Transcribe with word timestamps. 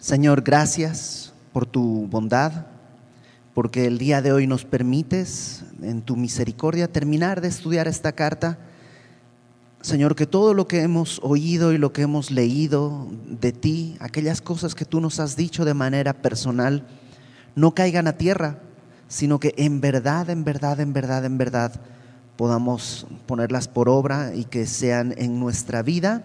Señor, 0.00 0.40
gracias 0.40 1.34
por 1.52 1.66
tu 1.66 2.06
bondad, 2.06 2.64
porque 3.52 3.84
el 3.84 3.98
día 3.98 4.22
de 4.22 4.32
hoy 4.32 4.46
nos 4.46 4.64
permites, 4.64 5.62
en 5.82 6.00
tu 6.00 6.16
misericordia, 6.16 6.90
terminar 6.90 7.42
de 7.42 7.48
estudiar 7.48 7.86
esta 7.86 8.12
carta. 8.12 8.58
Señor, 9.82 10.16
que 10.16 10.24
todo 10.24 10.54
lo 10.54 10.66
que 10.66 10.80
hemos 10.80 11.20
oído 11.22 11.74
y 11.74 11.78
lo 11.78 11.92
que 11.92 12.00
hemos 12.00 12.30
leído 12.30 13.08
de 13.26 13.52
ti, 13.52 13.98
aquellas 14.00 14.40
cosas 14.40 14.74
que 14.74 14.86
tú 14.86 15.02
nos 15.02 15.20
has 15.20 15.36
dicho 15.36 15.66
de 15.66 15.74
manera 15.74 16.14
personal, 16.14 16.86
no 17.54 17.74
caigan 17.74 18.08
a 18.08 18.16
tierra, 18.16 18.58
sino 19.06 19.38
que 19.38 19.52
en 19.58 19.82
verdad, 19.82 20.30
en 20.30 20.44
verdad, 20.44 20.80
en 20.80 20.94
verdad, 20.94 21.26
en 21.26 21.36
verdad 21.36 21.78
podamos 22.36 23.06
ponerlas 23.26 23.68
por 23.68 23.90
obra 23.90 24.34
y 24.34 24.46
que 24.46 24.64
sean 24.64 25.14
en 25.18 25.38
nuestra 25.38 25.82
vida. 25.82 26.24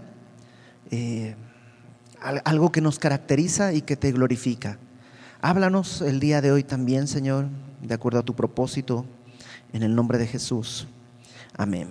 Eh, 0.92 1.36
algo 2.44 2.72
que 2.72 2.82
nos 2.82 3.00
caracteriza 3.00 3.74
y 3.74 3.82
que 3.82 3.96
te 3.96 4.12
glorifica. 4.12 4.78
Háblanos 5.42 6.02
el 6.02 6.20
día 6.20 6.42
de 6.42 6.52
hoy 6.52 6.64
también, 6.64 7.08
Señor, 7.08 7.48
de 7.82 7.94
acuerdo 7.94 8.20
a 8.20 8.24
tu 8.24 8.36
propósito, 8.36 9.06
en 9.74 9.84
el 9.84 9.94
nombre 9.94 10.18
de 10.18 10.26
Jesús. 10.26 10.88
Amén. 11.56 11.90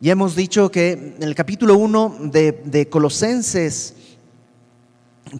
Ya 0.00 0.12
hemos 0.12 0.36
dicho 0.36 0.70
que 0.70 0.92
en 0.92 1.22
el 1.22 1.34
capítulo 1.34 1.76
1 1.78 2.16
de, 2.30 2.52
de 2.64 2.88
Colosenses, 2.88 3.94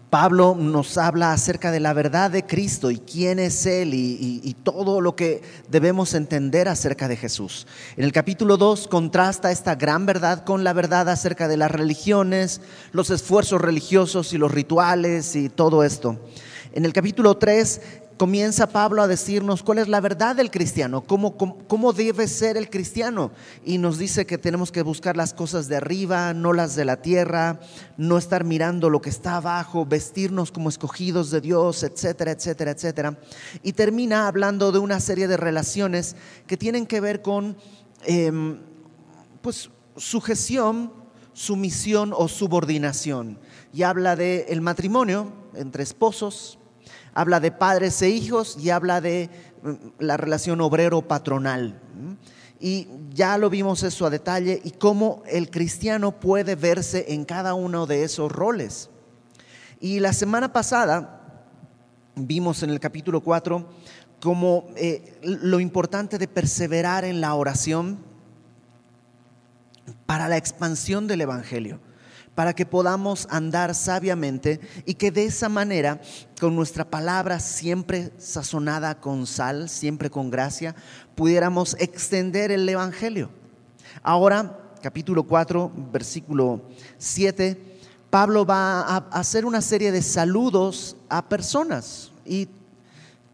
Pablo 0.09 0.55
nos 0.55 0.97
habla 0.97 1.33
acerca 1.33 1.71
de 1.71 1.79
la 1.79 1.93
verdad 1.93 2.31
de 2.31 2.45
Cristo 2.45 2.91
y 2.91 2.97
quién 2.97 3.39
es 3.39 3.65
Él 3.65 3.93
y, 3.93 4.55
todo 4.63 5.01
lo 5.01 5.15
que 5.15 5.41
debemos 5.69 6.13
entender 6.13 6.67
acerca 6.67 7.07
de 7.07 7.15
Jesús. 7.15 7.65
En 7.97 8.03
el 8.03 8.11
capítulo 8.11 8.57
2 8.57 8.87
contrasta 8.87 9.51
esta 9.51 9.75
gran 9.75 10.05
verdad 10.05 10.43
con 10.43 10.63
la 10.63 10.73
verdad 10.73 11.09
acerca 11.09 11.47
de 11.47 11.57
las 11.57 11.71
religiones, 11.71 12.61
los 12.91 13.09
esfuerzos 13.09 13.61
religiosos 13.61 14.33
y 14.33 14.37
los 14.37 14.51
rituales 14.51 15.35
y 15.35 15.49
todo 15.49 15.83
esto. 15.83 16.19
En 16.73 16.85
el 16.85 16.93
capítulo 16.93 17.37
3 17.37 17.81
comienza 18.19 18.67
Pablo 18.67 19.01
a 19.01 19.07
decirnos 19.07 19.63
cuál 19.63 19.77
es 19.77 19.87
la 19.87 20.01
verdad 20.01 20.35
del 20.35 20.51
cristiano, 20.51 21.05
cómo, 21.05 21.93
debe 21.93 22.27
ser 22.27 22.57
el 22.57 22.69
cristiano. 22.69 23.31
Y 23.63 23.77
nos 23.77 23.97
dice 23.97 24.25
que 24.25 24.37
tenemos 24.37 24.73
que 24.73 24.81
buscar 24.81 25.15
las 25.15 25.33
cosas 25.33 25.69
de 25.69 25.77
arriba, 25.77 26.33
no 26.33 26.51
las 26.51 26.75
de 26.75 26.83
la 26.83 27.01
tierra, 27.01 27.61
no 27.95 28.17
estar 28.17 28.43
mirando 28.43 28.89
lo 28.89 29.01
que 29.01 29.09
está 29.09 29.37
abajo, 29.37 29.85
vestirnos 29.85 30.51
como 30.51 30.67
escogidos 30.67 31.31
de 31.31 31.39
Dios, 31.39 31.81
etcétera, 31.83 32.31
etcétera, 32.31 32.71
etcétera. 32.71 33.17
Y 33.63 33.71
termina 33.71 34.27
hablando 34.27 34.73
de 34.73 34.79
una 34.79 34.99
serie 34.99 35.29
de 35.29 35.37
relaciones 35.37 36.17
que 36.45 36.57
tienen 36.57 36.87
que 36.87 36.99
ver 36.99 37.21
con 37.21 37.55
em, 38.03 38.59
pues, 39.41 39.69
sujeción, 39.95 40.91
sumisión 41.31 42.11
o 42.13 42.27
subordinación. 42.27 43.39
Y 43.73 43.83
habla 43.83 44.17
del 44.17 44.43
el 44.49 44.59
matrimonio 44.59 45.31
entre 45.55 45.83
esposos, 45.83 46.58
habla 47.13 47.39
de 47.39 47.51
padres 47.51 48.01
e 48.01 48.09
hijos 48.09 48.57
y 48.59 48.69
habla 48.69 49.01
de 49.01 49.29
mm, 49.63 49.73
la 49.99 50.17
relación 50.17 50.61
obrero-patronal. 50.61 51.79
Y 52.59 52.87
ya 53.13 53.37
lo 53.37 53.49
vimos 53.49 53.83
eso 53.83 54.05
a 54.05 54.09
detalle 54.09 54.61
y 54.63 54.71
cómo 54.71 55.23
el 55.27 55.49
cristiano 55.49 56.19
puede 56.19 56.55
verse 56.55 57.05
en 57.09 57.25
cada 57.25 57.53
uno 57.53 57.85
de 57.85 58.03
esos 58.03 58.31
roles. 58.31 58.89
Y 59.79 59.99
la 59.99 60.11
semana 60.11 60.51
pasada 60.51 61.45
vimos 62.15 62.63
en 62.63 62.69
el 62.69 62.79
capítulo 62.79 63.21
4 63.21 63.65
como 64.21 64.67
eh, 64.75 65.17
lo 65.21 65.61
importante 65.61 66.17
de 66.17 66.27
perseverar 66.27 67.05
en 67.05 67.21
la 67.21 67.33
oración 67.35 67.99
para 70.05 70.27
la 70.27 70.35
expansión 70.35 71.07
del 71.07 71.21
Evangelio 71.21 71.79
para 72.39 72.55
que 72.55 72.65
podamos 72.65 73.27
andar 73.29 73.75
sabiamente 73.75 74.61
y 74.85 74.93
que 74.93 75.11
de 75.11 75.25
esa 75.25 75.49
manera, 75.49 75.99
con 76.39 76.55
nuestra 76.55 76.89
palabra 76.89 77.41
siempre 77.41 78.13
sazonada 78.17 79.01
con 79.01 79.27
sal, 79.27 79.67
siempre 79.67 80.09
con 80.09 80.29
gracia, 80.29 80.73
pudiéramos 81.15 81.75
extender 81.79 82.49
el 82.49 82.69
Evangelio. 82.69 83.29
Ahora, 84.01 84.57
capítulo 84.81 85.23
4, 85.23 85.69
versículo 85.91 86.61
7, 86.97 87.57
Pablo 88.09 88.45
va 88.45 88.83
a 88.83 88.97
hacer 89.11 89.43
una 89.43 89.59
serie 89.59 89.91
de 89.91 90.01
saludos 90.01 90.95
a 91.09 91.27
personas 91.27 92.09
y 92.25 92.47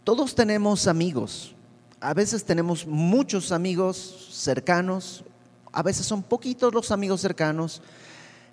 todos 0.03 0.33
tenemos 0.33 0.88
amigos. 0.88 1.53
A 2.01 2.15
veces 2.15 2.44
tenemos 2.44 2.88
muchos 2.88 3.51
amigos 3.51 4.29
cercanos, 4.31 5.23
a 5.71 5.83
veces 5.83 6.07
son 6.07 6.23
poquitos 6.23 6.73
los 6.73 6.89
amigos 6.89 7.21
cercanos, 7.21 7.83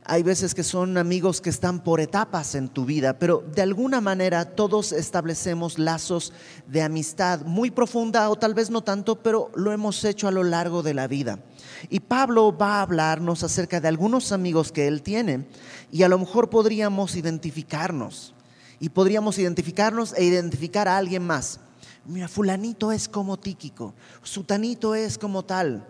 hay 0.05 0.25
veces 0.25 0.55
que 0.55 0.65
son 0.65 0.99
amigos 0.99 1.41
que 1.41 1.51
están 1.51 1.79
por 1.79 2.01
etapas 2.01 2.57
en 2.57 2.69
tu 2.69 2.85
vida, 2.85 3.19
pero 3.21 3.45
de 3.55 3.63
alguna 3.63 4.01
manera 4.01 4.45
todos 4.45 4.91
establecemos 4.91 5.79
lazos 5.79 6.33
de 6.67 6.83
amistad 6.83 7.43
muy 7.43 7.71
profunda 7.71 8.29
o 8.29 8.37
tal 8.37 8.53
vez 8.53 8.69
no 8.69 8.83
tanto, 8.83 9.23
pero 9.23 9.53
lo 9.55 9.71
hemos 9.71 10.05
hecho 10.05 10.27
a 10.27 10.33
lo 10.33 10.43
largo 10.43 10.83
de 10.83 10.95
la 10.95 11.07
vida. 11.07 11.39
Y 11.89 12.01
Pablo 12.01 12.57
va 12.57 12.79
a 12.79 12.83
hablarnos 12.83 13.45
acerca 13.45 13.81
de 13.81 13.87
algunos 13.89 14.33
amigos 14.33 14.73
que 14.73 14.89
él 14.89 15.03
tiene 15.03 15.47
y 15.93 16.03
a 16.03 16.09
lo 16.09 16.19
mejor 16.19 16.51
podríamos 16.51 17.15
identificarnos 17.15 18.35
y 18.81 18.89
podríamos 18.89 19.39
identificarnos 19.39 20.15
e 20.15 20.25
identificar 20.25 20.89
a 20.89 20.97
alguien 20.97 21.25
más. 21.25 21.61
Mira, 22.07 22.27
fulanito 22.27 22.91
es 22.91 23.09
como 23.09 23.39
Tíquico, 23.39 23.95
sutanito 24.25 24.97
es 24.97 25.17
como 25.17 25.45
tal, 25.45 25.87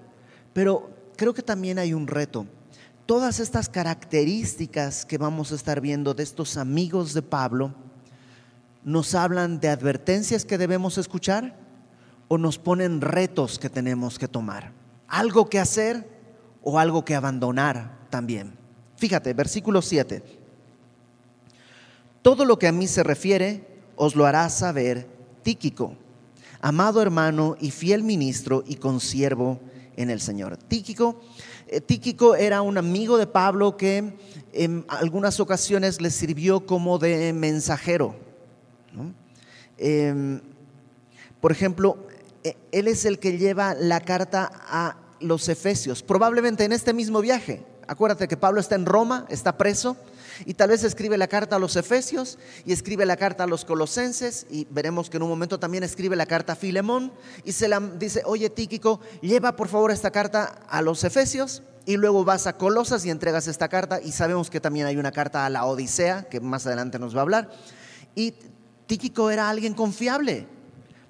pero 0.52 0.90
creo 1.16 1.32
que 1.32 1.42
también 1.42 1.78
hay 1.78 1.94
un 1.94 2.06
reto 2.06 2.46
todas 3.12 3.40
estas 3.40 3.68
características 3.68 5.04
que 5.04 5.18
vamos 5.18 5.52
a 5.52 5.54
estar 5.54 5.82
viendo 5.82 6.14
de 6.14 6.22
estos 6.22 6.56
amigos 6.56 7.12
de 7.12 7.20
Pablo 7.20 7.74
nos 8.84 9.14
hablan 9.14 9.60
de 9.60 9.68
advertencias 9.68 10.46
que 10.46 10.56
debemos 10.56 10.96
escuchar 10.96 11.54
o 12.28 12.38
nos 12.38 12.56
ponen 12.56 13.02
retos 13.02 13.58
que 13.58 13.68
tenemos 13.68 14.18
que 14.18 14.28
tomar. 14.28 14.72
Algo 15.08 15.50
que 15.50 15.58
hacer 15.60 16.08
o 16.62 16.78
algo 16.78 17.04
que 17.04 17.14
abandonar 17.14 17.98
también. 18.08 18.54
Fíjate, 18.96 19.34
versículo 19.34 19.82
7. 19.82 20.22
Todo 22.22 22.46
lo 22.46 22.58
que 22.58 22.68
a 22.68 22.72
mí 22.72 22.86
se 22.86 23.02
refiere 23.02 23.66
os 23.94 24.16
lo 24.16 24.24
hará 24.24 24.48
saber 24.48 25.06
Tíquico, 25.42 25.98
amado 26.62 27.02
hermano 27.02 27.56
y 27.60 27.72
fiel 27.72 28.04
ministro 28.04 28.64
y 28.66 28.76
consiervo 28.76 29.60
en 29.96 30.08
el 30.08 30.22
Señor. 30.22 30.56
Tíquico 30.56 31.20
Tíquico 31.80 32.34
era 32.34 32.62
un 32.62 32.76
amigo 32.78 33.16
de 33.16 33.26
Pablo 33.26 33.76
que 33.76 34.12
en 34.52 34.84
algunas 34.88 35.40
ocasiones 35.40 36.00
le 36.00 36.10
sirvió 36.10 36.66
como 36.66 36.98
de 36.98 37.32
mensajero. 37.32 38.14
Em, 39.78 40.40
por 41.40 41.50
ejemplo, 41.50 42.06
e, 42.44 42.56
él 42.72 42.88
es 42.88 43.04
el 43.04 43.18
que 43.18 43.38
lleva 43.38 43.74
la 43.74 44.00
carta 44.00 44.50
a 44.68 44.96
los 45.20 45.48
Efesios, 45.48 46.02
probablemente 46.02 46.64
en 46.64 46.72
este 46.72 46.92
mismo 46.92 47.20
viaje. 47.20 47.64
Acuérdate 47.86 48.28
que 48.28 48.36
Pablo 48.36 48.60
está 48.60 48.74
en 48.74 48.86
Roma, 48.86 49.26
está 49.28 49.56
preso, 49.56 49.96
y 50.44 50.54
tal 50.54 50.70
vez 50.70 50.84
escribe 50.84 51.18
la 51.18 51.28
carta 51.28 51.56
a 51.56 51.58
los 51.58 51.76
Efesios 51.76 52.38
y 52.64 52.72
escribe 52.72 53.06
la 53.06 53.16
carta 53.16 53.44
a 53.44 53.46
los 53.46 53.64
Colosenses 53.64 54.46
y 54.50 54.66
veremos 54.70 55.10
que 55.10 55.16
en 55.16 55.22
un 55.22 55.28
momento 55.28 55.58
también 55.58 55.84
escribe 55.84 56.16
la 56.16 56.26
carta 56.26 56.54
a 56.54 56.56
Filemón 56.56 57.12
y 57.44 57.52
se 57.52 57.68
la 57.68 57.80
dice, 57.80 58.22
oye 58.24 58.50
Tíquico, 58.50 59.00
lleva 59.20 59.56
por 59.56 59.68
favor 59.68 59.90
esta 59.90 60.10
carta 60.10 60.60
a 60.68 60.82
los 60.82 61.04
Efesios 61.04 61.62
y 61.84 61.96
luego 61.96 62.24
vas 62.24 62.46
a 62.46 62.56
Colosas 62.56 63.04
y 63.04 63.10
entregas 63.10 63.48
esta 63.48 63.68
carta 63.68 64.00
y 64.00 64.12
sabemos 64.12 64.50
que 64.50 64.60
también 64.60 64.86
hay 64.86 64.96
una 64.96 65.12
carta 65.12 65.46
a 65.46 65.50
la 65.50 65.64
Odisea 65.64 66.24
que 66.24 66.40
más 66.40 66.66
adelante 66.66 66.98
nos 66.98 67.14
va 67.14 67.20
a 67.20 67.22
hablar. 67.22 67.50
Y 68.14 68.34
Tíquico 68.86 69.30
era 69.30 69.48
alguien 69.48 69.74
confiable 69.74 70.46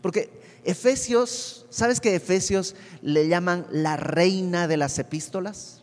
porque 0.01 0.43
Efesios, 0.65 1.67
¿sabes 1.71 2.01
que 2.01 2.15
Efesios 2.15 2.75
le 3.01 3.29
llaman 3.29 3.67
la 3.71 3.97
reina 3.97 4.69
de 4.69 4.77
las 4.77 4.99
epístolas? 4.99 5.82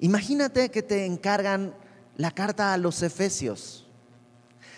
Imagínate 0.00 0.70
que 0.70 0.82
te 0.82 1.06
encargan 1.06 1.74
la 2.16 2.30
carta 2.30 2.72
a 2.72 2.78
los 2.78 3.02
Efesios. 3.02 3.86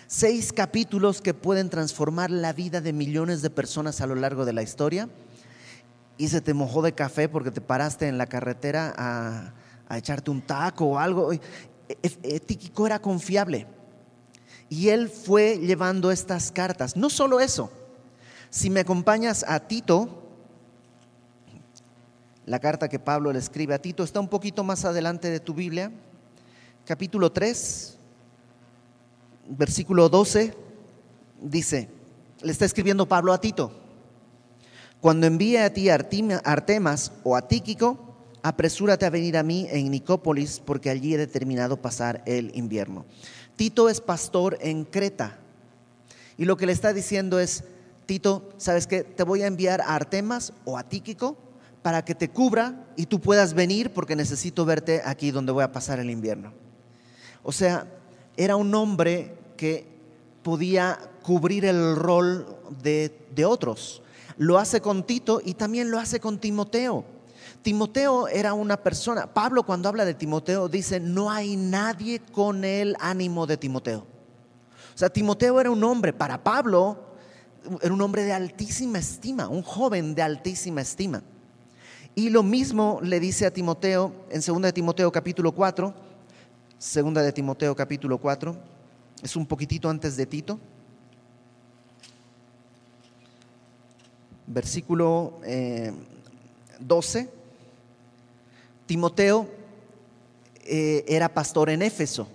Seis 0.07 0.51
capítulos 0.51 1.21
que 1.21 1.33
pueden 1.33 1.69
transformar 1.69 2.31
la 2.31 2.53
vida 2.53 2.81
de 2.81 2.91
millones 2.91 3.41
de 3.41 3.49
personas 3.49 4.01
a 4.01 4.07
lo 4.07 4.15
largo 4.15 4.45
de 4.45 4.53
la 4.53 4.63
historia. 4.63 5.09
Y 6.17 6.27
se 6.27 6.41
te 6.41 6.53
mojó 6.53 6.81
de 6.81 6.93
café 6.93 7.29
porque 7.29 7.51
te 7.51 7.61
paraste 7.61 8.07
en 8.07 8.17
la 8.17 8.25
carretera 8.25 8.93
a, 8.97 9.53
echarte 9.95 10.31
un 10.31 10.41
taco 10.41 10.85
o 10.85 10.99
algo. 10.99 11.33
E, 11.33 11.39
e, 12.01 12.39
Tíquico 12.39 12.85
era 12.87 12.99
confiable. 12.99 13.67
Y 14.69 14.89
él 14.89 15.09
fue 15.09 15.59
llevando 15.59 16.11
estas 16.11 16.51
cartas. 16.51 16.95
No 16.95 17.09
solo 17.09 17.39
eso. 17.39 17.71
Si 18.49 18.69
me 18.69 18.81
acompañas 18.81 19.45
a 19.47 19.59
Tito, 19.61 20.30
la 22.45 22.59
carta 22.59 22.89
que 22.89 22.99
Pablo 22.99 23.31
le 23.31 23.39
escribe 23.39 23.73
a 23.73 23.81
Tito 23.81 24.03
está 24.03 24.19
un 24.19 24.27
poquito 24.27 24.63
más 24.63 24.85
adelante 24.85 25.29
de 25.29 25.39
tu 25.39 25.53
Biblia, 25.53 25.91
capítulo 26.85 27.31
3, 27.31 27.97
versículo 29.49 30.09
12, 30.09 30.53
dice, 31.41 31.89
le 32.41 32.51
está 32.51 32.65
escribiendo 32.65 33.07
Pablo 33.07 33.33
a 33.33 33.39
Tito, 33.39 33.71
cuando 34.99 35.27
envíe 35.27 35.57
a 35.57 35.73
ti 35.73 35.89
Artemas 35.89 37.11
o 37.23 37.35
a 37.35 37.47
Tíquico, 37.47 37.97
apresúrate 38.43 39.05
a 39.05 39.09
venir 39.09 39.37
a 39.37 39.43
mí 39.43 39.67
en 39.71 39.89
Nicópolis, 39.89 40.59
porque 40.59 40.89
allí 40.89 41.15
he 41.15 41.17
determinado 41.17 41.77
pasar 41.81 42.21
el 42.25 42.55
invierno. 42.55 43.05
Tito 43.55 43.89
es 43.89 43.99
pastor 43.99 44.57
en 44.61 44.85
Creta. 44.85 45.37
Y 46.37 46.45
lo 46.45 46.55
que 46.55 46.67
le 46.67 46.71
está 46.71 46.93
diciendo 46.93 47.39
es, 47.39 47.63
Tito, 48.05 48.49
¿sabes 48.57 48.85
qué? 48.85 49.03
Te 49.03 49.23
voy 49.23 49.41
a 49.41 49.47
enviar 49.47 49.81
a 49.81 49.95
Artemas 49.95 50.53
o 50.65 50.77
a 50.77 50.83
Tíquico 50.87 51.35
para 51.81 52.05
que 52.05 52.15
te 52.15 52.29
cubra 52.29 52.85
y 52.95 53.05
tú 53.07 53.19
puedas 53.19 53.53
venir 53.53 53.91
porque 53.91 54.15
necesito 54.15 54.65
verte 54.65 55.01
aquí 55.03 55.31
donde 55.31 55.51
voy 55.51 55.63
a 55.63 55.71
pasar 55.71 55.99
el 55.99 56.09
invierno. 56.09 56.53
O 57.43 57.51
sea, 57.51 57.87
era 58.37 58.55
un 58.55 58.73
hombre 58.75 59.35
que 59.57 59.87
podía 60.43 60.99
cubrir 61.23 61.65
el 61.65 61.95
rol 61.95 62.45
de, 62.81 63.45
otros. 63.45 64.01
Lo 64.37 64.57
hace 64.57 64.81
con 64.81 65.03
Tito 65.03 65.41
y 65.43 65.55
también 65.55 65.91
lo 65.91 65.99
hace 65.99 66.19
con 66.19 66.39
Timoteo. 66.39 67.05
Timoteo 67.61 68.27
era 68.27 68.53
una 68.53 68.77
persona, 68.77 69.31
Pablo 69.31 69.63
cuando 69.63 69.87
habla 69.87 70.05
de 70.05 70.15
Timoteo 70.15 70.67
dice, 70.67 70.99
no 70.99 71.29
hay 71.29 71.55
nadie 71.55 72.19
con 72.19 72.63
el 72.63 72.95
ánimo 72.99 73.45
de 73.45 73.57
Timoteo. 73.57 73.99
O 73.99 74.97
sea, 74.97 75.09
Timoteo 75.09 75.59
era 75.61 75.69
un 75.69 75.83
hombre, 75.83 76.11
para 76.11 76.43
Pablo, 76.43 76.97
era 77.81 77.93
un 77.93 78.01
hombre 78.01 78.23
de 78.23 78.33
altísima 78.33 78.97
estima, 78.97 79.47
un 79.47 79.61
joven 79.61 80.15
de 80.15 80.23
altísima 80.23 80.81
estima. 80.81 81.21
Y 82.13 82.29
lo 82.29 82.43
mismo 82.43 82.99
le 83.01 83.21
dice 83.21 83.45
a 83.45 83.51
Timoteo 83.51 84.13
en 84.29 84.41
2 84.41 84.61
de 84.63 84.73
Timoteo 84.73 85.11
capítulo 85.11 85.53
4, 85.53 85.93
2 86.93 87.13
de 87.13 87.31
Timoteo 87.31 87.73
capítulo 87.73 88.17
4, 88.17 88.53
es 89.23 89.35
un 89.37 89.45
poquitito 89.45 89.89
antes 89.89 90.17
de 90.17 90.25
Tito. 90.25 90.59
Versículo 94.45 95.39
12. 96.79 97.19
Eh, 97.19 97.29
Timoteo 98.85 99.47
eh, 100.65 101.05
era 101.07 101.33
pastor 101.33 101.69
en 101.69 101.81
Éfeso. 101.81 102.27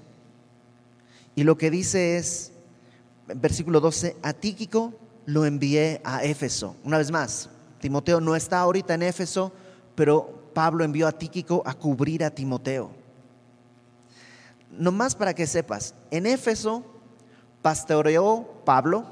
Y 1.35 1.45
lo 1.45 1.59
que 1.59 1.71
dice 1.71 2.17
es, 2.17 2.51
versículo 3.27 3.81
12, 3.81 4.17
a 4.23 4.33
Tíquico 4.33 4.95
lo 5.27 5.45
envié 5.45 6.01
a 6.03 6.25
Éfeso. 6.25 6.77
Una 6.83 6.97
vez 6.97 7.11
más, 7.11 7.51
Timoteo 7.79 8.23
no 8.23 8.35
está 8.35 8.61
ahorita 8.61 8.95
en 8.95 9.03
Éfeso, 9.03 9.53
pero 9.97 10.51
Pablo 10.55 10.85
envió 10.85 11.09
a 11.09 11.13
Tíquico 11.13 11.63
a 11.67 11.75
cubrir 11.75 12.23
a 12.23 12.31
Timoteo. 12.31 12.93
Nomás 14.71 15.17
para 15.17 15.35
que 15.35 15.47
sepas, 15.47 15.95
en 16.11 16.27
Éfeso 16.27 16.85
pastoreó 17.63 18.63
Pablo. 18.65 19.05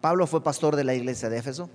Pablo 0.00 0.26
fue 0.26 0.42
pastor 0.42 0.76
de 0.76 0.84
la 0.84 0.94
iglesia 0.94 1.30
de 1.30 1.38
Éfeso. 1.38 1.70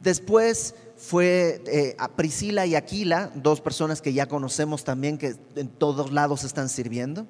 Después 0.00 0.74
fue 0.96 1.62
eh, 1.66 1.96
a 1.98 2.08
Priscila 2.08 2.66
y 2.66 2.74
Aquila, 2.74 3.30
dos 3.34 3.60
personas 3.60 4.00
que 4.00 4.12
ya 4.12 4.26
conocemos 4.26 4.84
también 4.84 5.18
que 5.18 5.36
en 5.56 5.68
todos 5.68 6.12
lados 6.12 6.44
están 6.44 6.68
sirviendo. 6.68 7.26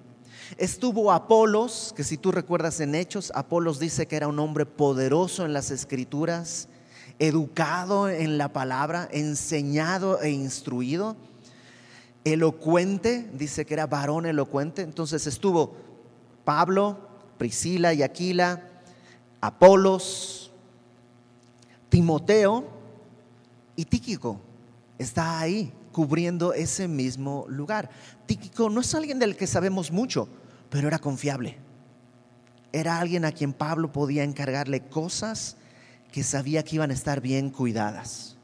Estuvo 0.59 1.13
Apolos, 1.13 1.93
que 1.97 2.05
si 2.05 2.19
tú 2.19 2.31
recuerdas 2.31 2.81
en 2.81 2.95
Hechos, 2.95 3.33
Apolos 3.35 3.79
dice 3.79 4.07
que 4.07 4.17
era 4.17 4.29
un 4.29 4.39
hombre 4.39 4.67
poderoso 4.67 5.45
en 5.45 5.53
las 5.53 5.71
escrituras, 5.71 6.69
educado 7.19 8.09
en 8.09 8.39
la 8.39 8.53
palabra, 8.53 9.09
enseñado 9.13 10.21
e 10.21 10.31
instruido, 10.31 11.17
elocuente, 12.25 13.29
dice 13.35 13.65
que 13.65 13.75
era 13.75 13.87
varón 13.87 14.27
elocuente. 14.27 14.83
Entonces 14.83 15.27
estuvo 15.27 15.77
Pablo, 16.45 16.99
Priscila 17.39 17.95
y 17.95 18.03
Aquila, 18.03 18.63
Apolos, 19.41 20.51
Timoteo, 21.89 22.65
y 23.77 23.85
Tíquico 23.85 24.41
está 24.99 25.41
ahí 25.41 25.73
cubriendo 25.93 26.53
ese 26.53 26.89
mismo 26.89 27.45
lugar. 27.49 27.91
Tíquico 28.27 28.71
no 28.71 28.81
es 28.81 28.95
alguien 28.95 29.19
del 29.19 29.37
que 29.37 29.47
sabemos 29.47 29.91
mucho, 29.91 30.29
pero 30.71 30.89
era 30.89 30.99
confiable. 30.99 31.59
Era 32.73 32.99
alguien 32.99 33.25
a 33.25 33.33
quien 33.33 33.53
Pablo 33.53 33.93
podía 33.93 34.25
encargarle 34.25 34.81
cosas 34.81 35.57
que 36.15 36.23
sabía 36.23 36.63
que 36.63 36.77
iban 36.77 36.93
a 36.93 36.95
estar 36.95 37.21
bien 37.21 37.51
cuidadas. 37.51 38.37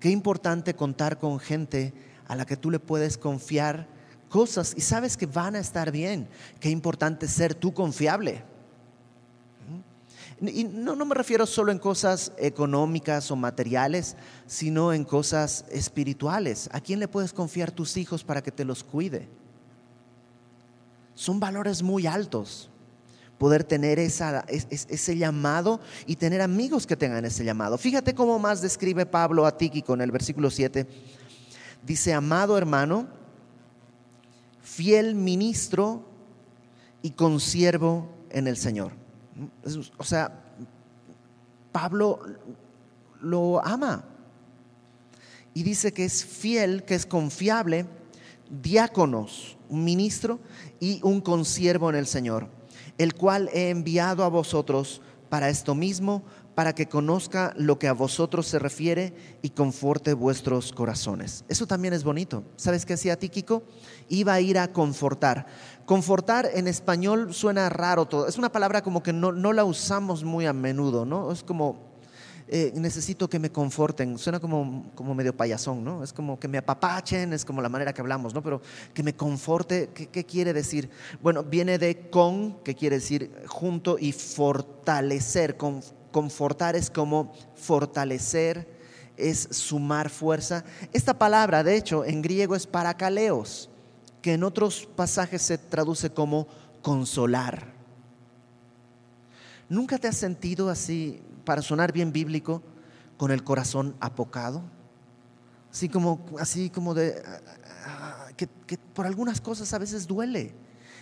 Qué 0.00 0.10
importante 0.10 0.74
contar 0.74 1.18
con 1.18 1.38
gente 1.38 1.94
a 2.26 2.34
la 2.34 2.46
que 2.46 2.56
tú 2.56 2.68
le 2.68 2.80
puedes 2.80 3.16
confiar 3.16 3.86
cosas 4.28 4.74
y 4.76 4.80
sabes 4.80 5.16
que 5.16 5.26
van 5.26 5.54
a 5.54 5.60
estar 5.60 5.92
bien. 5.92 6.26
Qué 6.58 6.70
importante 6.70 7.28
ser 7.28 7.54
tú 7.54 7.72
confiable. 7.72 8.42
Y 10.40 10.64
no, 10.64 10.96
no 10.96 11.04
me 11.04 11.14
refiero 11.14 11.46
solo 11.46 11.70
en 11.70 11.78
cosas 11.78 12.32
económicas 12.38 13.30
o 13.30 13.36
materiales, 13.36 14.16
sino 14.48 14.92
en 14.92 15.04
cosas 15.04 15.66
espirituales. 15.70 16.68
¿A 16.72 16.80
quién 16.80 16.98
le 16.98 17.06
puedes 17.06 17.32
confiar 17.32 17.70
tus 17.70 17.96
hijos 17.96 18.24
para 18.24 18.42
que 18.42 18.50
te 18.50 18.64
los 18.64 18.82
cuide? 18.82 19.28
Son 21.14 21.38
valores 21.38 21.84
muy 21.84 22.08
altos 22.08 22.68
poder 23.38 23.64
tener 23.64 23.98
ese 23.98 25.16
llamado 25.16 25.80
y 26.06 26.16
tener 26.16 26.40
amigos 26.40 26.86
que 26.86 26.96
tengan 26.96 27.24
ese 27.24 27.44
llamado. 27.44 27.78
Fíjate 27.78 28.14
cómo 28.14 28.38
más 28.38 28.62
describe 28.62 29.06
Pablo 29.06 29.46
a 29.46 29.56
Tíquico 29.56 29.94
en 29.94 30.00
el 30.00 30.10
versículo 30.10 30.50
7. 30.50 30.86
Dice, 31.84 32.14
amado 32.14 32.56
hermano, 32.56 33.08
fiel 34.62 35.14
ministro 35.14 36.08
y 37.02 37.10
consiervo 37.10 38.08
en 38.30 38.46
el 38.46 38.56
Señor. 38.56 38.92
O 39.98 40.04
sea, 40.04 40.42
Pablo 41.72 42.20
lo 43.20 43.64
ama 43.64 44.04
y 45.52 45.62
dice 45.62 45.92
que 45.92 46.04
es 46.04 46.24
fiel, 46.24 46.84
que 46.84 46.94
es 46.94 47.04
confiable, 47.04 47.86
diáconos, 48.48 49.56
un 49.68 49.84
ministro 49.84 50.40
y 50.80 51.00
un 51.02 51.20
consiervo 51.20 51.90
en 51.90 51.96
el 51.96 52.06
Señor, 52.06 52.48
el 52.98 53.14
cual 53.14 53.50
he 53.52 53.70
enviado 53.70 54.24
a 54.24 54.28
vosotros 54.28 55.00
para 55.28 55.48
esto 55.48 55.74
mismo, 55.74 56.22
para 56.54 56.74
que 56.74 56.86
conozca 56.86 57.52
lo 57.56 57.78
que 57.78 57.88
a 57.88 57.92
vosotros 57.92 58.46
se 58.46 58.58
refiere 58.58 59.12
y 59.42 59.50
conforte 59.50 60.14
vuestros 60.14 60.72
corazones. 60.72 61.44
Eso 61.48 61.66
también 61.66 61.94
es 61.94 62.04
bonito. 62.04 62.44
¿Sabes 62.56 62.86
qué 62.86 62.94
hacía 62.94 63.18
Tíquico? 63.18 63.64
Iba 64.08 64.34
a 64.34 64.40
ir 64.40 64.58
a 64.58 64.72
confortar. 64.72 65.46
Confortar 65.84 66.48
en 66.54 66.68
español 66.68 67.34
suena 67.34 67.68
raro 67.68 68.06
todo. 68.06 68.28
Es 68.28 68.38
una 68.38 68.52
palabra 68.52 68.82
como 68.82 69.02
que 69.02 69.12
no, 69.12 69.32
la 69.32 69.64
usamos 69.64 70.22
muy 70.22 70.46
a 70.46 70.52
menudo, 70.52 71.04
¿no? 71.04 71.32
Es 71.32 71.42
como, 71.42 71.93
eh, 72.46 72.72
necesito 72.74 73.28
que 73.28 73.38
me 73.38 73.50
conforten. 73.50 74.18
Suena 74.18 74.38
como, 74.38 74.90
como 74.94 75.14
medio 75.14 75.34
payasón, 75.34 75.82
¿no? 75.82 76.04
Es 76.04 76.12
como 76.12 76.38
que 76.38 76.46
me 76.46 76.58
apapachen, 76.58 77.32
es 77.32 77.44
como 77.44 77.62
la 77.62 77.68
manera 77.68 77.92
que 77.92 78.00
hablamos, 78.00 78.34
¿no? 78.34 78.42
Pero 78.42 78.60
que 78.92 79.02
me 79.02 79.14
conforte, 79.14 79.88
¿qué, 79.94 80.24
quiere 80.24 80.52
decir? 80.52 80.90
Bueno, 81.22 81.42
viene 81.42 81.78
de 81.78 82.10
con, 82.10 82.62
que 82.62 82.74
quiere 82.74 82.96
decir 82.96 83.32
junto, 83.46 83.98
y 83.98 84.12
fortalecer. 84.12 85.56
confortar 85.56 86.76
es 86.76 86.90
como 86.90 87.32
fortalecer, 87.54 88.68
es 89.16 89.48
sumar 89.50 90.10
fuerza. 90.10 90.64
Esta 90.92 91.18
palabra, 91.18 91.64
de 91.64 91.76
hecho, 91.76 92.04
en 92.04 92.20
griego 92.20 92.54
es 92.54 92.66
paracaleos 92.66 93.70
que 94.20 94.34
en 94.34 94.44
otros 94.44 94.88
pasajes 94.96 95.42
se 95.42 95.58
traduce 95.58 96.10
como 96.10 96.46
consolar. 96.82 97.74
¿Nunca 99.68 99.98
te 99.98 100.08
has 100.08 100.16
sentido 100.16 100.70
así, 100.70 101.20
para 101.44 101.62
sonar 101.62 101.92
bien 101.92 102.12
bíblico, 102.12 102.62
con 103.16 103.30
el 103.30 103.44
corazón 103.44 103.94
apocado? 104.00 104.62
Así 105.72 105.88
como, 105.88 106.24
así 106.38 106.70
como 106.70 106.94
de, 106.94 107.22
que, 108.36 108.48
que 108.66 108.78
por 108.78 109.06
algunas 109.06 109.40
cosas 109.40 109.72
a 109.72 109.78
veces 109.78 110.06
duele 110.06 110.54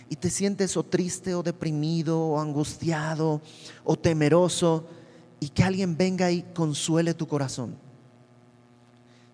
y 0.09 0.15
te 0.15 0.29
sientes 0.29 0.75
o 0.77 0.83
triste 0.83 1.35
o 1.35 1.43
deprimido 1.43 2.19
o 2.19 2.39
angustiado 2.39 3.41
o 3.83 3.95
temeroso 3.95 4.87
y 5.39 5.49
que 5.49 5.63
alguien 5.63 5.97
venga 5.97 6.31
y 6.31 6.43
consuele 6.53 7.13
tu 7.13 7.27
corazón. 7.27 7.75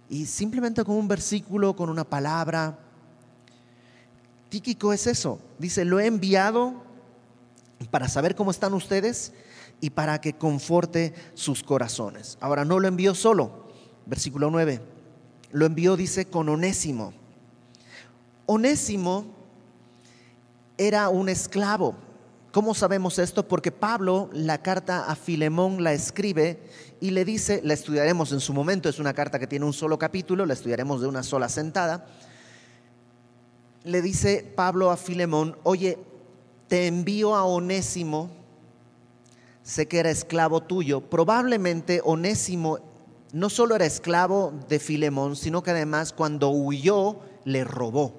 Y 0.10 0.26
simplemente 0.26 0.84
con 0.84 0.96
un 0.96 1.08
versículo, 1.08 1.76
con 1.76 1.90
una 1.90 2.04
palabra, 2.04 2.78
Tíquico 4.50 4.92
es 4.92 5.06
eso. 5.06 5.40
Dice, 5.60 5.86
lo 5.86 6.00
he 6.00 6.08
enviado 6.08 6.74
para 7.92 8.10
saber 8.10 8.36
cómo 8.36 8.52
están 8.52 8.74
ustedes 8.74 9.32
y 9.82 9.92
para 9.92 10.22
que 10.22 10.34
conforte 10.34 11.14
sus 11.34 11.64
corazones. 11.64 12.38
Ahora, 12.42 12.66
no 12.66 12.80
lo 12.80 12.88
envió 12.88 13.16
solo. 13.16 13.70
Versículo 14.06 14.50
9. 14.52 14.82
Lo 15.52 15.66
envió, 15.66 15.96
dice, 15.96 16.26
con 16.26 16.50
Onésimo. 16.50 17.14
Onésimo 18.46 19.26
era 20.78 21.10
un 21.10 21.30
esclavo. 21.30 21.96
¿Cómo 22.52 22.74
sabemos 22.74 23.20
esto? 23.20 23.48
Porque 23.48 23.72
Pablo 23.72 24.30
la 24.34 24.62
carta 24.62 25.06
a 25.06 25.16
Filemón 25.16 25.84
la 25.84 25.94
escribe 25.94 26.60
y 27.00 27.12
le 27.12 27.24
dice, 27.26 27.62
la 27.64 27.74
estudiaremos 27.74 28.32
en 28.32 28.40
su 28.40 28.54
momento, 28.54 28.90
es 28.90 29.00
una 29.00 29.14
carta 29.14 29.38
que 29.38 29.46
tiene 29.46 29.66
un 29.66 29.74
solo 29.74 30.00
capítulo, 30.00 30.46
la 30.48 30.54
estudiaremos 30.54 31.00
de 31.00 31.08
una 31.08 31.22
sola 31.22 31.48
sentada 31.48 32.08
le 33.84 34.02
dice 34.02 34.52
Pablo 34.56 34.92
a 34.92 34.98
Filemón, 34.98 35.58
oye, 35.64 35.98
te 36.68 36.88
envío 36.88 37.36
a 37.36 37.46
Onésimo, 37.46 38.30
sé 39.64 39.88
que 39.88 40.00
era 40.00 40.10
esclavo 40.10 40.62
tuyo, 40.62 41.02
probablemente 41.02 42.02
Onésimo 42.04 42.80
no 43.32 43.50
solo 43.50 43.76
era 43.76 43.86
esclavo 43.86 44.54
de 44.68 44.80
Filemón, 44.80 45.36
sino 45.36 45.62
que 45.62 45.72
además 45.72 46.14
cuando 46.14 46.50
huyó 46.50 47.20
le 47.46 47.64
robó. 47.64 48.14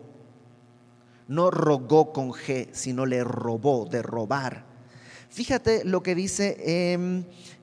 No 1.26 1.50
rogó 1.50 2.12
con 2.12 2.30
G, 2.30 2.68
sino 2.72 3.06
le 3.06 3.24
robó, 3.24 3.86
de 3.86 4.02
robar. 4.02 4.64
Fíjate 5.28 5.84
lo 5.84 6.02
que 6.02 6.14
dice 6.14 6.56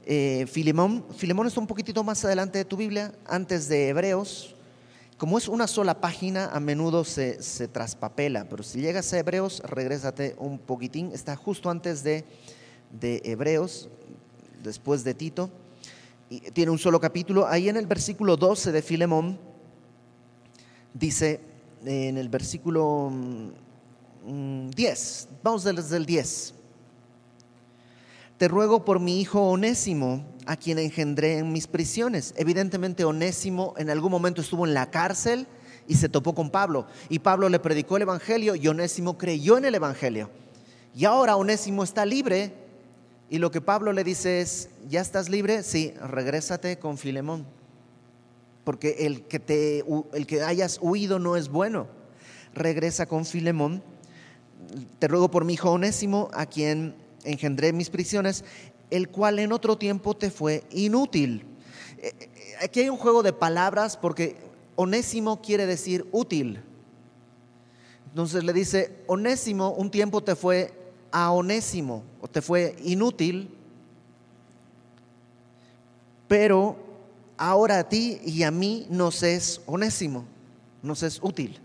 eh, 0.06 0.46
Filemón. 0.48 1.06
Filemón 1.16 1.48
está 1.48 1.60
un 1.60 1.68
poquitito 1.68 2.04
más 2.04 2.24
adelante 2.24 2.60
de 2.60 2.66
tu 2.66 2.78
Biblia, 2.78 3.14
antes 3.26 3.68
de 3.68 3.90
Hebreos. 3.90 4.56
Como 5.18 5.38
es 5.38 5.48
una 5.48 5.68
sola 5.68 6.00
página, 6.00 6.48
a 6.48 6.60
menudo 6.60 7.04
se, 7.04 7.42
se 7.42 7.68
traspapela, 7.68 8.48
pero 8.48 8.64
si 8.64 8.82
llegas 8.82 9.12
a 9.12 9.20
Hebreos, 9.20 9.62
regrésate 9.66 10.36
un 10.38 10.60
poquitín. 10.60 11.12
Está 11.12 11.36
justo 11.36 11.70
antes 11.70 12.04
de, 12.04 12.24
de 12.92 13.22
Hebreos, 13.26 13.90
después 14.64 15.04
de 15.04 15.14
Tito 15.14 15.50
tiene 16.54 16.72
un 16.72 16.78
solo 16.78 17.00
capítulo. 17.00 17.48
Ahí 17.48 17.70
en 17.70 17.78
el 17.78 17.88
versículo 17.88 18.36
12 18.36 18.72
de 18.72 18.82
Filemón 18.82 19.40
dice, 20.94 21.40
en 21.86 22.18
el 22.18 22.30
versículo 22.30 23.12
10, 23.12 23.58
mm, 24.26 24.30
mm, 24.30 24.72
vamos 25.44 25.64
desde 25.64 25.98
el 25.98 26.06
10. 26.06 26.54
Te 28.38 28.48
ruego 28.48 28.86
por 28.86 29.00
mi 29.00 29.20
hijo 29.20 29.42
Onésimo, 29.42 30.24
a 30.46 30.58
quien 30.58 30.78
engendré 30.80 31.40
en 31.40 31.52
mis 31.52 31.66
prisiones. 31.66 32.34
Evidentemente 32.38 33.04
Onésimo 33.04 33.74
en 33.78 33.90
algún 33.90 34.12
momento 34.12 34.42
estuvo 34.42 34.68
en 34.68 34.74
la 34.74 34.92
cárcel 34.92 35.48
y 35.88 35.96
se 35.96 36.10
topó 36.10 36.36
con 36.36 36.52
Pablo. 36.52 36.86
Y 37.10 37.20
Pablo 37.20 37.50
le 37.50 37.60
predicó 37.60 37.96
el 37.96 38.04
Evangelio 38.04 38.54
y 38.56 38.68
Onésimo 38.68 39.18
creyó 39.18 39.58
en 39.58 39.66
el 39.66 39.76
Evangelio. 39.76 40.30
Y 40.94 41.06
ahora 41.06 41.36
Onésimo 41.36 41.84
está 41.84 42.06
libre 42.06 42.67
y 43.30 43.40
lo 43.40 43.52
que 43.52 43.60
Pablo 43.60 43.92
le 43.92 44.04
dice 44.04 44.40
es, 44.40 44.70
¿ya 44.88 45.02
estás 45.02 45.28
libre? 45.28 45.64
Sí, 45.64 45.94
regrésate 46.02 46.80
con 46.80 46.98
Filemón. 46.98 47.46
Porque 48.64 48.96
el 49.00 49.24
que, 49.24 49.40
te, 49.40 49.84
el 50.14 50.28
que 50.28 50.44
hayas 50.44 50.80
huido 50.82 51.20
no 51.20 51.36
es 51.36 51.50
bueno. 51.50 51.88
Regresa 52.54 53.06
con 53.06 53.26
Filemón. 53.26 53.84
Te 55.00 55.08
ruego 55.08 55.30
por 55.30 55.44
mi 55.44 55.54
hijo 55.54 55.72
Onésimo, 55.72 56.30
a 56.34 56.46
quien 56.46 56.96
engendré 57.26 57.74
mis 57.74 57.90
prisiones, 57.90 58.46
el 58.90 59.10
cual 59.10 59.40
en 59.40 59.52
otro 59.52 59.78
tiempo 59.78 60.16
te 60.16 60.32
fue 60.32 60.64
inútil. 60.72 61.46
Eh, 61.98 62.14
eh, 62.20 62.30
aquí 62.62 62.82
hay 62.82 62.90
un 62.90 62.98
juego 62.98 63.24
de 63.24 63.34
palabras 63.34 63.98
porque 63.98 64.38
Onésimo 64.76 65.42
quiere 65.42 65.66
decir 65.66 66.08
útil. 66.12 66.62
Entonces 68.10 68.44
le 68.46 68.54
dice, 68.54 69.04
Onésimo 69.08 69.72
un 69.72 69.92
tiempo 69.92 70.24
te 70.24 70.36
fue 70.36 70.74
a 71.12 71.32
Onésimo 71.32 72.04
o 72.22 72.28
te 72.28 72.42
fue 72.42 72.76
inútil, 72.84 73.50
pero 76.28 76.76
ahora 77.38 77.80
a 77.80 77.90
ti 77.90 78.20
y 78.26 78.44
a 78.44 78.52
mí 78.52 78.88
nos 78.90 79.24
es 79.24 79.62
Onésimo, 79.66 80.26
nos 80.82 81.04
es 81.04 81.20
útil. 81.22 81.60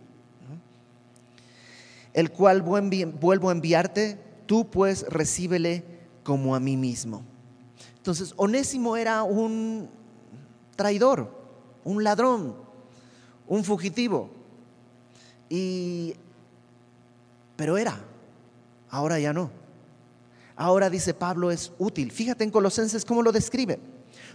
El 2.12 2.30
cual 2.30 2.62
vuelvo 2.62 3.48
a 3.48 3.52
enviarte, 3.52 4.18
tú 4.46 4.68
pues 4.68 5.06
recíbele 5.08 5.82
como 6.22 6.54
a 6.54 6.60
mí 6.60 6.76
mismo. 6.76 7.22
Entonces, 7.96 8.34
Onésimo 8.36 8.96
era 8.96 9.22
un 9.22 9.88
traidor, 10.76 11.30
un 11.84 12.04
ladrón, 12.04 12.54
un 13.46 13.64
fugitivo. 13.64 14.28
Y 15.48 16.14
pero 17.56 17.78
era 17.78 17.98
ahora 18.92 19.18
ya 19.18 19.32
no. 19.32 19.50
Ahora 20.54 20.88
dice 20.88 21.14
Pablo 21.14 21.50
es 21.50 21.72
útil. 21.78 22.12
Fíjate 22.12 22.44
en 22.44 22.52
Colosenses 22.52 23.04
cómo 23.04 23.22
lo 23.22 23.32
describe. 23.32 23.80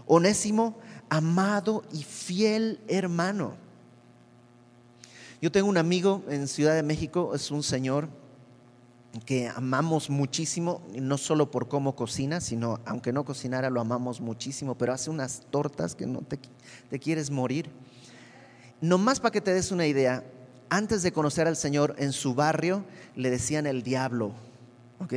Onésimo, 0.06 0.78
amado 1.10 1.86
y 1.94 2.04
fiel 2.04 2.82
hermano. 2.90 3.54
Yo 5.42 5.52
tengo 5.52 5.70
un 5.70 5.78
amigo 5.78 6.24
en 6.28 6.48
Ciudad 6.48 6.76
de 6.76 6.84
México, 6.84 7.34
es 7.36 7.52
un 7.52 7.62
señor 7.62 8.10
que 9.26 9.48
amamos 9.48 10.10
muchísimo, 10.10 10.82
no 10.96 11.18
solo 11.18 11.52
por 11.52 11.68
cómo 11.68 11.96
cocina, 11.96 12.42
sino 12.42 12.80
aunque 12.86 13.14
no 13.14 13.24
cocinara, 13.24 13.70
lo 13.70 13.80
amamos 13.80 14.20
muchísimo, 14.20 14.76
pero 14.76 14.94
hace 14.94 15.10
unas 15.10 15.44
tortas 15.50 15.96
que 15.96 16.08
no 16.08 16.22
te, 16.22 17.00
quieres 17.00 17.30
morir. 17.30 17.70
Nomás 18.82 19.20
para 19.20 19.32
que 19.32 19.42
te 19.42 19.54
des 19.54 19.72
una 19.72 19.86
idea, 19.86 20.24
antes 20.70 21.04
de 21.04 21.12
conocer 21.12 21.48
al 21.48 21.56
Señor 21.56 21.96
en 21.98 22.12
su 22.12 22.34
barrio 22.34 22.84
le 23.16 23.30
decían 23.30 23.68
el 23.68 23.84
diablo 23.84 24.34
¿ok? 25.00 25.14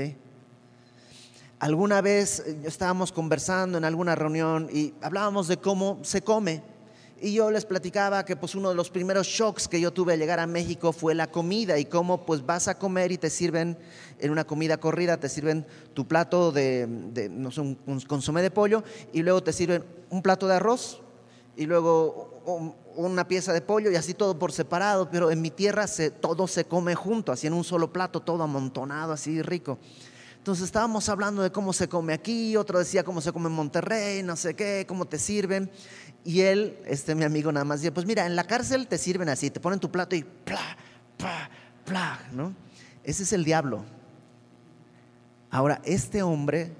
Alguna 1.61 2.01
vez 2.01 2.41
eh, 2.41 2.63
estábamos 2.65 3.13
conversando 3.13 3.77
en 3.77 3.85
alguna 3.85 4.15
reunión 4.15 4.69
y 4.73 4.95
hablábamos 5.03 5.47
de 5.47 5.59
cómo 5.59 5.99
se 6.03 6.23
come. 6.23 6.63
Y 7.23 7.35
yo 7.35 7.51
les 7.51 7.67
platicaba 7.67 8.25
que 8.25 8.35
pues 8.35 8.55
uno 8.55 8.71
de 8.71 8.75
los 8.75 8.89
primeros 8.89 9.27
shocks 9.27 9.69
que 9.69 9.79
yo 9.79 9.93
tuve 9.93 10.15
al 10.15 10.19
llegar 10.19 10.41
a 10.41 10.47
México 10.47 10.91
fue 10.91 11.15
la 11.15 11.31
comida 11.31 11.79
y 11.79 11.85
cómo 11.85 12.25
pues 12.25 12.47
vas 12.47 12.67
a 12.67 12.79
comer 12.79 13.13
y 13.13 13.19
te 13.19 13.29
sirven 13.29 13.77
en 14.19 14.31
una 14.31 14.45
comida 14.45 14.79
corrida, 14.79 15.19
te 15.19 15.29
sirven 15.29 15.67
tu 15.93 16.09
plato 16.09 16.51
de, 16.51 16.87
no 17.31 17.51
sé, 17.51 17.61
un, 17.61 17.77
consomé 18.09 18.41
de 18.41 18.51
pollo 18.51 18.83
y 19.13 19.21
luego 19.21 19.43
te 19.43 19.53
sirven 19.53 19.85
un 20.09 20.23
plato 20.23 20.49
de 20.49 20.55
arroz 20.55 21.03
y 21.57 21.67
luego 21.67 22.41
una 23.07 23.29
pieza 23.29 23.53
de 23.53 23.61
pollo 23.61 23.91
y 23.91 23.97
así 23.97 24.15
todo 24.15 24.39
por 24.39 24.53
separado, 24.53 25.11
pero 25.11 25.31
en 25.31 25.41
mi 25.41 25.51
tierra 25.51 25.87
se, 25.87 26.11
todo 26.11 26.47
se 26.47 26.65
come 26.65 26.95
junto, 26.95 27.33
así 27.33 27.47
en 27.47 27.53
un 27.53 27.65
solo 27.65 27.93
plato, 27.93 28.21
todo 28.21 28.43
amontonado, 28.43 29.13
así 29.13 29.43
rico. 29.43 29.79
Entonces 30.39 30.65
estábamos 30.65 31.09
hablando 31.09 31.43
de 31.43 31.53
cómo 31.53 31.73
se 31.73 31.89
come 31.89 32.15
aquí, 32.15 32.57
otro 32.57 32.79
decía 32.79 33.05
cómo 33.05 33.21
se 33.21 33.31
come 33.31 33.49
en 33.49 33.55
Monterrey, 33.55 34.23
no 34.23 34.37
sé 34.37 34.55
qué, 34.55 34.87
cómo 34.89 35.07
te 35.07 35.19
sirven. 35.19 35.71
Y 36.25 36.41
él, 36.41 36.79
este 36.87 37.15
mi 37.15 37.25
amigo 37.25 37.53
nada 37.53 37.65
más, 37.65 37.81
decía, 37.81 37.93
pues 37.93 38.07
mira, 38.07 38.25
en 38.25 38.37
la 38.37 38.45
cárcel 38.45 38.87
te 38.87 38.97
sirven 38.97 39.29
así, 39.29 39.51
te 39.51 39.61
ponen 39.61 39.81
tu 39.81 39.91
plato 39.91 40.17
y 40.17 40.23
pla, 40.23 40.77
pla, 41.19 41.51
pla, 41.85 42.21
¿no? 42.33 42.55
Ese 43.05 43.25
es 43.25 43.33
el 43.33 43.45
diablo. 43.45 43.85
Ahora, 45.51 45.83
este 45.85 46.23
hombre 46.23 46.73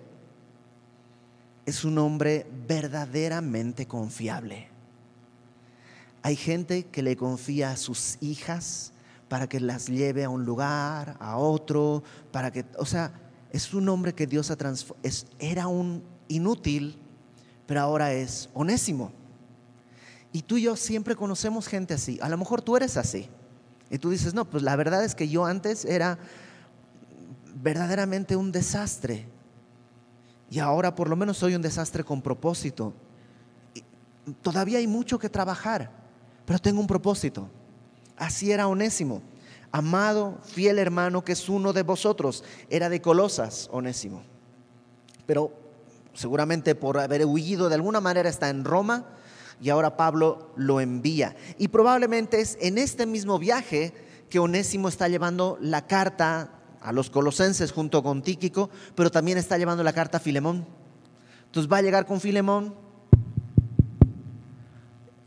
es 1.67 1.85
un 1.85 1.99
hombre 1.99 2.47
verdaderamente 2.67 3.87
confiable. 3.87 4.69
Hay 6.23 6.37
gente 6.37 6.85
que 6.85 7.03
le 7.03 7.17
confía 7.17 7.73
a 7.73 7.77
sus 7.77 8.19
hijas 8.21 8.93
para 9.29 9.49
que 9.49 9.61
las 9.61 9.87
lleve 9.87 10.25
a 10.25 10.29
un 10.29 10.45
lugar, 10.45 11.17
a 11.19 11.37
otro, 11.37 12.03
para 12.31 12.51
que, 12.51 12.65
o 12.77 12.85
sea, 12.85 13.13
es 13.51 13.73
un 13.73 13.89
hombre 13.89 14.15
que 14.15 14.27
Dios 14.27 14.51
ha 14.51 14.57
transformado. 14.57 15.09
Era 15.39 15.67
un 15.69 16.03
inútil, 16.29 16.99
pero 17.67 17.81
ahora 17.81 18.13
es 18.13 18.51
onésimo. 18.53 19.13
Y 20.33 20.43
tú 20.43 20.57
y 20.57 20.63
yo 20.63 20.77
siempre 20.77 21.17
conocemos 21.17 21.67
gente 21.67 21.95
así. 21.95 22.19
A 22.21 22.29
lo 22.29 22.37
mejor 22.37 22.61
tú 22.61 22.77
eres 22.77 22.97
así. 22.97 23.29
Y 23.89 23.99
tú 23.99 24.11
dices, 24.11 24.35
no, 24.35 24.45
pues 24.45 24.63
la 24.63 24.77
verdad 24.77 25.05
es 25.05 25.15
que 25.15 25.29
yo 25.29 25.45
antes 25.45 25.85
era 25.85 26.19
verdaderamente 27.55 28.37
un 28.37 28.53
desastre. 28.53 29.27
Y 30.51 30.59
ahora 30.59 30.95
por 30.95 31.09
lo 31.09 31.17
menos 31.17 31.39
soy 31.39 31.55
un 31.55 31.63
desastre 31.63 32.05
con 32.05 32.21
propósito. 32.21 32.93
todavía 34.43 34.79
hay 34.79 34.87
mucho 34.87 35.19
que 35.19 35.29
trabajar 35.29 36.00
pero 36.51 36.59
tengo 36.59 36.81
un 36.81 36.89
propósito. 36.89 37.49
Así 38.17 38.51
era 38.51 38.67
Onésimo, 38.67 39.23
amado, 39.71 40.41
fiel 40.43 40.81
hermano 40.81 41.25
que 41.25 41.31
es 41.31 41.49
uno 41.49 41.73
de 41.73 41.85
vosotros. 41.85 42.43
Era 42.69 42.89
de 42.89 43.01
Colosas, 43.01 43.69
Onésimo. 43.71 44.25
Pero 45.27 45.53
seguramente 46.13 46.75
por 46.75 46.99
haber 46.99 47.25
huido 47.25 47.69
de 47.69 47.77
alguna 47.77 48.01
manera 48.01 48.29
está 48.29 48.49
en 48.49 48.65
Roma 48.65 49.07
y 49.63 49.71
ahora 49.71 49.97
Pablo 49.97 50.51
lo 50.57 50.81
envía. 50.81 51.37
Y 51.57 51.69
probablemente 51.69 52.41
es 52.41 52.59
en 52.61 52.79
este 52.79 53.07
mismo 53.07 53.39
viaje 53.39 53.95
que 54.29 54.41
Onésimo 54.41 54.89
está 54.89 55.07
llevando 55.07 55.57
la 55.61 55.87
carta 55.87 56.51
a 56.81 56.91
los 56.91 57.11
colosenses 57.11 57.71
junto 57.71 58.03
con 58.03 58.23
Tíquico, 58.23 58.71
pero 58.97 59.13
también 59.13 59.39
está 59.39 59.57
llevando 59.57 59.85
la 59.85 59.93
carta 59.93 60.17
a 60.17 60.21
Filemón. 60.21 60.67
Entonces 61.47 61.73
va 61.73 61.77
a 61.77 61.83
llegar 61.83 62.07
con 62.07 62.21
Filemón, 62.21 62.75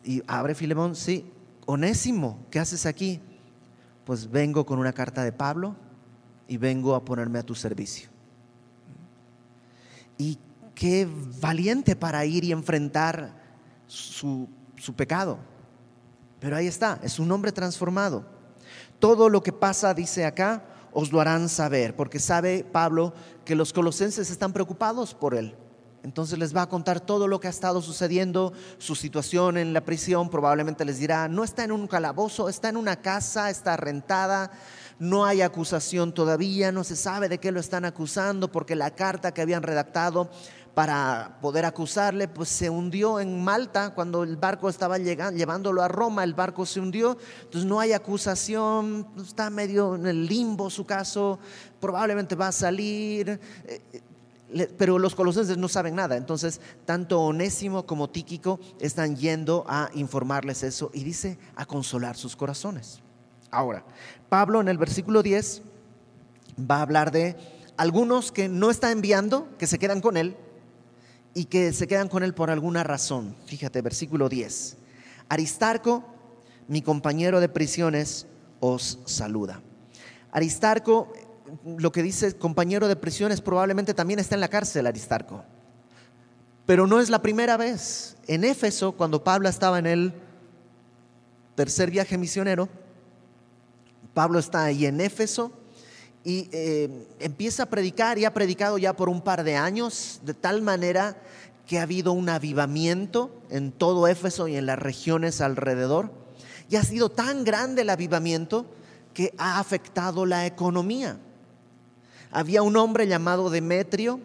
y 0.03 0.21
abre 0.27 0.55
Filemón, 0.55 0.95
sí, 0.95 1.25
Onésimo, 1.65 2.39
¿qué 2.51 2.59
haces 2.59 2.85
aquí? 2.85 3.19
Pues 4.05 4.29
vengo 4.29 4.65
con 4.65 4.79
una 4.79 4.93
carta 4.93 5.23
de 5.23 5.31
Pablo 5.31 5.75
y 6.47 6.57
vengo 6.57 6.95
a 6.95 7.05
ponerme 7.05 7.39
a 7.39 7.43
tu 7.43 7.55
servicio. 7.55 8.09
Y 10.17 10.37
qué 10.75 11.07
valiente 11.39 11.95
para 11.95 12.25
ir 12.25 12.43
y 12.43 12.51
enfrentar 12.51 13.33
su, 13.87 14.47
su 14.77 14.93
pecado. 14.93 15.37
Pero 16.39 16.57
ahí 16.57 16.67
está, 16.67 16.99
es 17.01 17.19
un 17.19 17.31
hombre 17.31 17.51
transformado. 17.51 18.25
Todo 18.99 19.29
lo 19.29 19.41
que 19.41 19.53
pasa, 19.53 19.93
dice 19.93 20.25
acá, 20.25 20.65
os 20.91 21.11
lo 21.11 21.21
harán 21.21 21.49
saber, 21.49 21.95
porque 21.95 22.19
sabe 22.19 22.65
Pablo 22.69 23.13
que 23.45 23.55
los 23.55 23.73
colosenses 23.73 24.29
están 24.29 24.53
preocupados 24.53 25.13
por 25.13 25.33
él. 25.33 25.55
Entonces 26.03 26.37
les 26.37 26.55
va 26.55 26.63
a 26.63 26.69
contar 26.69 26.99
todo 26.99 27.27
lo 27.27 27.39
que 27.39 27.47
ha 27.47 27.49
estado 27.49 27.81
sucediendo, 27.81 28.51
su 28.77 28.93
situación 28.93 29.57
en 29.57 29.73
la 29.73 29.81
prisión, 29.81 30.29
probablemente 30.29 30.83
les 30.83 30.99
dirá, 30.99 31.29
no 31.29 31.45
está 31.45 31.63
en 31.63 31.71
un 31.71 31.87
calabozo, 31.87 32.49
está 32.49 32.67
en 32.67 32.75
una 32.77 32.97
casa, 32.97 33.49
está 33.49 33.77
rentada, 33.77 34.51
no 34.99 35.25
hay 35.25 35.41
acusación 35.41 36.13
todavía, 36.13 36.73
no 36.73 36.83
se 36.83 36.97
sabe 36.97 37.29
de 37.29 37.37
qué 37.37 37.51
lo 37.51 37.61
están 37.61 37.85
acusando 37.85 38.51
porque 38.51 38.75
la 38.75 38.91
carta 38.91 39.33
que 39.33 39.41
habían 39.41 39.63
redactado 39.63 40.29
para 40.73 41.37
poder 41.39 41.65
acusarle, 41.65 42.27
pues 42.27 42.49
se 42.49 42.69
hundió 42.69 43.19
en 43.19 43.43
Malta 43.43 43.93
cuando 43.93 44.23
el 44.23 44.37
barco 44.37 44.69
estaba 44.69 44.97
llegando, 44.97 45.37
llevándolo 45.37 45.83
a 45.83 45.87
Roma, 45.87 46.23
el 46.23 46.33
barco 46.33 46.65
se 46.65 46.79
hundió, 46.79 47.15
entonces 47.43 47.69
no 47.69 47.79
hay 47.79 47.93
acusación, 47.93 49.07
está 49.23 49.49
medio 49.51 49.95
en 49.95 50.07
el 50.07 50.25
limbo 50.25 50.69
su 50.69 50.83
caso, 50.85 51.39
probablemente 51.79 52.35
va 52.35 52.47
a 52.47 52.51
salir, 52.51 53.39
eh, 53.65 54.01
pero 54.77 54.99
los 54.99 55.15
colosenses 55.15 55.57
no 55.57 55.67
saben 55.67 55.95
nada, 55.95 56.17
entonces 56.17 56.61
tanto 56.85 57.21
Onésimo 57.21 57.85
como 57.85 58.09
Tíquico 58.09 58.59
están 58.79 59.15
yendo 59.15 59.65
a 59.67 59.89
informarles 59.93 60.63
eso 60.63 60.91
y 60.93 61.03
dice 61.03 61.37
a 61.55 61.65
consolar 61.65 62.15
sus 62.15 62.35
corazones. 62.35 63.01
Ahora, 63.51 63.83
Pablo 64.29 64.61
en 64.61 64.67
el 64.67 64.77
versículo 64.77 65.23
10 65.23 65.61
va 66.59 66.77
a 66.77 66.81
hablar 66.81 67.11
de 67.11 67.35
algunos 67.77 68.31
que 68.31 68.49
no 68.49 68.69
está 68.69 68.91
enviando, 68.91 69.47
que 69.57 69.67
se 69.67 69.79
quedan 69.79 70.01
con 70.01 70.17
él 70.17 70.35
y 71.33 71.45
que 71.45 71.73
se 71.73 71.87
quedan 71.87 72.09
con 72.09 72.23
él 72.23 72.33
por 72.33 72.49
alguna 72.49 72.83
razón. 72.83 73.35
Fíjate, 73.45 73.81
versículo 73.81 74.29
10. 74.29 74.77
Aristarco, 75.29 76.03
mi 76.67 76.81
compañero 76.81 77.39
de 77.39 77.49
prisiones, 77.49 78.27
os 78.59 78.99
saluda. 79.05 79.61
Aristarco, 80.31 81.11
lo 81.65 81.91
que 81.91 82.03
dice 82.03 82.37
compañero 82.37 82.87
de 82.87 82.95
prisiones, 82.95 83.41
probablemente 83.41 83.93
también 83.93 84.19
está 84.19 84.35
en 84.35 84.41
la 84.41 84.47
cárcel, 84.47 84.87
Aristarco. 84.87 85.43
Pero 86.65 86.87
no 86.87 86.99
es 86.99 87.09
la 87.09 87.21
primera 87.21 87.57
vez. 87.57 88.15
En 88.27 88.43
Éfeso, 88.43 88.93
cuando 88.93 89.23
Pablo 89.23 89.49
estaba 89.49 89.79
en 89.79 89.85
el 89.85 90.13
tercer 91.55 91.91
viaje 91.91 92.17
misionero, 92.17 92.69
Pablo 94.13 94.39
está 94.39 94.63
ahí 94.63 94.85
en 94.85 95.01
Éfeso 95.01 95.51
y 96.23 96.49
eh, 96.51 97.07
empieza 97.19 97.63
a 97.63 97.65
predicar 97.65 98.17
y 98.17 98.25
ha 98.25 98.33
predicado 98.33 98.77
ya 98.77 98.95
por 98.95 99.09
un 99.09 99.21
par 99.21 99.43
de 99.43 99.55
años, 99.55 100.21
de 100.23 100.33
tal 100.33 100.61
manera 100.61 101.17
que 101.67 101.79
ha 101.79 101.83
habido 101.83 102.13
un 102.13 102.29
avivamiento 102.29 103.41
en 103.49 103.71
todo 103.71 104.07
Éfeso 104.07 104.47
y 104.47 104.55
en 104.55 104.65
las 104.65 104.79
regiones 104.79 105.41
alrededor. 105.41 106.11
Y 106.69 106.75
ha 106.75 106.83
sido 106.83 107.09
tan 107.09 107.43
grande 107.43 107.81
el 107.81 107.89
avivamiento 107.89 108.65
que 109.13 109.33
ha 109.37 109.59
afectado 109.59 110.25
la 110.25 110.45
economía. 110.45 111.17
Había 112.35 112.63
un 112.63 112.75
hombre 112.77 113.05
llamado 113.05 113.51
Demetrio 113.51 114.19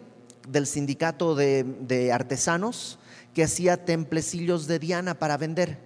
del 0.47 0.65
sindicato 0.65 1.35
de, 1.35 2.09
artesanos 2.11 2.97
que 3.35 3.43
hacía 3.43 3.85
templecillos 3.85 4.65
de 4.65 4.79
Diana 4.79 5.13
para 5.13 5.37
vender. 5.37 5.77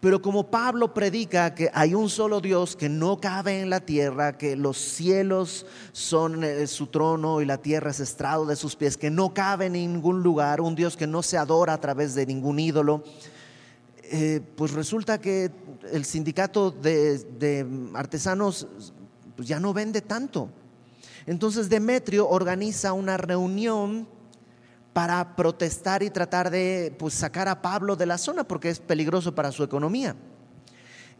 Pero 0.00 0.20
como 0.20 0.50
Pablo 0.50 0.92
predica 0.92 1.54
que 1.54 1.70
hay 1.72 1.94
un 1.94 2.10
solo 2.10 2.42
Dios 2.42 2.76
que 2.76 2.90
no 2.90 3.22
cabe 3.22 3.62
en 3.62 3.70
la 3.70 3.80
tierra, 3.80 4.36
que 4.36 4.54
los 4.54 4.76
cielos 4.76 5.64
son 5.92 6.44
eh, 6.44 6.66
su 6.66 6.88
trono 6.88 7.40
y 7.40 7.46
la 7.46 7.56
tierra 7.56 7.90
es 7.90 8.00
estrado 8.00 8.44
de 8.44 8.54
sus 8.54 8.76
pies, 8.76 8.98
que 8.98 9.08
no 9.08 9.32
cabe 9.32 9.66
en 9.66 9.72
ningún 9.72 10.22
lugar, 10.22 10.60
un 10.60 10.74
Dios 10.74 10.94
que 10.94 11.06
no 11.06 11.22
se 11.22 11.38
adora 11.38 11.72
a 11.72 11.80
través 11.80 12.14
de 12.14 12.26
ningún 12.26 12.58
ídolo, 12.58 13.02
eh, 14.02 14.42
pues 14.56 14.72
resulta 14.74 15.18
que 15.22 15.50
el 15.90 16.04
sindicato 16.04 16.70
de, 16.70 17.16
de 17.16 17.66
artesanos 17.94 18.66
pues 19.34 19.48
ya 19.48 19.58
no 19.58 19.72
vende 19.72 20.02
tanto. 20.02 20.50
Entonces 21.26 21.68
Demetrio 21.68 22.28
organiza 22.28 22.92
una 22.92 23.16
reunión 23.16 24.08
para 24.92 25.36
protestar 25.36 26.02
y 26.02 26.08
tratar 26.08 26.50
de 26.50 26.94
pues, 26.98 27.12
sacar 27.12 27.48
a 27.48 27.60
Pablo 27.60 27.96
de 27.96 28.06
la 28.06 28.16
zona 28.16 28.44
porque 28.44 28.70
es 28.70 28.80
peligroso 28.80 29.34
para 29.34 29.52
su 29.52 29.62
economía. 29.62 30.16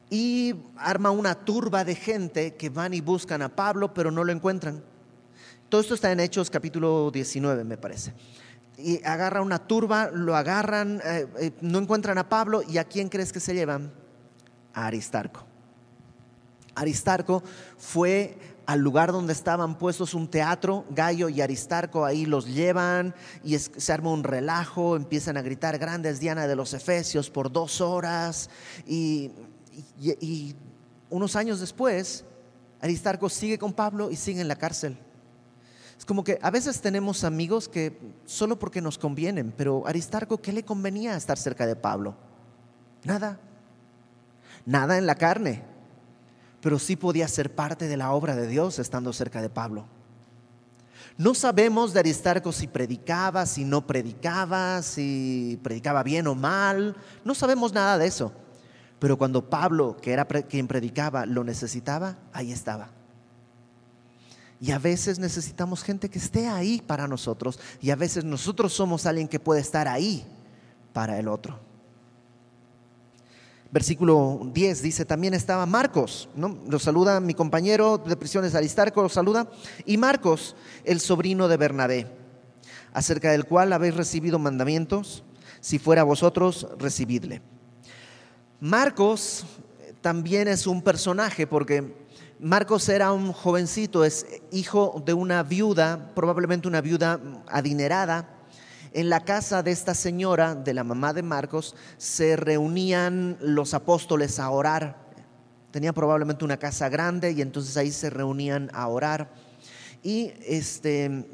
Y 0.09 0.55
arma 0.79 1.11
una 1.11 1.35
turba 1.35 1.85
de 1.85 1.95
gente 1.95 2.55
que 2.55 2.71
van 2.71 2.95
y 2.95 3.01
buscan 3.01 3.43
a 3.43 3.55
Pablo, 3.55 3.93
pero 3.93 4.11
no 4.11 4.25
lo 4.25 4.33
encuentran. 4.33 4.83
Todo 5.69 5.81
esto 5.81 5.95
está 5.95 6.13
en 6.13 6.21
Hechos 6.21 6.49
capítulo 6.49 7.11
19, 7.11 7.65
me 7.65 7.77
parece. 7.77 8.15
Y 8.79 9.05
agarra 9.05 9.43
una 9.43 9.59
turba, 9.59 10.11
lo 10.13 10.37
agarran, 10.37 11.03
eh, 11.05 11.27
eh, 11.39 11.51
no 11.61 11.79
encuentran 11.79 12.19
a 12.19 12.29
Pablo, 12.29 12.63
¿y 12.63 12.79
a 12.79 12.85
quién 12.85 13.09
crees 13.09 13.33
que 13.33 13.41
se 13.41 13.53
llevan? 13.53 13.93
A 14.73 14.87
Aristarco. 14.87 15.45
Aristarco 16.77 17.43
fue 17.77 18.39
al 18.67 18.81
lugar 18.81 19.13
donde 19.13 19.33
estaban 19.33 19.79
puestos 19.79 20.13
un 20.13 20.29
teatro, 20.29 20.85
Gallo 20.91 21.29
y 21.29 21.41
Aristarco 21.41 22.05
ahí 22.05 22.27
los 22.27 22.47
llevan 22.47 23.15
y 23.45 23.57
se 23.59 23.93
arma 23.93 24.13
un 24.13 24.25
relajo, 24.25 24.97
empiezan 24.97 25.37
a 25.37 25.43
gritar 25.43 25.79
grandes 25.79 26.19
Diana 26.19 26.47
de 26.49 26.57
los 26.57 26.75
Efesios 26.75 27.31
por 27.31 27.51
dos 27.51 27.81
horas 27.81 28.51
y, 28.87 29.31
y 30.01 30.55
unos 31.11 31.37
años 31.37 31.61
después 31.61 32.25
Aristarco 32.81 33.29
sigue 33.29 33.59
con 33.59 33.73
Pablo 33.73 34.11
y 34.11 34.17
sigue 34.17 34.41
en 34.41 34.49
la 34.49 34.57
cárcel. 34.57 34.99
Es 35.97 36.05
como 36.05 36.25
que 36.25 36.39
a 36.43 36.51
veces 36.51 36.81
tenemos 36.81 37.25
amigos 37.25 37.69
que 37.69 37.99
solo 38.27 38.59
porque 38.59 38.83
nos 38.83 38.99
convienen, 38.99 39.53
pero 39.57 39.87
Aristarco, 39.87 40.39
¿qué 40.39 40.53
le 40.53 40.65
convenía 40.65 41.17
estar 41.17 41.39
cerca 41.39 41.67
de 41.67 41.77
Pablo? 41.77 42.17
Nada. 43.05 43.41
Nada 44.67 44.99
en 44.99 45.07
la 45.07 45.15
carne 45.15 45.76
pero 46.67 46.81
sí 46.81 46.97
podía 46.97 47.29
ser 47.29 47.55
parte 47.55 47.87
de 47.87 47.97
la 47.97 48.11
obra 48.11 48.35
de 48.35 48.49
Dios 48.49 48.81
estando 48.81 49.13
cerca 49.13 49.41
de 49.41 49.49
Pablo. 49.49 49.87
No 51.17 51.33
sabemos 51.33 51.93
de 51.93 52.01
Aristarco 52.01 52.51
si 52.51 52.67
predicaba, 52.67 53.47
si 53.47 53.65
no 53.65 53.87
predicaba, 53.87 54.83
si 54.83 55.61
predicaba 55.63 56.03
bien 56.03 56.27
o 56.27 56.35
mal. 56.35 56.97
No 57.25 57.37
sabemos 57.37 57.73
nada 57.73 57.99
de 57.99 58.09
eso. 58.09 58.33
Pero 58.99 59.17
cuando 59.17 59.49
Pablo, 59.49 59.97
que 59.97 60.13
era 60.13 60.25
quien 60.25 60.67
predicaba, 60.67 61.25
lo 61.25 61.45
necesitaba, 61.45 62.19
ahí 62.33 62.51
estaba. 62.51 62.91
Y 64.61 64.73
a 64.73 64.81
veces 64.81 65.21
necesitamos 65.21 65.85
gente 65.85 66.09
que 66.09 66.19
esté 66.19 66.49
ahí 66.49 66.83
para 66.85 67.07
nosotros. 67.07 67.61
Y 67.81 67.91
a 67.91 67.95
veces 67.95 68.25
nosotros 68.25 68.73
somos 68.73 69.07
alguien 69.07 69.29
que 69.29 69.39
puede 69.39 69.61
estar 69.61 69.87
ahí 69.87 70.27
para 70.93 71.17
el 71.17 71.29
otro. 71.29 71.61
Versículo 73.71 74.41
10 74.53 74.83
dice, 74.83 75.05
también 75.05 75.35
estaba 75.35 75.67
Marcos, 75.67 76.29
¿no? 76.37 76.59
Lo 76.69 76.79
saluda 76.79 77.21
mi 77.21 77.35
compañero 77.35 77.99
de 77.99 78.17
prisiones 78.17 78.55
Aristarco, 78.55 79.03
lo 79.03 79.09
saluda, 79.09 79.51
y 79.85 79.97
Marcos, 79.97 80.55
el 80.85 81.01
sobrino 81.01 81.49
de 81.49 81.57
Bernabé, 81.57 82.07
acerca 82.93 83.33
del 83.33 83.45
cual 83.45 83.73
habéis 83.73 83.97
recibido 83.97 84.39
mandamientos, 84.39 85.25
si 85.61 85.79
fuera 85.79 86.05
vosotros, 86.05 86.69
recibidle. 86.79 87.43
Marcos 88.61 89.45
también 90.01 90.47
es 90.47 90.67
un 90.67 90.81
personaje 90.83 91.47
porque 91.47 92.07
Marcos 92.39 92.89
era 92.89 93.13
un 93.13 93.33
jovencito, 93.33 94.05
es 94.05 94.27
hijo 94.53 95.03
de 95.05 95.13
una 95.13 95.43
viuda, 95.43 96.13
probablemente 96.15 96.69
una 96.69 96.81
viuda 96.81 97.21
adinerada, 97.49 98.36
en 98.97 99.11
la 99.11 99.27
casa 99.27 99.63
de 99.63 99.73
esta 99.73 99.93
señora, 99.93 100.55
de 100.55 100.73
la 100.73 100.83
mamá 100.83 101.13
de 101.13 101.23
Marcos, 101.23 101.77
se 101.99 102.35
reunían 102.35 103.37
los 103.43 103.75
apóstoles 103.75 104.39
a 104.39 104.49
orar. 104.49 104.97
Tenía 105.71 105.93
probablemente 105.93 106.47
una 106.47 106.57
casa 106.57 106.89
grande 106.89 107.33
y 107.33 107.43
entonces 107.43 107.77
ahí 107.77 107.91
se 107.91 108.09
reunían 108.09 108.71
a 108.73 108.89
orar. 108.89 109.29
Y 110.03 110.33
este 110.47 111.29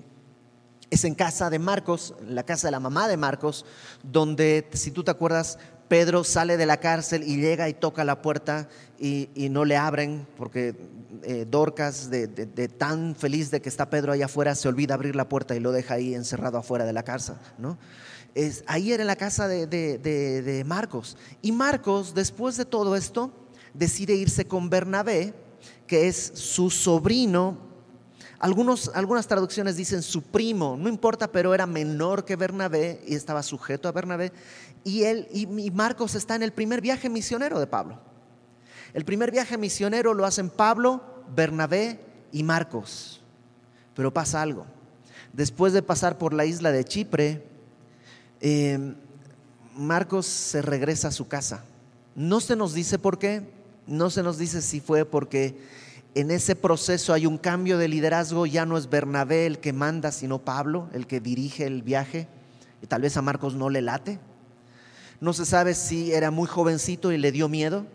es 0.90 1.04
en 1.04 1.14
casa 1.14 1.50
de 1.50 1.60
Marcos, 1.60 2.16
la 2.26 2.42
casa 2.42 2.66
de 2.66 2.72
la 2.72 2.80
mamá 2.80 3.06
de 3.06 3.16
Marcos, 3.16 3.64
donde, 4.02 4.68
si 4.72 4.90
tú 4.90 5.04
te 5.04 5.12
acuerdas, 5.12 5.56
Pedro 5.92 6.24
sale 6.24 6.56
de 6.56 6.64
la 6.64 6.78
cárcel 6.78 7.22
y 7.22 7.36
llega 7.36 7.68
y 7.68 7.74
toca 7.74 8.02
la 8.02 8.22
puerta 8.22 8.66
y, 8.98 9.28
no 9.50 9.66
le 9.66 9.76
abren 9.76 10.26
porque 10.38 10.74
eh, 11.22 11.44
Dorcas, 11.46 12.08
de, 12.08 12.28
tan 12.78 13.14
feliz 13.14 13.50
de 13.50 13.60
que 13.60 13.68
está 13.68 13.90
Pedro 13.90 14.12
allá 14.12 14.24
afuera, 14.24 14.54
se 14.54 14.68
olvida 14.68 14.94
abrir 14.94 15.14
la 15.14 15.28
puerta 15.28 15.54
y 15.54 15.60
lo 15.60 15.70
deja 15.70 15.92
ahí 15.92 16.14
encerrado 16.14 16.56
afuera 16.56 16.86
de 16.86 16.94
la 16.94 17.02
casa. 17.02 17.42
¿no? 17.58 17.76
Es, 18.34 18.64
ahí 18.66 18.90
era 18.90 19.04
la 19.04 19.16
casa 19.16 19.48
de, 19.48 20.64
Marcos. 20.66 21.18
Y 21.42 21.52
Marcos, 21.52 22.14
después 22.14 22.56
de 22.56 22.64
todo 22.64 22.96
esto, 22.96 23.30
decide 23.74 24.14
irse 24.14 24.46
con 24.46 24.70
Bernabé, 24.70 25.34
que 25.86 26.08
es 26.08 26.16
su 26.16 26.70
sobrino. 26.70 27.58
Algunos, 28.42 28.90
algunas 28.94 29.28
traducciones 29.28 29.76
dicen 29.76 30.02
su 30.02 30.20
primo, 30.20 30.76
no 30.76 30.88
importa, 30.88 31.30
pero 31.30 31.54
era 31.54 31.64
menor 31.64 32.24
que 32.24 32.34
Bernabé 32.34 33.00
y 33.06 33.14
estaba 33.14 33.40
sujeto 33.44 33.88
a 33.88 33.92
Bernabé. 33.92 34.32
Y, 34.82 35.04
él, 35.04 35.28
y 35.30 35.70
Marcos 35.70 36.16
está 36.16 36.34
en 36.34 36.42
el 36.42 36.52
primer 36.52 36.80
viaje 36.80 37.08
misionero 37.08 37.60
de 37.60 37.68
Pablo. 37.68 38.00
El 38.94 39.04
primer 39.04 39.30
viaje 39.30 39.56
misionero 39.56 40.12
lo 40.12 40.26
hacen 40.26 40.50
Pablo, 40.50 41.02
Bernabé 41.34 42.00
y 42.32 42.42
Marcos. 42.42 43.20
Pero 43.94 44.12
pasa 44.12 44.42
algo. 44.42 44.66
Después 45.32 45.72
de 45.72 45.82
pasar 45.82 46.18
por 46.18 46.34
la 46.34 46.44
isla 46.44 46.72
de 46.72 46.84
Chipre, 46.84 47.46
eh, 48.40 48.94
Marcos 49.76 50.26
se 50.26 50.62
regresa 50.62 51.08
a 51.08 51.12
su 51.12 51.28
casa. 51.28 51.64
No 52.16 52.40
se 52.40 52.56
nos 52.56 52.74
dice 52.74 52.98
por 52.98 53.20
qué, 53.20 53.48
no 53.86 54.10
se 54.10 54.24
nos 54.24 54.36
dice 54.36 54.62
si 54.62 54.80
fue 54.80 55.04
porque 55.04 55.56
en 56.14 56.30
ese 56.30 56.54
proceso 56.54 57.12
hay 57.12 57.26
un 57.26 57.38
cambio 57.38 57.78
de 57.78 57.88
liderazgo, 57.88 58.44
ya 58.44 58.66
no 58.66 58.76
es 58.76 58.90
Bernabé 58.90 59.46
el 59.46 59.58
que 59.58 59.72
manda, 59.72 60.12
sino 60.12 60.38
Pablo 60.38 60.88
el 60.92 61.06
que 61.06 61.20
dirige 61.20 61.66
el 61.66 61.82
viaje. 61.82 62.28
Y 62.82 62.86
tal 62.86 63.02
vez 63.02 63.16
a 63.16 63.22
Marcos 63.22 63.54
no 63.54 63.70
le 63.70 63.80
late. 63.80 64.18
No 65.20 65.32
se 65.32 65.46
sabe 65.46 65.74
si 65.74 66.12
era 66.12 66.30
muy 66.30 66.46
jovencito 66.46 67.12
y 67.12 67.18
le 67.18 67.32
dio 67.32 67.48
miedo. 67.48 67.86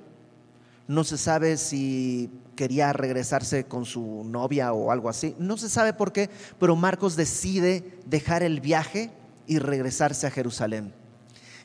No 0.88 1.04
se 1.04 1.18
sabe 1.18 1.58
si 1.58 2.32
quería 2.56 2.94
regresarse 2.94 3.66
con 3.66 3.86
su 3.86 4.24
novia 4.24 4.74
o 4.74 4.92
algo 4.92 5.10
así. 5.10 5.36
No 5.38 5.58
se 5.58 5.70
sabe 5.70 5.94
por 5.94 6.12
qué, 6.12 6.30
pero 6.60 6.76
Marcos 6.76 7.16
decide 7.16 8.00
dejar 8.06 8.42
el 8.42 8.62
viaje 8.62 9.12
y 9.46 9.60
regresarse 9.60 10.26
a 10.26 10.32
Jerusalén. 10.32 10.94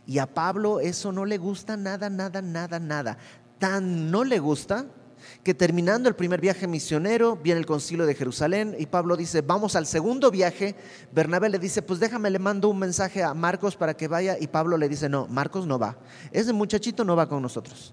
Y 0.06 0.18
a 0.18 0.26
Pablo 0.26 0.80
eso 0.80 1.12
no 1.12 1.24
le 1.24 1.38
gusta 1.38 1.76
nada, 1.76 2.10
nada, 2.10 2.42
nada, 2.42 2.78
nada. 2.78 3.16
Tan 3.58 4.10
no 4.10 4.24
le 4.24 4.40
gusta 4.40 4.86
que 5.42 5.54
terminando 5.54 6.08
el 6.08 6.14
primer 6.14 6.40
viaje 6.40 6.68
misionero 6.68 7.36
viene 7.36 7.58
el 7.58 7.66
concilio 7.66 8.06
de 8.06 8.14
Jerusalén 8.14 8.76
y 8.78 8.86
Pablo 8.86 9.16
dice, 9.16 9.40
vamos 9.40 9.74
al 9.74 9.86
segundo 9.86 10.30
viaje. 10.30 10.76
Bernabé 11.12 11.48
le 11.48 11.58
dice, 11.58 11.82
pues 11.82 11.98
déjame, 11.98 12.30
le 12.30 12.38
mando 12.38 12.68
un 12.68 12.78
mensaje 12.78 13.24
a 13.24 13.34
Marcos 13.34 13.74
para 13.74 13.94
que 13.94 14.06
vaya 14.06 14.36
y 14.38 14.46
Pablo 14.46 14.76
le 14.76 14.88
dice, 14.88 15.08
no, 15.08 15.26
Marcos 15.26 15.66
no 15.66 15.78
va. 15.78 15.96
Ese 16.30 16.52
muchachito 16.52 17.04
no 17.04 17.16
va 17.16 17.28
con 17.28 17.42
nosotros. 17.42 17.92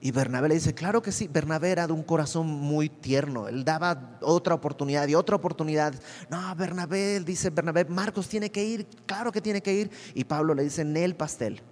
Y 0.00 0.12
Bernabé 0.12 0.48
le 0.48 0.54
dice, 0.54 0.74
claro 0.74 1.02
que 1.02 1.10
sí, 1.10 1.26
Bernabé 1.26 1.70
era 1.70 1.86
de 1.88 1.92
un 1.92 2.04
corazón 2.04 2.46
muy 2.46 2.88
tierno, 2.88 3.48
él 3.48 3.64
daba 3.64 4.18
otra 4.20 4.54
oportunidad 4.54 5.08
y 5.08 5.14
otra 5.14 5.34
oportunidad. 5.34 5.94
No, 6.30 6.54
Bernabé, 6.54 7.18
dice 7.20 7.50
Bernabé, 7.50 7.86
Marcos 7.86 8.28
tiene 8.28 8.50
que 8.50 8.62
ir, 8.62 8.86
claro 9.06 9.32
que 9.32 9.40
tiene 9.40 9.62
que 9.62 9.72
ir. 9.72 9.90
Y 10.14 10.24
Pablo 10.24 10.54
le 10.54 10.62
dice, 10.62 10.82
en 10.82 10.96
el 10.96 11.16
pastel. 11.16 11.62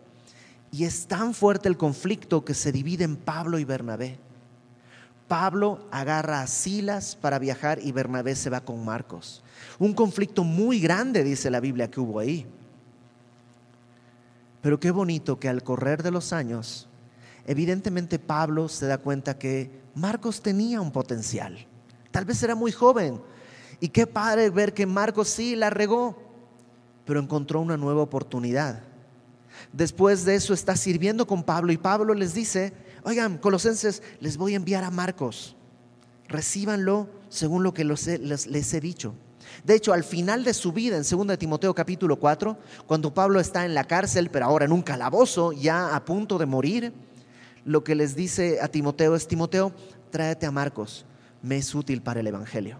Y 0.72 0.85
es 0.85 1.07
tan 1.07 1.35
fuerte 1.35 1.68
el 1.68 1.77
conflicto 1.77 2.44
que 2.44 2.55
se 2.55 2.72
divide 2.72 3.05
en 3.05 3.14
Pablo 3.14 3.61
y 3.61 3.64
Bernabé. 3.64 4.18
Pablo 5.28 5.87
agarra 5.90 6.42
a 6.42 6.46
Silas 6.46 7.16
para 7.16 7.38
viajar 7.38 7.78
y 7.82 7.92
Bernabé 7.92 8.37
se 8.37 8.50
va 8.50 8.60
con 8.60 8.84
Marcos. 8.84 9.42
Un 9.78 9.94
conflicto 9.94 10.44
muy 10.44 10.80
grande, 10.80 11.24
dice 11.24 11.50
la 11.50 11.60
Biblia, 11.60 11.90
que 11.90 12.00
hubo 12.00 12.18
ahí. 12.18 12.46
Pero 14.60 14.80
qué 14.80 14.90
bonito 14.90 15.38
que 15.38 15.48
al 15.48 15.62
correr 15.62 16.02
de 16.02 16.10
los 16.10 16.32
años, 16.32 16.88
evidentemente 17.46 18.18
Pablo 18.18 18.68
se 18.68 18.87
da 18.87 18.98
cuenta 18.98 19.38
que 19.38 19.70
Marcos 19.94 20.42
tenía 20.42 20.80
un 20.80 20.90
potencial. 20.90 21.66
Tal 22.10 22.24
vez 22.24 22.42
era 22.42 22.54
muy 22.54 22.72
joven. 22.72 23.20
Y 23.80 23.88
qué 23.88 24.06
padre 24.06 24.50
ver 24.50 24.72
que 24.72 24.87
Marcos 24.87 25.28
sí 25.28 25.56
la 25.56 25.70
regó, 25.70 26.16
pero 27.04 27.20
encontró 27.20 27.60
una 27.60 27.76
nueva 27.76 28.02
oportunidad. 28.02 28.82
Después 29.72 30.24
de 30.24 30.34
eso 30.34 30.54
está 30.54 30.76
sirviendo 30.76 31.26
con 31.26 31.42
Pablo 31.42 31.72
y 31.72 31.76
Pablo 31.76 32.14
les 32.14 32.34
dice, 32.34 32.72
oigan, 33.05 33.38
colosenses, 33.38 34.03
les 34.21 34.37
voy 34.37 34.55
a 34.55 34.57
enviar 34.57 34.83
a 34.83 34.90
Marcos. 34.90 35.55
Recíbanlo 36.27 37.09
según 37.29 37.62
lo 37.62 37.73
que 37.73 37.85
les, 37.85 38.47
les 38.47 38.75
he 38.75 38.81
dicho. 38.81 39.14
De 39.62 39.75
hecho, 39.75 39.93
al 39.93 40.05
final 40.05 40.43
de 40.43 40.55
su 40.55 40.73
vida, 40.73 40.97
en 40.97 41.05
2 41.09 41.38
Timoteo 41.38 41.75
capítulo 41.75 42.17
4, 42.17 42.59
cuando 42.87 43.14
Pablo 43.14 43.40
está 43.40 43.64
en 43.64 43.75
la 43.75 43.85
cárcel, 43.85 44.31
pero 44.31 44.47
ahora 44.47 44.64
en 44.64 44.73
un 44.73 44.83
calabozo, 44.83 45.53
ya 45.53 45.95
a 45.95 46.05
punto 46.05 46.38
de 46.38 46.47
morir, 46.47 46.93
lo 47.64 47.85
que 47.85 47.95
les 47.95 48.17
dice 48.17 48.61
a 48.61 48.69
Timoteo 48.69 49.14
es, 49.14 49.29
Timoteo, 49.29 49.73
tráete 50.11 50.47
a 50.47 50.51
Marcos, 50.51 51.05
me 51.43 51.57
es 51.57 51.75
útil 51.75 52.03
para 52.03 52.21
el 52.21 52.27
Evangelio. 52.27 52.79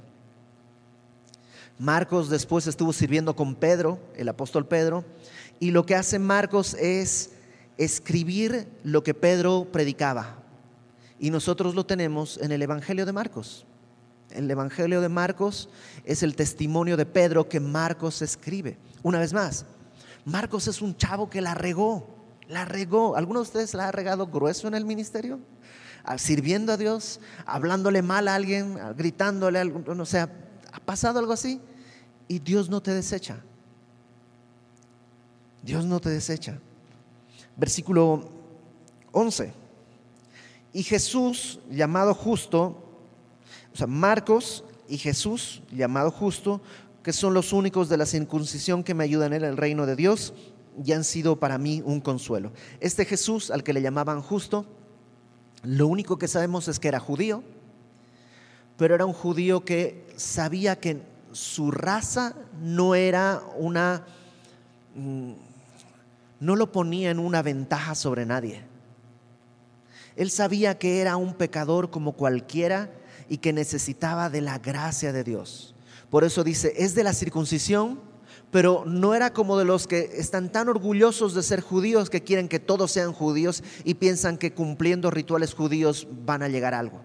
Marcos 1.79 2.31
después 2.31 2.67
estuvo 2.67 2.93
sirviendo 2.93 3.35
con 3.35 3.55
Pedro, 3.55 3.99
el 4.17 4.29
apóstol 4.29 4.67
Pedro, 4.67 5.05
y 5.61 5.71
lo 5.71 5.87
que 5.87 5.95
hace 5.95 6.19
Marcos 6.19 6.75
es 6.75 7.31
escribir 7.79 8.69
lo 8.83 9.03
que 9.03 9.15
Pedro 9.15 9.69
predicaba. 9.71 10.43
Y 11.19 11.31
nosotros 11.31 11.75
lo 11.75 11.87
tenemos 11.87 12.39
en 12.39 12.53
el 12.53 12.63
Evangelio 12.63 13.07
de 13.07 13.13
Marcos. 13.13 13.67
El 14.31 14.51
Evangelio 14.51 15.01
de 15.01 15.09
Marcos 15.09 15.69
es 16.05 16.23
el 16.23 16.35
testimonio 16.35 16.97
de 16.97 17.07
Pedro 17.07 17.49
que 17.49 17.61
Marcos 17.61 18.21
escribe. 18.23 18.79
Una 19.03 19.19
vez 19.19 19.33
más, 19.33 19.65
Marcos 20.25 20.67
es 20.69 20.83
un 20.83 20.97
chavo 20.97 21.31
que 21.31 21.41
la 21.41 21.55
regó, 21.55 22.09
la 22.49 22.65
regó. 22.65 23.17
¿Alguno 23.17 23.41
de 23.41 23.45
ustedes 23.45 23.75
la 23.75 23.89
ha 23.89 23.93
regado 23.93 24.27
grueso 24.27 24.67
en 24.67 24.75
el 24.75 24.85
ministerio? 24.85 25.39
Ah, 26.05 26.19
sirviendo 26.19 26.73
a 26.73 26.77
Dios, 26.77 27.21
hablándole 27.47 28.03
mal 28.03 28.29
a 28.29 28.35
alguien, 28.35 28.79
gritándole, 28.97 29.59
algo, 29.59 29.83
o 29.87 30.07
sea, 30.07 30.31
¿ha 30.73 30.81
pasado 30.81 31.19
algo 31.19 31.33
así? 31.33 31.61
Y 32.29 32.41
Dios 32.41 32.69
no 32.69 32.83
te 32.83 32.93
desecha. 32.93 33.39
Dios 35.63 35.87
no 35.87 36.01
te 36.01 36.11
desecha. 36.11 36.59
Versículo 37.57 38.29
11. 39.13 39.53
Y 40.73 40.83
Jesús, 40.83 41.61
llamado 41.71 42.15
justo, 42.15 42.85
o 43.73 43.77
sea, 43.77 43.87
Marcos 43.87 44.65
y 44.89 44.99
Jesús, 44.99 45.63
llamado 45.71 46.11
justo, 46.11 46.61
que 47.03 47.13
son 47.13 47.35
los 47.35 47.53
únicos 47.53 47.89
de 47.89 47.97
la 47.97 48.07
circuncisión 48.07 48.83
que 48.83 48.95
me 48.95 49.05
ayudan 49.05 49.33
en 49.33 49.45
el 49.45 49.57
reino 49.57 49.87
de 49.87 49.95
Dios, 49.95 50.35
y 50.83 50.93
han 50.93 51.05
sido 51.05 51.37
para 51.37 51.59
mí 51.59 51.83
un 51.85 52.01
consuelo. 52.01 52.53
Este 52.81 53.05
Jesús, 53.05 53.51
al 53.51 53.63
que 53.63 53.73
le 53.73 53.83
llamaban 53.83 54.21
justo, 54.21 54.67
lo 55.63 55.87
único 55.87 56.19
que 56.19 56.29
sabemos 56.29 56.69
es 56.69 56.81
que 56.81 56.89
era 56.89 56.99
judío, 56.99 57.43
pero 58.77 58.95
era 58.95 59.07
un 59.07 59.13
judío 59.13 59.65
que 59.65 60.07
sabía 60.17 60.81
que 60.81 61.01
su 61.33 61.71
raza 61.71 62.35
no 62.61 62.95
era 62.95 63.43
una 63.57 64.05
mm, 64.95 65.33
no 66.45 66.57
lo 66.57 66.73
ponía 66.73 67.11
en 67.11 67.19
una 67.19 67.43
ventaja 67.43 67.95
sobre 67.95 68.27
nadie. 68.27 68.63
Él 70.15 70.31
sabía 70.31 70.79
que 70.79 71.01
era 71.01 71.17
un 71.17 71.35
pecador 71.35 71.91
como 71.91 72.13
cualquiera 72.13 72.91
y 73.31 73.39
que 73.39 73.55
necesitaba 73.55 74.29
de 74.29 74.43
la 74.43 74.59
gracia 74.59 75.13
de 75.13 75.25
Dios. 75.25 75.75
Por 76.11 76.23
eso 76.23 76.45
dice, 76.45 76.75
es 76.77 76.95
de 76.95 77.03
la 77.03 77.15
circuncisión, 77.15 77.99
pero 78.51 78.85
no 78.87 79.15
era 79.15 79.33
como 79.33 79.57
de 79.57 79.65
los 79.65 79.87
que 79.87 80.11
están 80.17 80.53
tan 80.53 80.69
orgullosos 80.69 81.35
de 81.35 81.43
ser 81.43 81.63
judíos 81.63 82.11
que 82.11 82.23
quieren 82.23 82.49
que 82.49 82.61
todos 82.61 82.93
sean 82.93 83.15
judíos 83.15 83.65
y 83.83 83.95
piensan 83.95 84.37
que 84.37 84.53
cumpliendo 84.53 85.11
rituales 85.11 85.55
judíos 85.55 86.07
van 86.27 86.43
a 86.43 86.49
llegar 86.49 86.75
a 86.75 86.81
algo. 86.81 87.01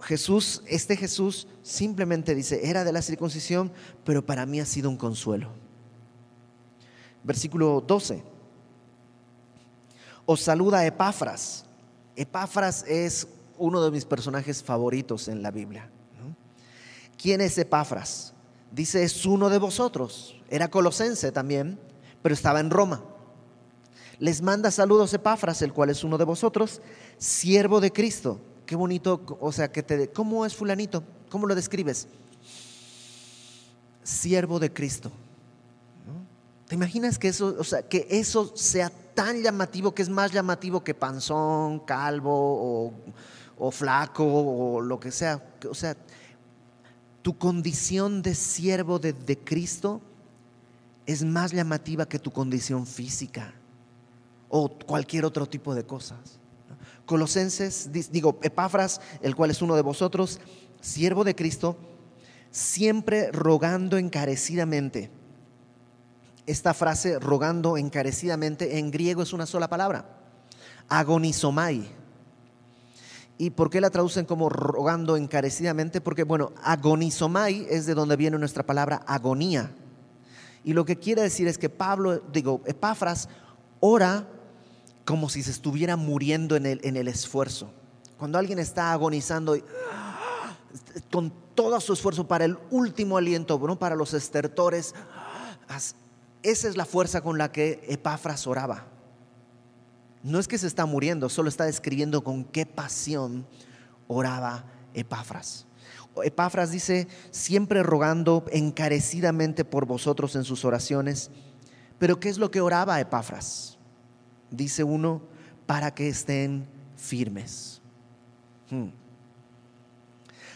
Jesús, 0.00 0.62
este 0.66 0.96
Jesús 0.96 1.48
simplemente 1.62 2.34
dice, 2.34 2.68
era 2.68 2.84
de 2.84 2.92
la 2.92 3.00
circuncisión, 3.00 3.72
pero 4.04 4.26
para 4.26 4.44
mí 4.44 4.60
ha 4.60 4.66
sido 4.66 4.90
un 4.90 4.96
consuelo 4.98 5.61
versículo 7.24 7.82
12. 7.86 8.22
Os 10.26 10.40
saluda 10.40 10.86
Epafras. 10.86 11.64
Epafras 12.16 12.84
es 12.86 13.26
uno 13.58 13.82
de 13.82 13.90
mis 13.90 14.04
personajes 14.04 14.62
favoritos 14.62 15.28
en 15.28 15.42
la 15.42 15.50
Biblia. 15.50 15.88
¿Quién 17.16 17.40
es 17.40 17.56
Epafras? 17.58 18.32
Dice, 18.70 19.04
es 19.04 19.26
uno 19.26 19.50
de 19.50 19.58
vosotros. 19.58 20.34
Era 20.48 20.68
colosense 20.68 21.30
también, 21.30 21.78
pero 22.22 22.34
estaba 22.34 22.60
en 22.60 22.70
Roma. 22.70 23.02
Les 24.18 24.42
manda 24.42 24.70
saludos 24.70 25.12
Epafras, 25.14 25.62
el 25.62 25.72
cual 25.72 25.90
es 25.90 26.04
uno 26.04 26.18
de 26.18 26.24
vosotros, 26.24 26.80
siervo 27.18 27.80
de 27.80 27.92
Cristo. 27.92 28.40
Qué 28.66 28.76
bonito, 28.76 29.20
o 29.40 29.52
sea, 29.52 29.70
que 29.70 29.82
te, 29.82 30.10
¿cómo 30.10 30.46
es 30.46 30.54
fulanito? 30.54 31.02
¿Cómo 31.28 31.46
lo 31.46 31.54
describes? 31.54 32.08
Siervo 34.02 34.58
de 34.58 34.72
Cristo. 34.72 35.10
¿Te 36.72 36.76
imaginas 36.76 37.18
que 37.18 37.28
eso, 37.28 37.54
o 37.58 37.64
sea, 37.64 37.82
que 37.82 38.06
eso 38.08 38.50
sea 38.56 38.88
tan 38.88 39.42
llamativo, 39.42 39.94
que 39.94 40.00
es 40.00 40.08
más 40.08 40.32
llamativo 40.32 40.82
que 40.82 40.94
panzón, 40.94 41.80
calvo 41.80 42.94
o, 43.58 43.70
flaco 43.70 44.24
o 44.24 44.80
lo 44.80 44.98
que 44.98 45.10
sea? 45.10 45.44
O 45.68 45.74
sea, 45.74 45.94
tu 47.20 47.36
condición 47.36 48.22
de 48.22 48.34
siervo 48.34 48.98
de, 48.98 49.12
de 49.12 49.36
Cristo 49.36 50.00
es 51.04 51.22
más 51.22 51.52
llamativa 51.52 52.08
que 52.08 52.18
tu 52.18 52.30
condición 52.30 52.86
física 52.86 53.52
o 54.48 54.70
cualquier 54.70 55.26
otro 55.26 55.46
tipo 55.46 55.74
de 55.74 55.84
cosas. 55.84 56.38
Colosenses, 57.04 57.90
digo, 57.92 58.38
Epafras, 58.42 59.02
el 59.20 59.36
cual 59.36 59.50
es 59.50 59.60
uno 59.60 59.76
de 59.76 59.82
vosotros, 59.82 60.40
siervo 60.80 61.22
de 61.22 61.34
Cristo, 61.34 61.76
siempre 62.50 63.30
rogando 63.30 63.98
encarecidamente 63.98 65.10
esta 66.46 66.74
frase 66.74 67.18
rogando 67.18 67.76
encarecidamente 67.76 68.78
en 68.78 68.90
griego 68.90 69.22
es 69.22 69.32
una 69.32 69.46
sola 69.46 69.68
palabra, 69.68 70.06
agonizomai. 70.88 71.88
¿Y 73.38 73.50
por 73.50 73.70
qué 73.70 73.80
la 73.80 73.90
traducen 73.90 74.24
como 74.24 74.48
rogando 74.48 75.16
encarecidamente? 75.16 76.00
Porque, 76.00 76.24
bueno, 76.24 76.52
agonizomai 76.62 77.66
es 77.70 77.86
de 77.86 77.94
donde 77.94 78.16
viene 78.16 78.38
nuestra 78.38 78.64
palabra 78.64 79.02
agonía. 79.06 79.72
Y 80.64 80.74
lo 80.74 80.84
que 80.84 80.96
quiere 80.96 81.22
decir 81.22 81.48
es 81.48 81.58
que 81.58 81.68
Pablo, 81.68 82.22
digo, 82.32 82.60
Epafras, 82.66 83.28
ora 83.80 84.28
como 85.04 85.28
si 85.28 85.42
se 85.42 85.50
estuviera 85.50 85.96
muriendo 85.96 86.54
en 86.54 86.66
el, 86.66 86.80
en 86.84 86.96
el 86.96 87.08
esfuerzo. 87.08 87.72
Cuando 88.16 88.38
alguien 88.38 88.60
está 88.60 88.92
agonizando 88.92 89.56
con 91.10 91.32
todo 91.54 91.80
su 91.80 91.92
esfuerzo 91.92 92.28
para 92.28 92.44
el 92.44 92.58
último 92.70 93.16
aliento, 93.16 93.58
¿no? 93.58 93.78
para 93.78 93.96
los 93.96 94.14
estertores, 94.14 94.94
esa 96.42 96.68
es 96.68 96.76
la 96.76 96.84
fuerza 96.84 97.20
con 97.20 97.38
la 97.38 97.52
que 97.52 97.84
Epafras 97.88 98.46
oraba. 98.46 98.86
No 100.22 100.38
es 100.38 100.46
que 100.46 100.58
se 100.58 100.66
está 100.66 100.86
muriendo, 100.86 101.28
solo 101.28 101.48
está 101.48 101.64
describiendo 101.64 102.22
con 102.22 102.44
qué 102.44 102.66
pasión 102.66 103.46
oraba 104.06 104.64
Epafras. 104.94 105.66
Epafras 106.22 106.70
dice, 106.70 107.08
siempre 107.30 107.82
rogando 107.82 108.44
encarecidamente 108.52 109.64
por 109.64 109.86
vosotros 109.86 110.36
en 110.36 110.44
sus 110.44 110.64
oraciones. 110.64 111.30
Pero 111.98 112.20
¿qué 112.20 112.28
es 112.28 112.38
lo 112.38 112.50
que 112.50 112.60
oraba 112.60 113.00
Epafras? 113.00 113.78
Dice 114.50 114.84
uno, 114.84 115.22
para 115.66 115.94
que 115.94 116.08
estén 116.08 116.66
firmes. 116.96 117.80
Hmm. 118.70 118.88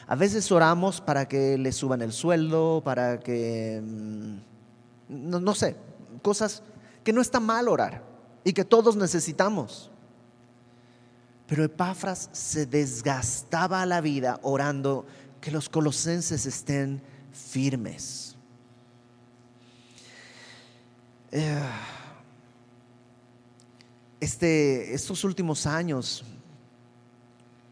A 0.06 0.14
veces 0.14 0.52
oramos 0.52 1.00
para 1.00 1.26
que 1.26 1.58
le 1.58 1.72
suban 1.72 2.02
el 2.02 2.12
sueldo, 2.12 2.82
para 2.84 3.18
que... 3.18 3.82
Mm, 3.82 4.55
no, 5.08 5.54
sé, 5.54 5.76
cosas 6.22 6.62
que 7.04 7.12
no 7.12 7.20
está 7.20 7.40
mal 7.40 7.68
orar 7.68 8.02
y 8.44 8.52
que 8.52 8.64
todos 8.64 8.96
necesitamos. 8.96 9.90
Pero 11.46 11.64
Epafras 11.64 12.28
se 12.32 12.66
desgastaba 12.66 13.86
la 13.86 14.00
vida 14.00 14.40
orando 14.42 15.06
que 15.40 15.50
los 15.50 15.68
colosenses 15.68 16.44
estén 16.46 17.00
firmes. 17.32 18.36
Eh, 21.30 21.62
este, 24.20 24.94
estos 24.94 25.22
últimos 25.22 25.66
años, 25.66 26.24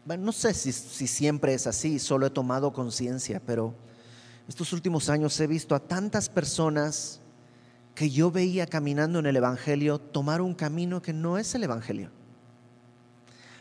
no 0.05 0.31
sé 0.31 0.53
si 0.53 1.07
siempre 1.07 1.53
es 1.53 1.67
así, 1.67 1.99
solo 1.99 2.27
he 2.27 2.29
tomado 2.29 2.71
conciencia, 2.71 3.41
pero 3.45 3.73
estos 4.47 4.71
últimos 4.71 5.09
años 5.09 5.39
he 5.39 5.47
visto 5.47 5.73
a 5.73 5.79
tantas 5.79 6.29
personas 6.29 7.19
que 7.95 8.09
yo 8.09 8.29
veía 8.29 8.67
caminando 8.67 9.19
en 9.19 9.25
el 9.25 9.37
Evangelio 9.37 9.99
tomar 9.99 10.41
un 10.41 10.53
camino 10.53 11.01
que 11.01 11.13
no 11.13 11.37
es 11.37 11.55
el 11.55 11.63
Evangelio. 11.63 12.11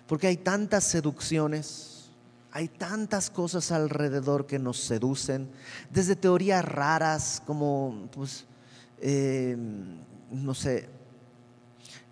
Porque 0.08 0.26
hay 0.26 0.36
tantas 0.36 0.84
seducciones, 0.84 2.10
hay 2.50 2.68
tantas 2.68 3.30
cosas 3.30 3.70
alrededor 3.72 4.46
que 4.46 4.58
nos 4.58 4.78
seducen, 4.80 5.48
desde 5.90 6.16
teorías 6.16 6.64
raras 6.64 7.42
como, 7.46 8.08
pues, 8.12 8.44
eh, 8.98 9.56
no 10.30 10.54
sé, 10.54 10.88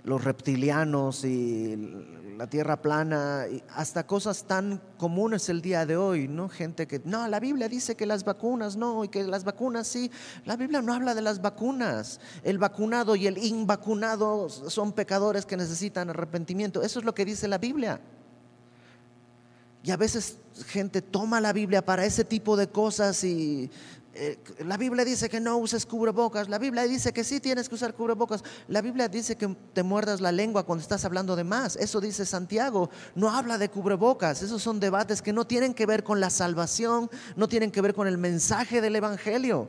los 0.04 0.24
reptilianos 0.24 1.24
y 1.24 1.76
la 2.36 2.48
tierra 2.48 2.82
plana, 2.82 3.46
hasta 3.74 4.06
cosas 4.06 4.44
tan 4.44 4.82
comunes 4.96 5.48
el 5.48 5.62
día 5.62 5.86
de 5.86 5.96
hoy, 5.96 6.26
¿no? 6.26 6.48
Gente 6.48 6.88
que, 6.88 7.00
no, 7.04 7.28
la 7.28 7.38
Biblia 7.38 7.68
dice 7.68 7.94
que 7.94 8.06
las 8.06 8.24
vacunas 8.24 8.76
no, 8.76 9.04
y 9.04 9.08
que 9.08 9.22
las 9.22 9.44
vacunas 9.44 9.86
sí. 9.86 10.10
La 10.44 10.56
Biblia 10.56 10.82
no 10.82 10.92
habla 10.92 11.14
de 11.14 11.22
las 11.22 11.40
vacunas. 11.40 12.20
El 12.42 12.58
vacunado 12.58 13.14
y 13.14 13.26
el 13.26 13.38
invacunado 13.38 14.48
son 14.48 14.92
pecadores 14.92 15.46
que 15.46 15.56
necesitan 15.56 16.10
arrepentimiento. 16.10 16.82
Eso 16.82 16.98
es 16.98 17.04
lo 17.04 17.14
que 17.14 17.24
dice 17.24 17.46
la 17.46 17.58
Biblia. 17.58 18.00
Y 19.84 19.90
a 19.90 19.96
veces 19.96 20.38
gente 20.66 21.02
toma 21.02 21.40
la 21.40 21.52
Biblia 21.52 21.84
para 21.84 22.04
ese 22.04 22.24
tipo 22.24 22.56
de 22.56 22.68
cosas 22.68 23.22
y 23.24 23.70
la 24.59 24.77
Biblia 24.77 25.07
dice 25.07 25.31
que 25.31 25.40
no 25.40 25.57
uses 25.57 25.87
cubrebocas, 25.87 26.48
la 26.48 26.59
Biblia 26.59 26.83
dice 26.85 27.14
que 27.14 27.25
sí 27.25 27.40
tienes 27.40 27.68
que 27.68 27.77
usar 27.77 27.94
cubrebocas, 27.94 28.44
la 28.68 28.83
Biblia 28.83 29.09
dice 29.09 29.37
que 29.37 29.57
te 29.72 29.83
muerdas 29.83 30.20
la 30.20 30.33
lengua 30.33 30.64
cuando 30.64 30.83
estás 30.83 31.07
hablando 31.07 31.35
de 31.35 31.44
más, 31.44 31.77
eso 31.77 31.98
dice 31.98 32.27
Santiago, 32.27 32.90
no 33.14 33.31
habla 33.31 33.57
de 33.57 33.70
cubrebocas, 33.70 34.42
esos 34.42 34.62
son 34.62 34.81
debates 34.81 35.22
que 35.22 35.33
no 35.33 35.46
tienen 35.46 35.72
que 35.72 35.87
ver 35.87 36.05
con 36.05 36.20
la 36.20 36.29
salvación, 36.29 37.11
no 37.37 37.48
tienen 37.48 37.70
que 37.70 37.81
ver 37.81 37.94
con 37.94 38.07
el 38.07 38.18
mensaje 38.18 38.83
del 38.83 38.96
Evangelio, 38.96 39.68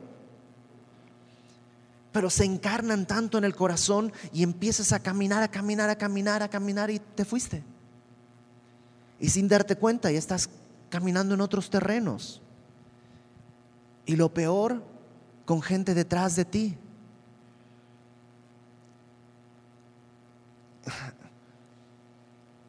pero 2.12 2.28
se 2.28 2.44
encarnan 2.44 3.06
tanto 3.06 3.38
en 3.38 3.44
el 3.44 3.56
corazón 3.56 4.12
y 4.30 4.42
empiezas 4.42 4.92
a 4.92 5.00
caminar, 5.00 5.42
a 5.42 5.48
caminar, 5.48 5.88
a 5.88 5.96
caminar, 5.96 6.42
a 6.42 6.50
caminar 6.50 6.90
y 6.90 6.98
te 6.98 7.24
fuiste. 7.24 7.64
Y 9.18 9.30
sin 9.30 9.48
darte 9.48 9.74
cuenta 9.74 10.12
ya 10.12 10.18
estás 10.18 10.50
caminando 10.90 11.34
en 11.34 11.40
otros 11.40 11.70
terrenos. 11.70 12.42
Y 14.06 14.16
lo 14.16 14.32
peor, 14.32 14.82
con 15.44 15.62
gente 15.62 15.94
detrás 15.94 16.36
de 16.36 16.44
ti. 16.44 16.76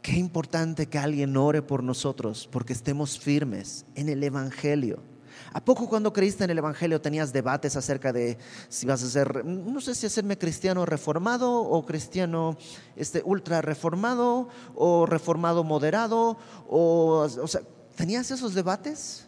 Qué 0.01 0.13
importante 0.13 0.85
que 0.85 0.99
alguien 0.99 1.35
ore 1.35 1.61
por 1.61 1.83
nosotros 1.83 2.47
porque 2.51 2.73
estemos 2.73 3.19
firmes 3.19 3.85
en 3.95 4.07
el 4.07 4.23
Evangelio. 4.23 4.99
¿A 5.51 5.63
poco 5.63 5.89
cuando 5.89 6.13
creíste 6.13 6.43
en 6.43 6.49
el 6.49 6.57
Evangelio 6.57 7.01
tenías 7.01 7.33
debates 7.33 7.75
acerca 7.75 8.13
de 8.13 8.37
si 8.69 8.85
vas 8.85 9.01
a 9.03 9.09
ser, 9.09 9.43
no 9.45 9.81
sé 9.81 9.95
si 9.95 10.05
hacerme 10.05 10.37
cristiano 10.37 10.85
reformado 10.85 11.61
o 11.61 11.85
cristiano 11.85 12.57
este, 12.95 13.21
ultra 13.25 13.61
reformado 13.61 14.49
o 14.75 15.05
reformado 15.05 15.63
moderado? 15.63 16.37
O, 16.69 17.27
o 17.41 17.47
sea, 17.47 17.61
¿tenías 17.95 18.31
esos 18.31 18.53
debates? 18.53 19.24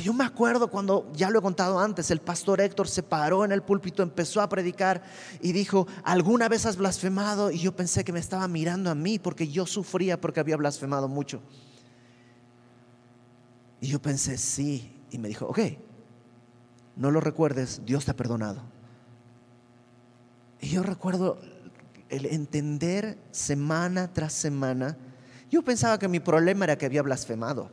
Yo 0.00 0.12
me 0.12 0.24
acuerdo 0.24 0.68
cuando, 0.68 1.10
ya 1.14 1.30
lo 1.30 1.38
he 1.38 1.42
contado 1.42 1.78
antes, 1.78 2.10
el 2.10 2.20
pastor 2.20 2.60
Héctor 2.60 2.88
se 2.88 3.02
paró 3.02 3.44
en 3.44 3.52
el 3.52 3.62
púlpito, 3.62 4.02
empezó 4.02 4.40
a 4.40 4.48
predicar 4.48 5.02
y 5.40 5.52
dijo, 5.52 5.86
¿alguna 6.04 6.48
vez 6.48 6.66
has 6.66 6.76
blasfemado? 6.76 7.50
Y 7.50 7.58
yo 7.58 7.74
pensé 7.74 8.04
que 8.04 8.12
me 8.12 8.20
estaba 8.20 8.46
mirando 8.48 8.90
a 8.90 8.94
mí 8.94 9.18
porque 9.18 9.48
yo 9.48 9.66
sufría 9.66 10.20
porque 10.20 10.40
había 10.40 10.56
blasfemado 10.56 11.08
mucho. 11.08 11.40
Y 13.80 13.88
yo 13.88 14.00
pensé, 14.00 14.38
sí. 14.38 14.92
Y 15.10 15.18
me 15.18 15.28
dijo, 15.28 15.46
ok, 15.46 15.60
no 16.96 17.10
lo 17.10 17.20
recuerdes, 17.20 17.82
Dios 17.84 18.04
te 18.04 18.10
ha 18.10 18.16
perdonado. 18.16 18.62
Y 20.60 20.68
yo 20.68 20.82
recuerdo 20.82 21.38
el 22.08 22.26
entender 22.26 23.18
semana 23.30 24.12
tras 24.12 24.32
semana, 24.32 24.96
yo 25.50 25.62
pensaba 25.62 25.98
que 25.98 26.08
mi 26.08 26.20
problema 26.20 26.64
era 26.64 26.78
que 26.78 26.86
había 26.86 27.02
blasfemado. 27.02 27.70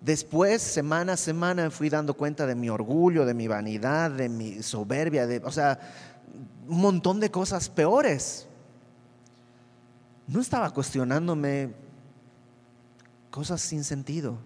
Después, 0.00 0.62
semana 0.62 1.12
a 1.12 1.16
semana, 1.16 1.64
me 1.64 1.70
fui 1.70 1.90
dando 1.90 2.14
cuenta 2.14 2.46
de 2.46 2.54
mi 2.54 2.70
orgullo, 2.70 3.26
de 3.26 3.34
mi 3.34 3.48
vanidad, 3.48 4.10
de 4.10 4.30
mi 4.30 4.62
soberbia, 4.62 5.26
de, 5.26 5.42
o 5.44 5.52
sea, 5.52 5.78
un 6.66 6.80
montón 6.80 7.20
de 7.20 7.30
cosas 7.30 7.68
peores. 7.68 8.46
No 10.26 10.40
estaba 10.40 10.70
cuestionándome 10.70 11.74
cosas 13.30 13.60
sin 13.60 13.84
sentido. 13.84 14.38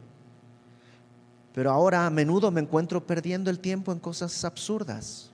Pero 1.52 1.70
ahora 1.70 2.04
a 2.04 2.10
menudo 2.10 2.50
me 2.50 2.60
encuentro 2.60 3.06
perdiendo 3.06 3.48
el 3.48 3.60
tiempo 3.60 3.92
en 3.92 4.00
cosas 4.00 4.44
absurdas. 4.44 5.30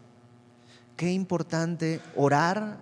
Qué 0.96 1.10
importante 1.12 2.02
orar 2.14 2.78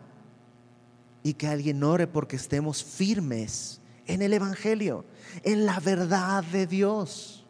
y 1.22 1.34
que 1.34 1.46
alguien 1.46 1.84
ore 1.84 2.08
porque 2.08 2.34
estemos 2.34 2.82
firmes 2.82 3.80
en 4.08 4.22
el 4.22 4.32
Evangelio, 4.32 5.04
en 5.44 5.64
la 5.66 5.78
verdad 5.78 6.42
de 6.42 6.66
Dios. 6.66 7.44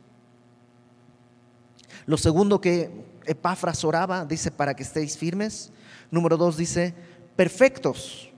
Lo 2.04 2.18
segundo 2.18 2.60
que 2.60 2.90
Epafras 3.24 3.84
oraba, 3.84 4.24
dice, 4.24 4.50
para 4.50 4.74
que 4.74 4.82
estéis 4.82 5.16
firmes. 5.16 5.70
Número 6.10 6.36
dos 6.36 6.56
dice, 6.56 6.94
perfectos. 7.36 8.30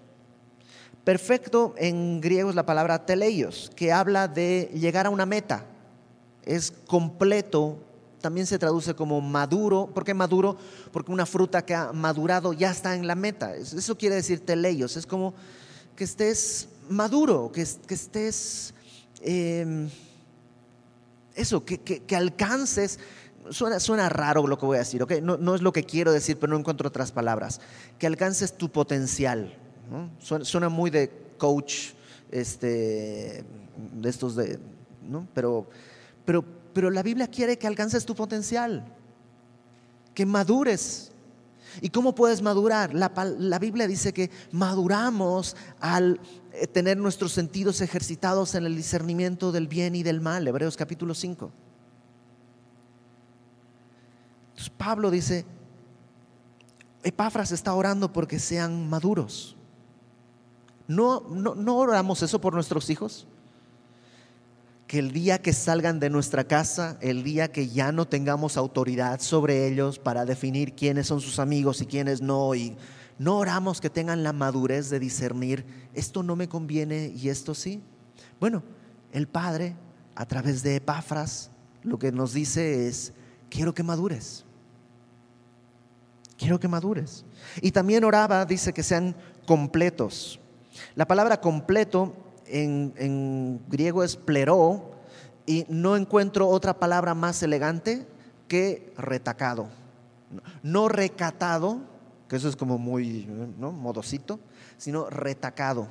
Perfecto 1.05 1.75
en 1.79 2.21
griego 2.21 2.51
es 2.51 2.57
la 2.57 2.67
palabra 2.67 3.07
teleios, 3.07 3.71
que 3.75 3.93
habla 3.93 4.29
de 4.29 4.71
llegar 4.75 5.07
a 5.07 5.11
una 5.11 5.25
meta. 5.25 5.65
Es 6.45 6.73
completo, 6.87 7.79
también 8.21 8.47
se 8.47 8.59
traduce 8.59 8.95
como 8.95 9.21
maduro. 9.21 9.89
¿Por 9.95 10.05
qué 10.05 10.13
maduro? 10.13 10.57
Porque 10.93 11.13
una 11.13 11.25
fruta 11.25 11.65
que 11.65 11.75
ha 11.75 11.93
madurado 11.93 12.53
ya 12.53 12.71
está 12.71 12.95
en 12.95 13.07
la 13.07 13.15
meta. 13.15 13.57
Eso 13.57 13.97
quiere 13.97 14.17
decir 14.17 14.45
teleios. 14.45 14.97
Es 14.97 15.07
como 15.07 15.33
que 16.01 16.05
estés 16.05 16.67
maduro, 16.89 17.53
que, 17.53 17.61
estés, 17.61 18.73
em, 19.21 19.91
eso, 21.35 21.63
que, 21.63 22.17
alcances, 22.17 22.99
suena, 23.51 23.79
suena, 23.79 24.09
raro 24.09 24.47
lo 24.47 24.59
que 24.59 24.65
voy 24.65 24.77
a 24.77 24.79
decir, 24.79 25.05
no, 25.23 25.37
no, 25.37 25.55
es 25.55 25.61
lo 25.61 25.75
que 25.75 25.85
quiero 25.85 26.11
decir, 26.11 26.39
pero 26.39 26.55
no 26.55 26.59
encuentro 26.59 26.89
otras 26.89 27.13
palabras, 27.13 27.61
que 27.99 28.07
alcances 28.07 28.57
tu 28.57 28.71
potencial. 28.71 29.55
Suena, 30.21 30.71
muy 30.71 30.89
de 30.89 31.13
coach, 31.37 31.91
este, 32.31 33.45
de 33.93 34.09
estos 34.09 34.37
de, 34.37 34.59
¿no? 35.07 35.29
pero, 35.35 35.69
pero, 36.25 36.43
pero 36.73 36.89
la 36.89 37.03
Biblia 37.03 37.29
quiere 37.29 37.59
que 37.59 37.67
alcances 37.67 38.07
tu 38.07 38.15
potencial, 38.15 38.87
que 40.15 40.25
madures 40.25 41.10
¿Y 41.81 41.91
cómo 41.91 42.15
puedes 42.15 42.43
madurar? 42.43 42.95
La, 42.95 43.59
Biblia 43.59 43.87
dice 43.87 44.13
que 44.13 44.31
maduramos 44.53 45.57
al 45.81 46.21
eh, 46.53 46.67
tener 46.67 46.97
nuestros 46.97 47.33
sentidos 47.33 47.81
ejercitados 47.81 48.55
en 48.55 48.67
el 48.67 48.77
discernimiento 48.77 49.53
del 49.53 49.69
bien 49.69 49.95
y 49.95 50.03
del 50.03 50.21
mal. 50.21 50.47
Hebreos 50.47 50.77
capítulo 50.77 51.15
5. 51.15 51.51
Entonces 54.51 54.71
Pablo 54.77 55.11
dice, 55.11 55.45
Epafras 57.03 57.53
está 57.53 57.75
orando 57.75 58.13
porque 58.13 58.39
sean 58.39 58.89
maduros. 58.89 59.57
¿No, 60.87 61.21
no, 61.31 61.55
no 61.55 61.77
oramos 61.77 62.23
eso 62.23 62.41
por 62.41 62.53
nuestros 62.53 62.91
hijos? 62.91 63.27
Que 64.91 64.99
el 64.99 65.13
día 65.13 65.41
que 65.41 65.53
salgan 65.53 66.01
de 66.01 66.11
nuestra 66.11 66.43
casa, 66.43 66.99
el 67.01 67.23
día 67.23 67.53
que 67.53 67.69
ya 67.69 67.93
no 67.93 68.09
tengamos 68.09 68.57
autoridad 68.57 69.21
sobre 69.21 69.69
ellos 69.69 70.01
para 70.01 70.25
definir 70.25 70.75
quiénes 70.75 71.07
son 71.07 71.21
sus 71.21 71.39
amigos 71.39 71.81
y 71.81 71.87
quiénes 71.87 72.21
no, 72.21 72.57
y 72.57 72.77
no 73.17 73.39
oramos 73.39 73.81
que 73.81 73.89
tengan 73.89 74.25
la 74.25 74.33
madurez 74.33 74.91
de 74.91 74.99
discernir, 74.99 75.65
esto 75.95 76.25
no 76.25 76.35
me 76.35 76.49
conviene 76.49 77.13
y 77.15 77.29
esto 77.29 77.55
sí. 77.55 77.81
Bueno, 78.41 78.65
el 79.13 79.29
Padre, 79.29 79.77
a 80.17 80.27
través 80.27 80.65
de 80.65 80.75
Epafras, 80.75 81.53
lo 81.85 81.97
que 81.97 82.11
nos 82.11 82.33
dice 82.33 82.89
es, 82.89 83.13
quiero 83.49 83.73
que 83.73 83.85
madures. 83.85 84.45
Quiero 86.37 86.59
que 86.59 86.67
madures. 86.67 87.25
Y 87.63 87.71
también 87.71 88.03
oraba, 88.03 88.45
dice 88.45 88.73
que 88.73 88.83
sean 88.83 89.15
completos. 89.47 90.41
La 90.97 91.07
palabra 91.07 91.41
completo 91.41 92.13
en, 92.51 93.61
griego 93.69 94.03
es 94.03 94.17
pleró 94.17 94.93
y 95.47 95.67
no 95.69 95.97
encuentro 95.97 96.49
otra 96.49 96.79
palabra 96.79 97.15
más 97.15 97.43
elegante 97.43 98.07
que 98.49 98.93
retacado. 98.97 99.69
No 100.63 100.89
recatado, 100.89 101.81
que 102.29 102.37
eso 102.37 102.49
es 102.49 102.57
como 102.57 102.79
muy 102.79 103.29
modosito, 103.59 104.39
sino 104.77 105.11
retacado. 105.11 105.89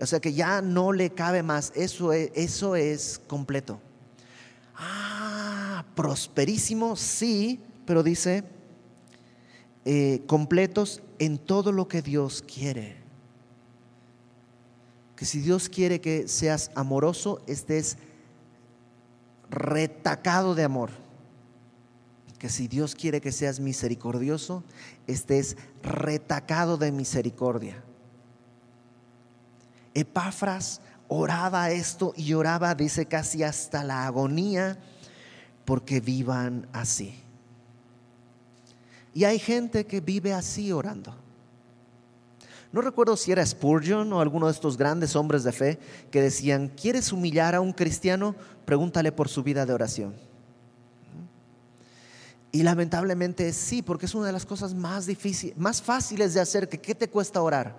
O 0.00 0.06
sea 0.06 0.20
que 0.20 0.32
ya 0.32 0.62
no 0.62 0.92
le 0.92 1.10
cabe 1.10 1.42
más, 1.42 1.72
eso 1.74 2.12
es, 2.12 2.30
eso 2.34 2.76
es 2.76 3.20
completo. 3.26 3.80
Ah, 4.76 5.84
prosperísimo, 5.96 6.94
sí, 6.94 7.60
pero 7.84 8.04
dice, 8.04 8.44
eh, 9.84 10.22
completos 10.26 11.02
en 11.18 11.38
todo 11.38 11.72
lo 11.72 11.88
que 11.88 12.02
Dios 12.02 12.42
quiere. 12.42 13.07
Que 15.18 15.24
si 15.24 15.40
Dios 15.40 15.68
quiere 15.68 16.00
que 16.00 16.28
seas 16.28 16.70
amoroso, 16.76 17.42
estés 17.48 17.96
retacado 19.50 20.54
de 20.54 20.62
amor. 20.62 20.90
Que 22.38 22.48
si 22.48 22.68
Dios 22.68 22.94
quiere 22.94 23.20
que 23.20 23.32
seas 23.32 23.58
misericordioso, 23.58 24.62
estés 25.08 25.56
retacado 25.82 26.76
de 26.76 26.92
misericordia. 26.92 27.82
Epafras 29.92 30.80
oraba 31.08 31.72
esto 31.72 32.12
y 32.16 32.34
oraba, 32.34 32.76
dice 32.76 33.06
casi 33.06 33.42
hasta 33.42 33.82
la 33.82 34.06
agonía, 34.06 34.78
porque 35.64 35.98
vivan 35.98 36.68
así. 36.72 37.12
Y 39.14 39.24
hay 39.24 39.40
gente 39.40 39.84
que 39.84 40.00
vive 40.00 40.32
así 40.32 40.70
orando. 40.70 41.12
No 42.70 42.82
recuerdo 42.82 43.16
si 43.16 43.32
era 43.32 43.44
Spurgeon 43.44 44.12
o 44.12 44.20
alguno 44.20 44.46
de 44.46 44.52
estos 44.52 44.76
grandes 44.76 45.16
hombres 45.16 45.42
de 45.42 45.52
fe 45.52 45.78
que 46.10 46.20
decían, 46.20 46.68
¿quieres 46.68 47.12
humillar 47.12 47.54
a 47.54 47.60
un 47.60 47.72
cristiano? 47.72 48.34
Pregúntale 48.66 49.10
por 49.10 49.28
su 49.28 49.42
vida 49.42 49.64
de 49.64 49.72
oración. 49.72 50.14
Y 52.52 52.62
lamentablemente 52.62 53.52
sí, 53.52 53.82
porque 53.82 54.06
es 54.06 54.14
una 54.14 54.26
de 54.26 54.32
las 54.32 54.46
cosas 54.46 54.74
más 54.74 55.06
difíciles, 55.06 55.56
más 55.56 55.80
fáciles 55.80 56.34
de 56.34 56.40
hacer, 56.40 56.68
que 56.68 56.78
¿qué 56.78 56.94
te 56.94 57.08
cuesta 57.08 57.42
orar? 57.42 57.78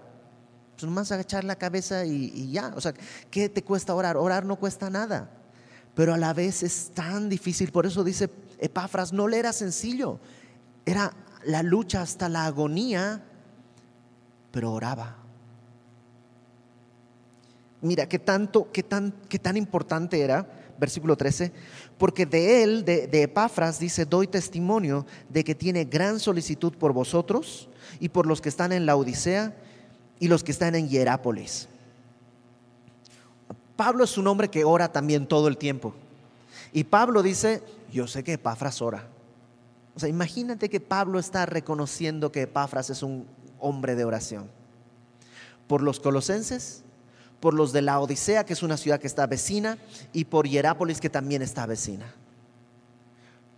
Pues 0.75 0.83
nomás 0.83 1.11
agachar 1.11 1.43
la 1.43 1.55
cabeza 1.55 2.05
y, 2.05 2.31
y 2.33 2.51
ya. 2.51 2.73
O 2.75 2.81
sea, 2.81 2.93
¿qué 3.29 3.49
te 3.49 3.63
cuesta 3.63 3.93
orar? 3.93 4.17
Orar 4.17 4.45
no 4.45 4.55
cuesta 4.55 4.89
nada, 4.89 5.29
pero 5.95 6.13
a 6.13 6.17
la 6.17 6.33
vez 6.33 6.63
es 6.63 6.91
tan 6.93 7.29
difícil. 7.29 7.71
Por 7.71 7.85
eso 7.85 8.03
dice 8.03 8.29
Epafras, 8.59 9.11
no 9.11 9.27
le 9.27 9.37
era 9.37 9.53
sencillo. 9.53 10.19
Era 10.85 11.13
la 11.45 11.63
lucha 11.63 12.01
hasta 12.01 12.29
la 12.29 12.45
agonía, 12.45 13.23
pero 14.51 14.71
oraba. 14.71 15.15
Mira, 17.81 18.07
qué 18.09 18.19
tanto, 18.19 18.71
qué 18.71 18.83
tan, 18.83 19.13
qué 19.29 19.39
tan 19.39 19.55
importante 19.55 20.21
era, 20.21 20.45
versículo 20.79 21.15
13, 21.15 21.51
porque 21.97 22.25
de 22.25 22.63
él, 22.63 22.85
de, 22.85 23.09
Epafras, 23.21 23.79
dice, 23.79 24.05
doy 24.05 24.27
testimonio 24.27 25.05
de 25.29 25.43
que 25.43 25.55
tiene 25.55 25.85
gran 25.85 26.19
solicitud 26.19 26.73
por 26.73 26.93
vosotros 26.93 27.69
y 27.99 28.09
por 28.09 28.25
los 28.25 28.41
que 28.41 28.49
están 28.49 28.71
en 28.71 28.85
la 28.85 28.95
Odisea 28.95 29.53
y 30.19 30.27
los 30.27 30.43
que 30.43 30.51
están 30.51 30.75
en 30.75 30.89
Hierápolis. 30.89 31.67
Pablo 33.75 34.03
es 34.03 34.17
un 34.17 34.27
hombre 34.27 34.49
que 34.49 34.65
ora 34.65 34.91
también 34.91 35.25
todo 35.25 35.47
el 35.47 35.57
tiempo. 35.57 35.93
Y 36.73 36.83
Pablo 36.83 37.23
dice, 37.23 37.63
yo 37.91 38.07
sé 38.07 38.23
que 38.23 38.33
Epafras 38.33 38.81
ora. 38.81 39.07
O 39.95 39.99
sea, 39.99 40.09
imagínate 40.09 40.69
que 40.69 40.79
Pablo 40.79 41.19
está 41.19 41.45
reconociendo 41.45 42.31
que 42.31 42.43
Epafras 42.43 42.89
es 42.89 43.03
un 43.03 43.25
hombre 43.59 43.95
de 43.95 44.05
oración. 44.05 44.49
Por 45.67 45.81
los 45.81 45.99
colosenses, 45.99 46.83
por 47.39 47.53
los 47.53 47.71
de 47.71 47.81
la 47.81 47.99
Odisea, 47.99 48.45
que 48.45 48.53
es 48.53 48.63
una 48.63 48.77
ciudad 48.77 48.99
que 48.99 49.07
está 49.07 49.25
vecina, 49.27 49.77
y 50.13 50.25
por 50.25 50.47
Hierápolis, 50.47 50.99
que 50.99 51.09
también 51.09 51.41
está 51.41 51.65
vecina. 51.65 52.13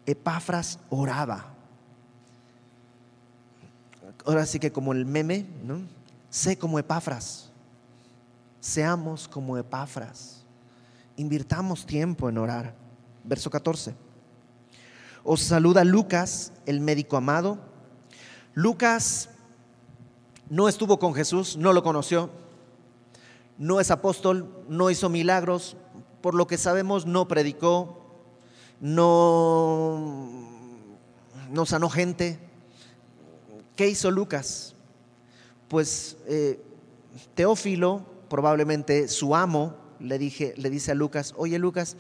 Epafras 0.06 0.80
oraba. 0.90 1.54
Ahora 4.26 4.46
sí 4.46 4.60
que 4.60 4.72
como 4.72 4.94
el 4.94 5.06
meme, 5.06 5.46
¿no? 5.64 5.82
Sé 6.30 6.58
como 6.58 6.80
Epafras. 6.80 7.50
Seamos 8.60 9.28
como 9.28 9.58
Epafras. 9.58 10.44
Invirtamos 11.18 11.86
tiempo 11.86 12.30
en 12.30 12.38
orar. 12.38 12.74
Verso 13.24 13.50
14. 13.50 13.96
Os 15.24 15.42
saluda 15.42 15.84
Lucas, 15.84 16.52
el 16.66 16.80
médico 16.80 17.18
amado. 17.18 17.60
Lucas 18.54 19.30
no 20.52 20.68
estuvo 20.68 21.00
con 21.00 21.14
Jesús, 21.14 21.56
no 21.56 21.72
lo 21.72 21.82
conoció, 21.82 22.30
no 23.58 23.80
es 23.80 23.90
apóstol, 23.90 24.66
no 24.68 24.90
hizo 24.90 25.08
milagros, 25.08 25.78
por 26.20 26.36
lo 26.36 26.46
que 26.46 26.58
sabemos 26.58 27.06
no 27.06 27.26
predicó, 27.30 28.02
no, 28.82 30.44
no 31.50 31.66
sanó 31.66 31.90
gente. 31.90 32.38
¿Qué 33.78 33.88
hizo 33.88 34.12
Lucas? 34.12 34.76
Pues 35.70 36.18
eh, 36.28 36.62
Teófilo, 37.34 38.06
probablemente 38.28 39.08
su 39.08 39.34
amo, 39.34 39.78
le, 40.02 40.18
dije, 40.18 40.54
le 40.58 40.70
dice 40.70 40.92
a 40.92 40.96
Lucas, 40.96 41.34
oye 41.38 41.60
Lucas, 41.60 41.96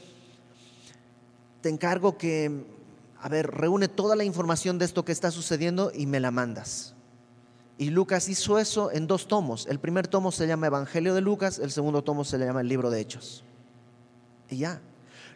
te 1.61 1.69
encargo 1.69 2.17
que 2.17 2.65
a 3.21 3.29
ver, 3.29 3.49
reúne 3.49 3.87
toda 3.87 4.17
la 4.17 4.25
información 4.25 4.77
de 4.77 4.83
esto 4.83 5.05
que 5.05 5.13
está 5.13 5.31
sucediendo 5.31 5.93
y 5.95 6.05
me 6.05 6.19
la 6.19 6.31
mandas. 6.31 6.95
Y 7.81 7.89
Lucas 7.89 8.29
hizo 8.29 8.59
eso 8.59 8.91
en 8.91 9.07
dos 9.07 9.27
tomos. 9.27 9.65
El 9.65 9.79
primer 9.79 10.07
tomo 10.07 10.31
se 10.31 10.45
llama 10.45 10.67
Evangelio 10.67 11.15
de 11.15 11.21
Lucas, 11.21 11.57
el 11.57 11.71
segundo 11.71 12.03
tomo 12.03 12.23
se 12.23 12.37
llama 12.37 12.61
el 12.61 12.67
libro 12.67 12.91
de 12.91 12.99
Hechos. 12.99 13.43
Y 14.51 14.57
ya. 14.57 14.79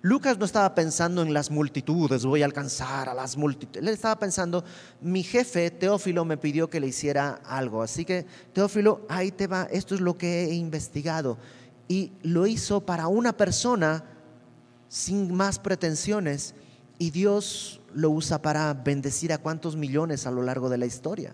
Lucas 0.03 0.37
no 0.37 0.45
estaba 0.45 0.75
pensando 0.75 1.23
en 1.23 1.33
las 1.33 1.49
multitudes, 1.49 2.23
voy 2.23 2.43
a 2.43 2.45
alcanzar 2.45 3.09
a 3.09 3.15
las 3.15 3.35
multitudes. 3.35 3.81
Él 3.81 3.87
estaba 3.91 4.19
pensando, 4.19 4.63
mi 5.01 5.23
jefe 5.23 5.71
Teófilo 5.71 6.23
me 6.23 6.37
pidió 6.37 6.69
que 6.69 6.79
le 6.79 6.85
hiciera 6.85 7.41
algo. 7.47 7.81
Así 7.81 8.05
que, 8.05 8.27
Teófilo, 8.53 9.07
ahí 9.09 9.31
te 9.31 9.47
va, 9.47 9.63
esto 9.71 9.95
es 9.95 10.01
lo 10.01 10.15
que 10.15 10.43
he 10.43 10.53
investigado. 10.53 11.39
Y 11.87 12.11
lo 12.21 12.45
hizo 12.45 12.79
para 12.79 13.07
una 13.07 13.35
persona 13.35 14.03
sin 14.87 15.33
más 15.33 15.57
pretensiones 15.57 16.53
y 16.99 17.09
Dios 17.09 17.81
lo 17.95 18.11
usa 18.11 18.43
para 18.43 18.71
bendecir 18.75 19.33
a 19.33 19.39
cuántos 19.39 19.75
millones 19.75 20.27
a 20.27 20.31
lo 20.31 20.43
largo 20.43 20.69
de 20.69 20.77
la 20.77 20.85
historia. 20.85 21.33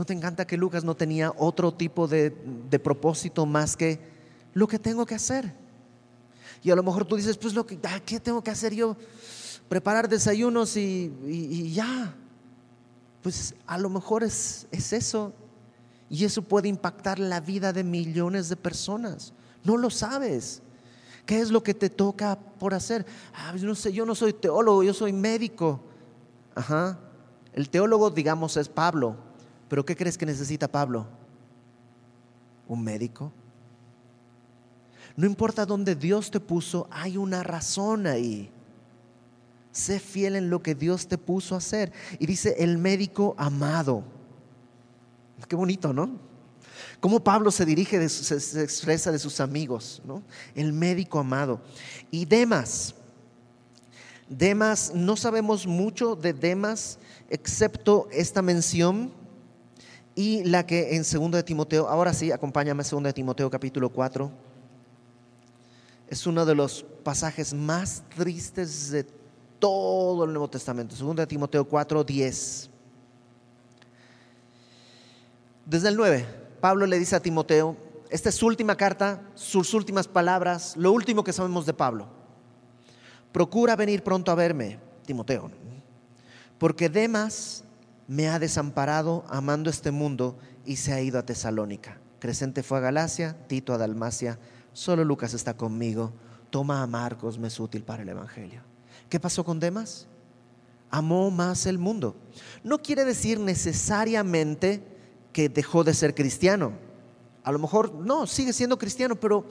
¿No 0.00 0.06
te 0.06 0.14
encanta 0.14 0.46
que 0.46 0.56
Lucas 0.56 0.82
no 0.82 0.96
tenía 0.96 1.30
otro 1.36 1.74
tipo 1.74 2.08
de, 2.08 2.30
propósito 2.82 3.44
más 3.44 3.76
que 3.76 4.00
lo 4.54 4.66
que 4.66 4.78
tengo 4.78 5.04
que 5.04 5.14
hacer? 5.14 5.52
Y 6.62 6.70
a 6.70 6.74
lo 6.74 6.82
mejor 6.82 7.04
tú 7.04 7.16
dices, 7.16 7.36
pues 7.36 7.52
lo 7.52 7.66
que, 7.66 7.78
ah, 7.82 8.00
¿qué 8.06 8.18
tengo 8.18 8.42
que 8.42 8.50
hacer 8.50 8.74
yo? 8.74 8.96
Preparar 9.68 10.08
desayunos 10.08 10.74
y, 10.78 11.70
ya. 11.74 12.14
Pues 13.20 13.54
a 13.66 13.76
lo 13.76 13.90
mejor 13.90 14.24
es, 14.24 14.66
es 14.70 14.94
eso. 14.94 15.34
Y 16.08 16.24
eso 16.24 16.40
puede 16.40 16.68
impactar 16.68 17.18
la 17.18 17.40
vida 17.40 17.70
de 17.74 17.84
millones 17.84 18.48
de 18.48 18.56
personas. 18.56 19.34
No 19.64 19.76
lo 19.76 19.90
sabes. 19.90 20.62
¿Qué 21.26 21.40
es 21.40 21.50
lo 21.50 21.62
que 21.62 21.74
te 21.74 21.90
toca 21.90 22.38
por 22.58 22.72
hacer? 22.72 23.04
Ah, 23.34 23.52
no 23.60 23.74
sé, 23.74 23.92
yo 23.92 24.06
no 24.06 24.14
soy 24.14 24.32
teólogo, 24.32 24.82
yo 24.82 24.94
soy 24.94 25.12
médico. 25.12 25.78
Ajá. 26.54 26.98
El 27.52 27.68
teólogo, 27.68 28.08
digamos, 28.08 28.56
es 28.56 28.70
Pablo. 28.70 29.28
Pero 29.70 29.86
¿qué 29.86 29.94
crees 29.94 30.18
que 30.18 30.26
necesita 30.26 30.66
Pablo? 30.66 31.06
¿Un 32.66 32.82
médico? 32.82 33.32
No 35.16 35.26
importa 35.26 35.64
dónde 35.64 35.94
Dios 35.94 36.28
te 36.32 36.40
puso, 36.40 36.88
hay 36.90 37.16
una 37.16 37.44
razón 37.44 38.08
ahí. 38.08 38.50
Sé 39.70 40.00
fiel 40.00 40.34
en 40.34 40.50
lo 40.50 40.60
que 40.60 40.74
Dios 40.74 41.06
te 41.06 41.16
puso 41.16 41.54
a 41.54 41.58
hacer. 41.58 41.92
Y 42.18 42.26
dice 42.26 42.56
el 42.58 42.78
médico 42.78 43.36
amado. 43.38 44.02
Qué 45.46 45.54
bonito, 45.54 45.92
¿no? 45.92 46.18
Cómo 46.98 47.22
Pablo 47.22 47.52
se 47.52 47.64
dirige, 47.64 48.08
se, 48.08 48.62
expresa 48.64 49.12
de 49.12 49.20
sus 49.20 49.38
amigos, 49.38 50.02
¿no? 50.04 50.24
El 50.56 50.72
médico 50.72 51.20
amado. 51.20 51.60
Y 52.10 52.24
Demas. 52.24 52.92
Demas, 54.28 54.92
no 54.96 55.16
sabemos 55.16 55.64
mucho 55.64 56.16
de 56.16 56.32
Demas, 56.32 56.98
excepto 57.28 58.08
esta 58.10 58.42
mención 58.42 59.19
y 60.14 60.44
la 60.44 60.66
que 60.66 60.96
en 60.96 61.02
2 61.02 61.30
de 61.30 61.42
Timoteo, 61.42 61.88
ahora 61.88 62.12
sí, 62.12 62.32
acompáñame 62.32 62.82
a 62.82 62.88
2 62.88 63.02
de 63.02 63.12
Timoteo 63.12 63.50
capítulo 63.50 63.90
4. 63.90 64.30
Es 66.08 66.26
uno 66.26 66.44
de 66.44 66.54
los 66.54 66.84
pasajes 67.04 67.54
más 67.54 68.02
tristes 68.16 68.90
de 68.90 69.06
todo 69.58 70.24
el 70.24 70.32
Nuevo 70.32 70.48
Testamento. 70.48 70.94
2 70.96 71.16
de 71.16 71.26
Timoteo 71.26 71.64
4, 71.64 72.04
10. 72.04 72.70
Desde 75.66 75.88
el 75.88 75.96
9. 75.96 76.26
Pablo 76.60 76.86
le 76.86 76.98
dice 76.98 77.16
a 77.16 77.20
Timoteo, 77.20 77.76
esta 78.10 78.28
es 78.28 78.34
su 78.34 78.46
última 78.46 78.76
carta, 78.76 79.22
sus 79.34 79.72
últimas 79.72 80.08
palabras, 80.08 80.76
lo 80.76 80.92
último 80.92 81.24
que 81.24 81.32
sabemos 81.32 81.64
de 81.64 81.72
Pablo. 81.72 82.06
Procura 83.32 83.76
venir 83.76 84.02
pronto 84.02 84.32
a 84.32 84.34
verme, 84.34 84.78
Timoteo, 85.06 85.50
porque 86.58 86.88
Demas 86.88 87.64
me 88.10 88.28
ha 88.28 88.40
desamparado 88.40 89.24
amando 89.28 89.70
este 89.70 89.92
mundo 89.92 90.36
y 90.66 90.76
se 90.76 90.92
ha 90.92 91.00
ido 91.00 91.16
a 91.16 91.24
Tesalónica. 91.24 92.00
Crescente 92.18 92.64
fue 92.64 92.78
a 92.78 92.80
Galacia, 92.80 93.36
Tito 93.46 93.72
a 93.72 93.78
Dalmacia, 93.78 94.36
solo 94.72 95.04
Lucas 95.04 95.32
está 95.32 95.56
conmigo. 95.56 96.12
Toma 96.50 96.82
a 96.82 96.88
Marcos, 96.88 97.38
me 97.38 97.46
es 97.46 97.60
útil 97.60 97.84
para 97.84 98.02
el 98.02 98.08
Evangelio. 98.08 98.62
¿Qué 99.08 99.20
pasó 99.20 99.44
con 99.44 99.60
Demas? 99.60 100.08
amó 100.90 101.30
más 101.30 101.66
el 101.66 101.78
mundo. 101.78 102.16
No 102.64 102.78
quiere 102.78 103.04
decir 103.04 103.38
necesariamente 103.38 104.82
que 105.32 105.48
dejó 105.48 105.84
de 105.84 105.94
ser 105.94 106.16
cristiano. 106.16 106.72
A 107.44 107.52
lo 107.52 107.60
mejor 107.60 107.94
no, 107.94 108.26
sigue 108.26 108.52
siendo 108.52 108.76
cristiano, 108.76 109.14
pero, 109.14 109.44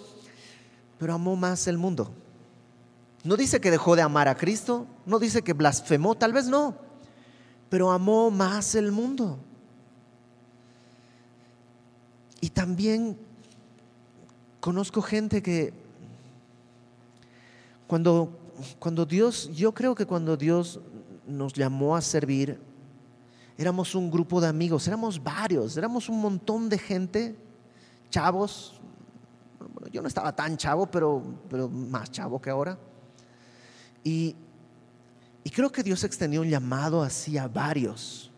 pero 0.97 1.13
amó 1.13 1.37
más 1.37 1.65
el 1.67 1.77
mundo. 1.77 2.11
No 3.23 3.37
dice 3.37 3.61
que 3.61 3.71
dejó 3.71 3.95
de 3.95 4.01
amar 4.01 4.27
a 4.27 4.35
Cristo, 4.35 4.85
no 5.05 5.17
dice 5.17 5.43
que 5.43 5.53
blasfemó, 5.53 6.15
tal 6.15 6.33
vez 6.33 6.47
no, 6.47 6.88
pero 7.69 7.91
amó 7.91 8.31
más 8.31 8.75
el 8.75 8.91
mundo. 8.91 9.39
Y 12.41 12.49
también 12.49 13.17
conozco 14.59 15.01
gente 15.01 15.41
que 15.41 15.73
cuando, 17.87 18.37
cuando 18.79 19.05
Dios, 19.05 19.49
yo 19.53 19.73
creo 19.73 19.95
que 19.95 20.05
cuando 20.05 20.37
Dios 20.37 20.79
nos 21.27 21.53
llamó 21.53 21.95
a 21.95 22.01
servir, 22.01 22.59
éramos 23.57 23.93
un 23.93 24.09
grupo 24.09 24.39
de 24.39 24.47
amigos, 24.47 24.87
éramos 24.87 25.21
varios, 25.21 25.75
éramos 25.77 26.09
un 26.09 26.21
montón 26.21 26.69
de 26.69 26.77
gente, 26.77 27.35
chavos. 28.09 28.79
yo 29.91 30.01
no 30.01 30.07
estaba 30.07 30.35
tan 30.35 30.55
chavo, 30.55 30.85
pero, 30.85 31.21
pero 31.49 31.67
más 31.67 32.11
chavo 32.11 32.41
que 32.41 32.49
ahora. 32.49 32.77
Y, 34.03 34.35
y 35.49 35.51
creo 35.51 35.71
que 35.71 35.81
Dios 35.81 36.03
extendió 36.03 36.41
un 36.41 36.47
llamado 36.47 37.01
así 37.01 37.35
a 37.35 37.47
varios. 37.47 38.29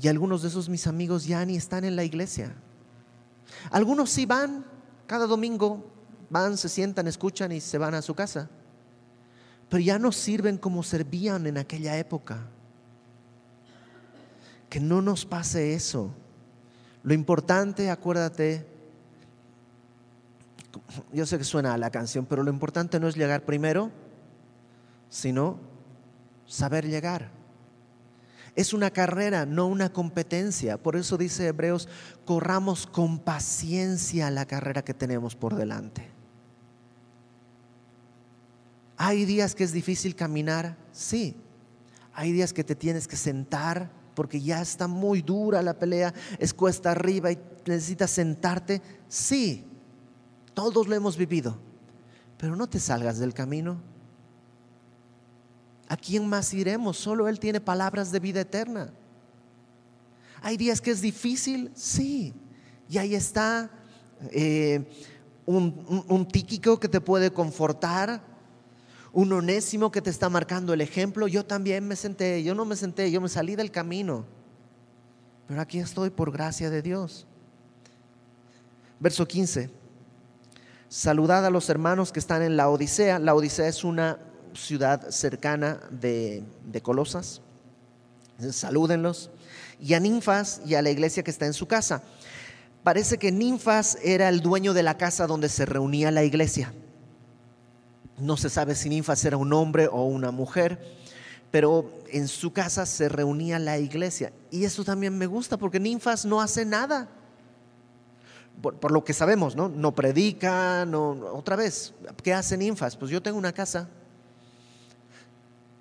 Y 0.00 0.06
algunos 0.06 0.40
de 0.40 0.46
esos 0.46 0.68
mis 0.68 0.86
amigos 0.86 1.24
ya 1.24 1.44
ni 1.44 1.56
están 1.56 1.82
en 1.82 1.96
la 1.96 2.04
iglesia. 2.04 2.54
Algunos 3.72 4.08
sí 4.08 4.24
van 4.24 4.64
cada 5.08 5.26
domingo, 5.26 5.84
van, 6.30 6.56
se 6.56 6.68
sientan, 6.68 7.08
escuchan 7.08 7.50
y 7.50 7.60
se 7.60 7.76
van 7.76 7.94
a 7.94 8.02
su 8.02 8.14
casa. 8.14 8.48
Pero 9.68 9.82
ya 9.82 9.98
no 9.98 10.12
sirven 10.12 10.58
como 10.58 10.84
servían 10.84 11.44
en 11.48 11.58
aquella 11.58 11.98
época. 11.98 12.46
Que 14.68 14.78
no 14.78 15.02
nos 15.02 15.24
pase 15.24 15.74
eso. 15.74 16.14
Lo 17.02 17.14
importante, 17.14 17.90
acuérdate, 17.90 18.64
yo 21.12 21.26
sé 21.26 21.36
que 21.36 21.42
suena 21.42 21.74
a 21.74 21.78
la 21.78 21.90
canción, 21.90 22.26
pero 22.26 22.44
lo 22.44 22.50
importante 22.52 23.00
no 23.00 23.08
es 23.08 23.16
llegar 23.16 23.44
primero, 23.44 23.90
sino 25.08 25.68
saber 26.50 26.86
llegar. 26.86 27.30
Es 28.56 28.74
una 28.74 28.90
carrera, 28.90 29.46
no 29.46 29.66
una 29.66 29.92
competencia. 29.92 30.76
Por 30.76 30.96
eso 30.96 31.16
dice 31.16 31.46
Hebreos, 31.46 31.88
corramos 32.24 32.86
con 32.86 33.20
paciencia 33.20 34.30
la 34.30 34.44
carrera 34.44 34.82
que 34.82 34.92
tenemos 34.92 35.36
por 35.36 35.54
delante. 35.54 36.10
Hay 38.96 39.24
días 39.24 39.54
que 39.54 39.64
es 39.64 39.72
difícil 39.72 40.14
caminar, 40.16 40.76
sí. 40.92 41.36
Hay 42.12 42.32
días 42.32 42.52
que 42.52 42.64
te 42.64 42.74
tienes 42.74 43.06
que 43.06 43.16
sentar 43.16 43.88
porque 44.14 44.40
ya 44.40 44.60
está 44.60 44.88
muy 44.88 45.22
dura 45.22 45.62
la 45.62 45.78
pelea, 45.78 46.12
es 46.38 46.52
cuesta 46.52 46.90
arriba 46.90 47.30
y 47.30 47.38
necesitas 47.64 48.10
sentarte, 48.10 48.82
sí. 49.08 49.64
Todos 50.52 50.88
lo 50.88 50.96
hemos 50.96 51.16
vivido, 51.16 51.56
pero 52.36 52.56
no 52.56 52.68
te 52.68 52.80
salgas 52.80 53.18
del 53.18 53.32
camino. 53.32 53.80
¿A 55.90 55.96
quién 55.96 56.28
más 56.28 56.54
iremos? 56.54 56.96
Solo 56.96 57.26
Él 57.26 57.40
tiene 57.40 57.60
palabras 57.60 58.12
de 58.12 58.20
vida 58.20 58.42
eterna. 58.42 58.92
Hay 60.40 60.56
días 60.56 60.80
que 60.80 60.92
es 60.92 61.00
difícil, 61.00 61.72
sí. 61.74 62.32
Y 62.88 62.96
ahí 62.98 63.16
está 63.16 63.68
eh, 64.30 64.88
un, 65.46 66.04
un 66.06 66.28
tíquico 66.28 66.78
que 66.78 66.88
te 66.88 67.00
puede 67.00 67.32
confortar, 67.32 68.22
un 69.12 69.32
onésimo 69.32 69.90
que 69.90 70.00
te 70.00 70.10
está 70.10 70.28
marcando 70.28 70.72
el 70.72 70.80
ejemplo. 70.80 71.26
Yo 71.26 71.44
también 71.44 71.88
me 71.88 71.96
senté, 71.96 72.40
yo 72.44 72.54
no 72.54 72.64
me 72.64 72.76
senté, 72.76 73.10
yo 73.10 73.20
me 73.20 73.28
salí 73.28 73.56
del 73.56 73.72
camino. 73.72 74.24
Pero 75.48 75.60
aquí 75.60 75.80
estoy 75.80 76.10
por 76.10 76.30
gracia 76.30 76.70
de 76.70 76.82
Dios. 76.82 77.26
Verso 79.00 79.26
15. 79.26 79.70
Saludad 80.88 81.44
a 81.44 81.50
los 81.50 81.68
hermanos 81.68 82.12
que 82.12 82.20
están 82.20 82.42
en 82.42 82.56
la 82.56 82.68
Odisea. 82.68 83.18
La 83.18 83.34
Odisea 83.34 83.66
es 83.66 83.82
una 83.82 84.29
ciudad 84.54 85.10
cercana 85.10 85.80
de, 85.90 86.44
Colosas. 86.82 87.40
salúdenlos. 88.50 89.30
Y 89.80 89.94
a 89.94 90.00
Ninfas 90.00 90.60
y 90.66 90.74
a 90.74 90.82
la 90.82 90.90
iglesia 90.90 91.22
que 91.22 91.30
está 91.30 91.46
en 91.46 91.54
su 91.54 91.66
casa. 91.66 92.02
Parece 92.82 93.18
que 93.18 93.32
Ninfas 93.32 93.98
era 94.02 94.28
el 94.28 94.40
dueño 94.40 94.72
de 94.72 94.82
la 94.82 94.96
casa 94.96 95.26
donde 95.26 95.48
se 95.48 95.66
reunía 95.66 96.10
la 96.10 96.24
iglesia. 96.24 96.72
No 98.18 98.36
se 98.36 98.50
sabe 98.50 98.74
si 98.74 98.88
Ninfas 98.88 99.24
era 99.24 99.36
un 99.36 99.52
hombre 99.52 99.88
o 99.90 100.04
una 100.04 100.30
mujer, 100.30 100.78
pero 101.50 101.90
en 102.10 102.28
su 102.28 102.52
casa 102.52 102.86
se 102.86 103.08
reunía 103.08 103.58
la 103.58 103.78
iglesia. 103.78 104.32
Y 104.50 104.64
eso 104.64 104.84
también 104.84 105.16
me 105.16 105.26
gusta 105.26 105.56
porque 105.56 105.80
Ninfas 105.80 106.24
no 106.24 106.40
hace 106.40 106.64
nada. 106.64 107.08
Por, 108.60 108.92
lo 108.92 109.04
que 109.04 109.14
sabemos, 109.14 109.56
¿no? 109.56 109.70
No 109.70 109.94
predica, 109.94 110.84
no, 110.84 111.12
otra 111.32 111.56
vez, 111.56 111.94
¿qué 112.22 112.34
hace 112.34 112.58
Ninfas? 112.58 112.94
Pues 112.94 113.10
yo 113.10 113.22
tengo 113.22 113.38
una 113.38 113.52
casa 113.52 113.88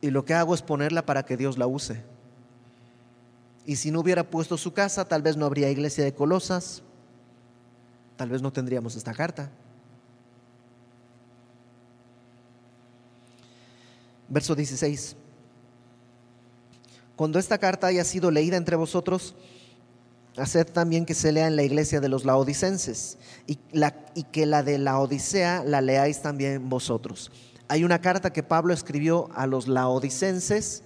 y 0.02 0.10
lo 0.12 0.26
que 0.26 0.34
hago 0.34 0.54
es 0.54 0.62
ponerla 0.62 1.06
para 1.06 1.24
que 1.24 1.38
Dios 1.38 1.58
la 1.58 1.68
use. 1.68 2.02
Y 3.66 3.76
si 3.76 3.92
no 3.92 4.00
hubiera 4.00 4.24
puesto 4.24 4.58
su 4.58 4.74
casa, 4.74 5.06
tal 5.06 5.22
vez 5.22 5.38
no 5.38 5.46
habría 5.46 5.70
iglesia 5.70 6.04
de 6.04 6.14
Colosas, 6.14 6.82
tal 8.18 8.30
vez 8.30 8.42
no 8.42 8.52
tendríamos 8.52 8.96
esta 8.96 9.14
carta. 9.14 9.52
Verso 14.28 14.56
16. 14.56 15.16
Cuando 17.16 17.38
esta 17.38 17.58
carta 17.58 17.88
haya 17.88 18.04
sido 18.06 18.32
leída 18.32 18.56
entre 18.56 18.76
vosotros, 18.76 19.36
haced 20.38 20.68
también 20.68 21.06
que 21.06 21.14
se 21.14 21.32
lea 21.32 21.48
en 21.48 21.56
la 21.56 21.64
iglesia 21.64 22.00
de 22.00 22.08
los 22.08 22.24
laodicenses 22.24 23.18
y, 23.46 23.56
que 24.32 24.46
la 24.46 24.64
de 24.64 24.78
la 24.78 25.00
Odisea 25.00 25.64
la 25.66 25.82
leáis 25.82 26.22
también 26.22 26.70
vosotros 26.70 27.32
hay 27.70 27.84
una 27.84 28.02
carta 28.02 28.34
que 28.34 28.42
Pablo 28.42 28.74
escribió 28.74 29.30
a 29.36 29.46
los 29.46 29.68
laodicenses 29.68 30.82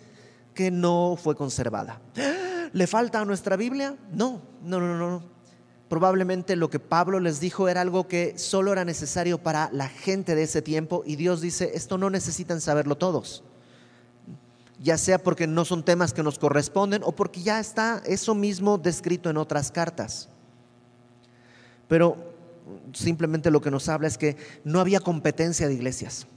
que 0.53 0.69
no 0.69 1.17
fue 1.17 1.33
conservada. 1.35 2.01
¿Le 2.73 2.87
falta 2.87 3.21
a 3.21 3.25
nuestra 3.25 3.55
Biblia? 3.55 3.95
No, 4.11 4.41
no, 4.61 4.81
no, 4.81 4.97
no. 4.97 5.23
Probablemente 5.87 6.57
lo 6.57 6.69
que 6.69 6.79
Pablo 6.79 7.21
les 7.21 7.39
dijo 7.39 7.69
era 7.69 7.81
algo 7.81 8.07
que 8.07 8.37
solo 8.37 8.73
era 8.73 8.83
necesario 8.83 9.41
para 9.41 9.69
la 9.71 9.87
gente 9.87 10.35
de 10.35 10.43
ese 10.43 10.61
tiempo 10.61 11.03
y 11.05 11.15
Dios 11.15 11.39
dice, 11.39 11.71
esto 11.73 11.97
no 11.97 12.09
necesitan 12.09 12.59
saberlo 12.59 12.97
todos. 12.97 13.43
Ya 14.81 14.97
sea 14.97 15.19
porque 15.19 15.47
no 15.47 15.63
son 15.63 15.85
temas 15.85 16.13
que 16.13 16.23
nos 16.23 16.37
corresponden 16.37 17.01
o 17.05 17.13
porque 17.13 17.41
ya 17.43 17.61
está 17.61 18.01
eso 18.05 18.35
mismo 18.35 18.77
descrito 18.77 19.29
en 19.29 19.37
otras 19.37 19.71
cartas. 19.71 20.27
Pero 21.87 22.17
simplemente 22.91 23.51
lo 23.51 23.61
que 23.61 23.71
nos 23.71 23.87
habla 23.87 24.09
es 24.09 24.17
que 24.17 24.35
no 24.65 24.81
había 24.81 24.99
competencia 24.99 25.67
de 25.67 25.75
iglesias 25.75 26.27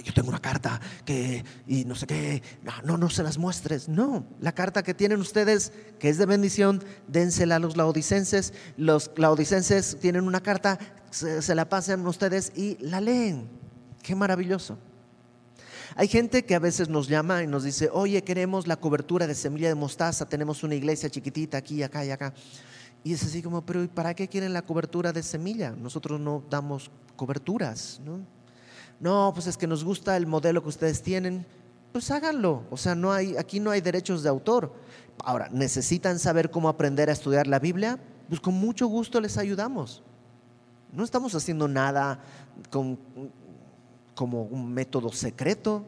yo 0.00 0.12
tengo 0.12 0.28
una 0.28 0.40
carta 0.40 0.80
que, 1.04 1.44
y 1.66 1.84
no 1.84 1.94
sé 1.94 2.06
qué, 2.06 2.42
no, 2.62 2.72
no, 2.84 2.96
no 2.96 3.10
se 3.10 3.22
las 3.22 3.38
muestres. 3.38 3.88
No, 3.88 4.26
la 4.40 4.52
carta 4.52 4.82
que 4.82 4.94
tienen 4.94 5.20
ustedes, 5.20 5.72
que 5.98 6.08
es 6.08 6.18
de 6.18 6.26
bendición, 6.26 6.82
dénsela 7.08 7.56
a 7.56 7.58
los 7.58 7.76
laodicenses. 7.76 8.52
Los 8.76 9.10
laodicenses 9.16 9.98
tienen 10.00 10.24
una 10.24 10.42
carta, 10.42 10.78
se, 11.10 11.54
la 11.54 11.68
pasan 11.68 12.06
ustedes 12.06 12.52
y 12.56 12.78
la 12.80 13.00
leen. 13.00 13.48
Qué 14.02 14.14
maravilloso. 14.14 14.78
Hay 15.94 16.08
gente 16.08 16.44
que 16.44 16.54
a 16.54 16.58
veces 16.58 16.88
nos 16.88 17.08
llama 17.08 17.42
y 17.42 17.46
nos 17.46 17.64
dice, 17.64 17.90
oye, 17.92 18.22
queremos 18.22 18.66
la 18.66 18.76
cobertura 18.76 19.26
de 19.26 19.34
semilla 19.34 19.68
de 19.68 19.74
mostaza, 19.74 20.26
tenemos 20.26 20.62
una 20.62 20.74
iglesia 20.74 21.10
chiquitita 21.10 21.58
aquí, 21.58 21.82
acá 21.82 22.04
y 22.04 22.10
acá. 22.10 22.32
Y 23.04 23.12
es 23.12 23.22
así 23.24 23.42
como, 23.42 23.66
pero 23.66 23.86
¿para 23.88 24.14
qué 24.14 24.28
quieren 24.28 24.52
la 24.52 24.62
cobertura 24.62 25.12
de 25.12 25.22
semilla? 25.22 25.72
Nosotros 25.72 26.18
no 26.18 26.44
damos 26.48 26.90
coberturas, 27.16 28.00
¿no? 28.04 28.20
No, 29.02 29.32
pues 29.34 29.48
es 29.48 29.56
que 29.56 29.66
nos 29.66 29.82
gusta 29.82 30.16
el 30.16 30.28
modelo 30.28 30.62
que 30.62 30.68
ustedes 30.68 31.02
tienen, 31.02 31.44
pues 31.90 32.12
háganlo. 32.12 32.62
O 32.70 32.76
sea, 32.76 32.94
no 32.94 33.10
hay, 33.10 33.36
aquí 33.36 33.58
no 33.58 33.72
hay 33.72 33.80
derechos 33.80 34.22
de 34.22 34.28
autor. 34.28 34.72
Ahora, 35.24 35.48
¿necesitan 35.50 36.20
saber 36.20 36.52
cómo 36.52 36.68
aprender 36.68 37.10
a 37.10 37.12
estudiar 37.12 37.48
la 37.48 37.58
Biblia? 37.58 37.98
Pues 38.28 38.40
con 38.40 38.54
mucho 38.54 38.86
gusto 38.86 39.20
les 39.20 39.38
ayudamos. 39.38 40.04
No 40.92 41.02
estamos 41.02 41.34
haciendo 41.34 41.66
nada 41.66 42.20
como 42.70 44.42
un 44.44 44.72
método 44.72 45.10
secreto. 45.10 45.84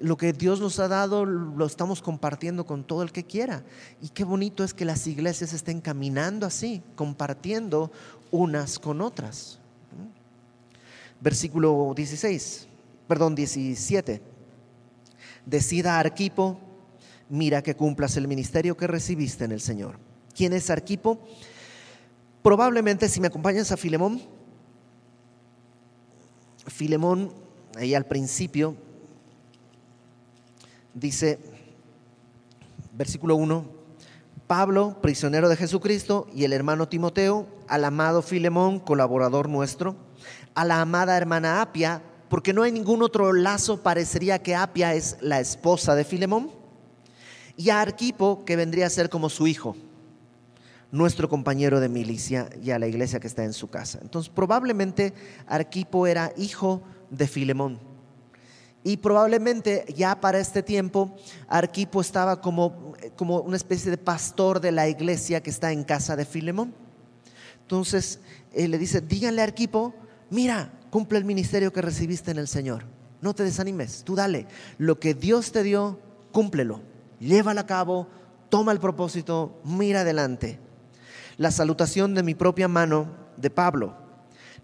Lo 0.00 0.16
que 0.16 0.32
Dios 0.32 0.60
nos 0.60 0.78
ha 0.78 0.88
dado 0.88 1.26
lo 1.26 1.66
estamos 1.66 2.00
compartiendo 2.00 2.64
con 2.64 2.84
todo 2.84 3.02
el 3.02 3.12
que 3.12 3.24
quiera. 3.24 3.64
Y 4.00 4.08
qué 4.08 4.24
bonito 4.24 4.64
es 4.64 4.72
que 4.72 4.86
las 4.86 5.06
iglesias 5.06 5.52
estén 5.52 5.82
caminando 5.82 6.46
así, 6.46 6.82
compartiendo 6.96 7.92
unas 8.30 8.78
con 8.78 9.02
otras 9.02 9.60
versículo 11.24 11.94
16, 11.96 12.68
perdón, 13.08 13.34
17. 13.34 14.20
Decida 15.46 15.98
Arquipo, 15.98 16.60
mira 17.30 17.62
que 17.62 17.74
cumplas 17.74 18.18
el 18.18 18.28
ministerio 18.28 18.76
que 18.76 18.86
recibiste 18.86 19.46
en 19.46 19.52
el 19.52 19.62
Señor. 19.62 19.98
¿Quién 20.34 20.52
es 20.52 20.68
Arquipo? 20.68 21.18
Probablemente 22.42 23.08
si 23.08 23.22
me 23.22 23.28
acompañas 23.28 23.72
a 23.72 23.78
Filemón, 23.78 24.20
Filemón, 26.66 27.32
ahí 27.74 27.94
al 27.94 28.04
principio, 28.04 28.76
dice, 30.92 31.38
versículo 32.92 33.36
1, 33.36 33.64
Pablo, 34.46 34.98
prisionero 35.00 35.48
de 35.48 35.56
Jesucristo, 35.56 36.26
y 36.34 36.44
el 36.44 36.52
hermano 36.52 36.86
Timoteo, 36.86 37.46
al 37.66 37.86
amado 37.86 38.20
Filemón, 38.20 38.78
colaborador 38.78 39.48
nuestro, 39.48 40.03
a 40.54 40.64
la 40.64 40.80
amada 40.80 41.16
hermana 41.16 41.60
Apia, 41.60 42.02
porque 42.28 42.52
no 42.52 42.62
hay 42.62 42.72
ningún 42.72 43.02
otro 43.02 43.32
lazo, 43.32 43.82
parecería 43.82 44.42
que 44.42 44.54
Apia 44.54 44.94
es 44.94 45.16
la 45.20 45.40
esposa 45.40 45.94
de 45.94 46.04
Filemón, 46.04 46.50
y 47.56 47.70
a 47.70 47.80
Arquipo, 47.80 48.44
que 48.44 48.56
vendría 48.56 48.86
a 48.86 48.90
ser 48.90 49.08
como 49.08 49.28
su 49.28 49.46
hijo, 49.46 49.76
nuestro 50.90 51.28
compañero 51.28 51.80
de 51.80 51.88
milicia, 51.88 52.48
y 52.62 52.70
a 52.70 52.78
la 52.78 52.86
iglesia 52.86 53.20
que 53.20 53.26
está 53.26 53.44
en 53.44 53.52
su 53.52 53.68
casa. 53.68 53.98
Entonces, 54.02 54.32
probablemente 54.34 55.12
Arquipo 55.46 56.06
era 56.06 56.32
hijo 56.36 56.82
de 57.10 57.26
Filemón. 57.28 57.78
Y 58.86 58.98
probablemente 58.98 59.86
ya 59.96 60.20
para 60.20 60.38
este 60.38 60.62
tiempo 60.62 61.16
Arquipo 61.48 62.02
estaba 62.02 62.40
como, 62.42 62.92
como 63.16 63.40
una 63.40 63.56
especie 63.56 63.90
de 63.90 63.96
pastor 63.96 64.60
de 64.60 64.72
la 64.72 64.86
iglesia 64.88 65.42
que 65.42 65.48
está 65.48 65.72
en 65.72 65.84
casa 65.84 66.16
de 66.16 66.26
Filemón. 66.26 66.74
Entonces 67.62 68.20
él 68.52 68.72
le 68.72 68.78
dice, 68.78 69.00
díganle 69.00 69.40
a 69.40 69.44
Arquipo, 69.44 69.94
mira, 70.30 70.72
cumple 70.90 71.18
el 71.18 71.24
ministerio 71.24 71.72
que 71.72 71.82
recibiste 71.82 72.30
en 72.30 72.38
el 72.38 72.48
Señor. 72.48 72.84
No 73.20 73.34
te 73.34 73.42
desanimes, 73.42 74.04
tú 74.04 74.14
dale. 74.14 74.46
Lo 74.78 75.00
que 75.00 75.14
Dios 75.14 75.52
te 75.52 75.62
dio, 75.62 75.98
cúmplelo. 76.32 76.82
Llévalo 77.20 77.60
a 77.60 77.66
cabo, 77.66 78.08
toma 78.48 78.72
el 78.72 78.80
propósito, 78.80 79.60
mira 79.64 80.00
adelante. 80.00 80.58
La 81.36 81.50
salutación 81.50 82.14
de 82.14 82.22
mi 82.22 82.34
propia 82.34 82.68
mano 82.68 83.08
de 83.36 83.50
Pablo. 83.50 83.96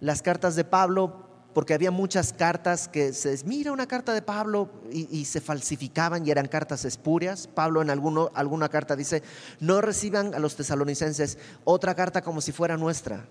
Las 0.01 0.23
cartas 0.23 0.57
de 0.57 0.65
Pablo 0.65 1.31
porque 1.53 1.75
había 1.75 1.91
muchas 1.91 2.33
cartas 2.33 2.89
que 2.89 3.13
se 3.13 3.37
mira 3.45 3.73
una 3.73 3.87
carta 3.87 4.13
de 4.13 4.23
Pablo 4.23 4.71
y, 4.93 5.25
se 5.25 5.41
falsificaban 5.41 6.27
y 6.27 6.31
eran 6.31 6.47
cartas 6.47 6.85
espurias. 6.85 7.49
Pablo 7.49 7.83
en 7.83 7.91
alguno, 7.91 8.31
alguna 8.35 8.69
carta 8.69 8.97
dice, 8.97 9.23
no 9.59 9.81
reciban 9.81 10.35
a 10.35 10.39
los 10.39 10.57
tesalonicenses 10.57 11.39
otra 11.65 11.95
carta 11.95 12.23
como 12.23 12.41
si 12.41 12.53
fuera 12.53 12.77
nuestra. 12.77 13.27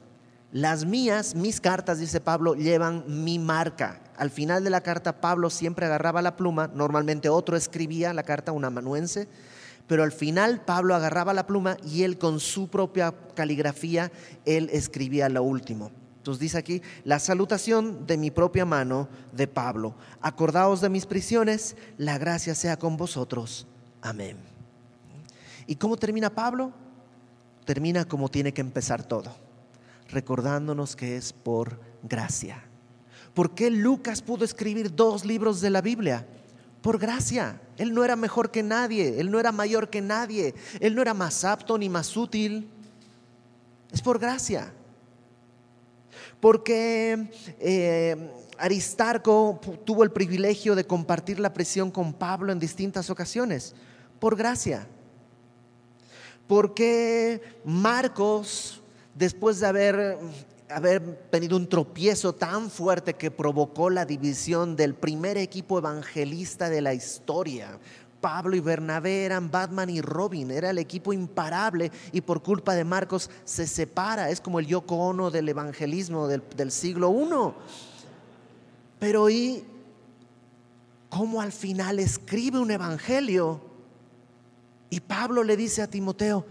Las 0.51 0.83
mías, 0.85 1.35
mis 1.35 1.61
cartas, 1.61 1.99
dice 1.99 2.21
Pablo, 2.21 2.55
llevan 2.55 3.03
mi 3.07 3.37
marca. 3.37 4.01
Al 4.17 4.31
final 4.31 4.63
de 4.63 4.71
la 4.71 4.81
carta 4.81 5.21
Pablo 5.21 5.49
siempre 5.49 5.85
agarraba 5.85 6.21
la 6.21 6.35
pluma, 6.35 6.69
normalmente 6.73 7.29
otro 7.29 7.55
escribía 7.55 8.13
la 8.13 8.23
carta, 8.23 8.51
un 8.51 8.65
amanuense, 8.65 9.27
pero 9.87 10.03
al 10.03 10.11
final 10.11 10.61
Pablo 10.65 10.95
agarraba 10.95 11.33
la 11.33 11.45
pluma 11.45 11.77
y 11.85 12.03
él 12.03 12.17
con 12.17 12.39
su 12.39 12.67
propia 12.67 13.13
caligrafía, 13.35 14.11
él 14.45 14.69
escribía 14.71 15.29
lo 15.29 15.43
último. 15.43 15.91
Entonces 16.17 16.41
dice 16.41 16.57
aquí, 16.57 16.81
la 17.05 17.19
salutación 17.19 18.05
de 18.05 18.17
mi 18.17 18.29
propia 18.29 18.65
mano 18.65 19.07
de 19.31 19.47
Pablo. 19.47 19.95
Acordaos 20.21 20.81
de 20.81 20.89
mis 20.89 21.05
prisiones, 21.05 21.77
la 21.97 22.17
gracia 22.17 22.55
sea 22.55 22.77
con 22.77 22.97
vosotros. 22.97 23.67
Amén. 24.01 24.37
¿Y 25.65 25.75
cómo 25.75 25.95
termina 25.95 26.29
Pablo? 26.29 26.73
Termina 27.65 28.03
como 28.05 28.29
tiene 28.29 28.51
que 28.51 28.61
empezar 28.61 29.03
todo, 29.03 29.35
recordándonos 30.09 30.95
que 30.95 31.17
es 31.17 31.33
por 31.33 31.79
gracia. 32.03 32.63
¿Por 33.33 33.55
qué 33.55 33.69
Lucas 33.69 34.21
pudo 34.21 34.43
escribir 34.43 34.95
dos 34.95 35.25
libros 35.25 35.61
de 35.61 35.69
la 35.69 35.81
Biblia? 35.81 36.27
Por 36.81 36.97
gracia. 36.97 37.61
Él 37.77 37.93
no 37.93 38.03
era 38.03 38.15
mejor 38.15 38.51
que 38.51 38.63
nadie, 38.63 39.19
él 39.19 39.31
no 39.31 39.39
era 39.39 39.51
mayor 39.51 39.89
que 39.89 40.01
nadie, 40.01 40.55
él 40.79 40.95
no 40.95 41.01
era 41.01 41.13
más 41.13 41.43
apto 41.43 41.77
ni 41.77 41.89
más 41.89 42.15
útil. 42.17 42.69
Es 43.91 44.01
por 44.01 44.19
gracia 44.19 44.73
porque 46.39 47.29
eh, 47.59 48.31
Aristarco 48.57 49.59
tuvo 49.85 50.03
el 50.03 50.11
privilegio 50.11 50.75
de 50.75 50.85
compartir 50.85 51.39
la 51.39 51.53
prisión 51.53 51.91
con 51.91 52.13
Pablo 52.13 52.51
en 52.51 52.59
distintas 52.59 53.09
ocasiones, 53.09 53.75
por 54.19 54.35
gracia. 54.35 54.87
Porque 56.47 57.41
Marcos, 57.63 58.78
después 59.19 59.59
de 59.59 59.67
haber, 59.67 60.17
haber 60.69 61.27
tenido 61.29 61.57
un 61.57 61.67
tropiezo 61.67 62.33
tan 62.33 62.71
fuerte 62.71 63.15
que 63.15 63.29
provocó 63.29 63.89
la 63.89 64.05
división 64.05 64.77
del 64.77 64.95
primer 64.95 65.37
equipo 65.37 65.77
evangelista 65.77 66.69
de 66.69 66.81
la 66.81 66.93
historia, 66.93 67.77
Pablo 68.21 68.55
y 68.55 68.61
Bernabé 68.61 69.25
eran 69.25 69.51
Batman 69.51 69.89
y 69.89 70.01
Robin, 70.01 70.51
era 70.51 70.69
el 70.69 70.77
equipo 70.77 71.11
imparable 71.11 71.91
y 72.13 72.21
por 72.21 72.41
culpa 72.41 72.73
de 72.75 72.85
Marcos 72.85 73.29
se 73.43 73.67
separa, 73.67 74.29
es 74.29 74.39
como 74.39 74.59
el 74.59 74.67
Yoko 74.67 74.95
Ono 74.95 75.29
del 75.29 75.49
evangelismo 75.49 76.27
del, 76.27 76.71
siglo 76.71 77.11
I. 77.11 77.53
Pero 78.99 79.29
¿y 79.29 79.63
cómo 81.09 81.41
al 81.41 81.51
final 81.51 81.99
escribe 81.99 82.59
un 82.59 82.71
evangelio? 82.71 83.61
Y 84.89 85.01
Pablo 85.01 85.43
le 85.43 85.55
dice 85.55 85.81
a 85.81 85.87
Timoteo, 85.87 86.45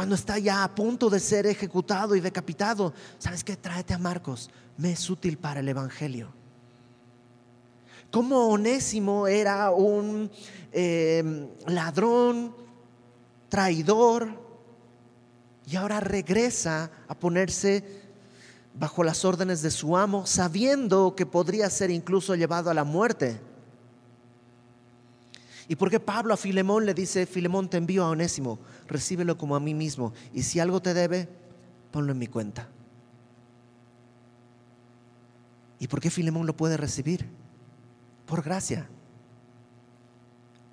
cuando 0.00 0.14
está 0.14 0.38
ya 0.38 0.64
a 0.64 0.74
punto 0.74 1.10
de 1.10 1.20
ser 1.20 1.46
ejecutado 1.46 2.16
y 2.16 2.20
decapitado, 2.20 2.94
¿sabes 3.18 3.44
qué? 3.44 3.54
Tráete 3.54 3.92
a 3.92 3.98
Marcos, 3.98 4.48
me 4.78 4.92
es 4.92 5.10
útil 5.10 5.36
para 5.36 5.60
el 5.60 5.68
evangelio. 5.68 6.32
Como 8.10 8.48
Onésimo 8.48 9.26
era 9.26 9.70
un 9.72 10.30
eh, 10.72 11.50
ladrón, 11.66 12.56
traidor, 13.50 14.30
y 15.66 15.76
ahora 15.76 16.00
regresa 16.00 16.90
a 17.06 17.14
ponerse 17.14 17.84
bajo 18.72 19.04
las 19.04 19.26
órdenes 19.26 19.60
de 19.60 19.70
su 19.70 19.98
amo, 19.98 20.24
sabiendo 20.24 21.14
que 21.14 21.26
podría 21.26 21.68
ser 21.68 21.90
incluso 21.90 22.34
llevado 22.36 22.70
a 22.70 22.74
la 22.74 22.84
muerte. 22.84 23.38
¿Y 25.70 25.76
porque 25.76 26.00
Pablo 26.00 26.34
a 26.34 26.36
Filemón 26.36 26.84
le 26.84 26.94
dice, 26.94 27.26
Filemón 27.26 27.70
te 27.70 27.76
envío 27.76 28.02
a 28.02 28.10
Onésimo, 28.10 28.58
recíbelo 28.88 29.38
como 29.38 29.54
a 29.54 29.60
mí 29.60 29.72
mismo, 29.72 30.12
y 30.34 30.42
si 30.42 30.58
algo 30.58 30.82
te 30.82 30.94
debe, 30.94 31.28
ponlo 31.92 32.10
en 32.10 32.18
mi 32.18 32.26
cuenta? 32.26 32.66
¿Y 35.78 35.86
por 35.86 36.00
qué 36.00 36.10
Filemón 36.10 36.48
lo 36.48 36.56
puede 36.56 36.76
recibir? 36.76 37.28
Por 38.26 38.42
gracia. 38.42 38.88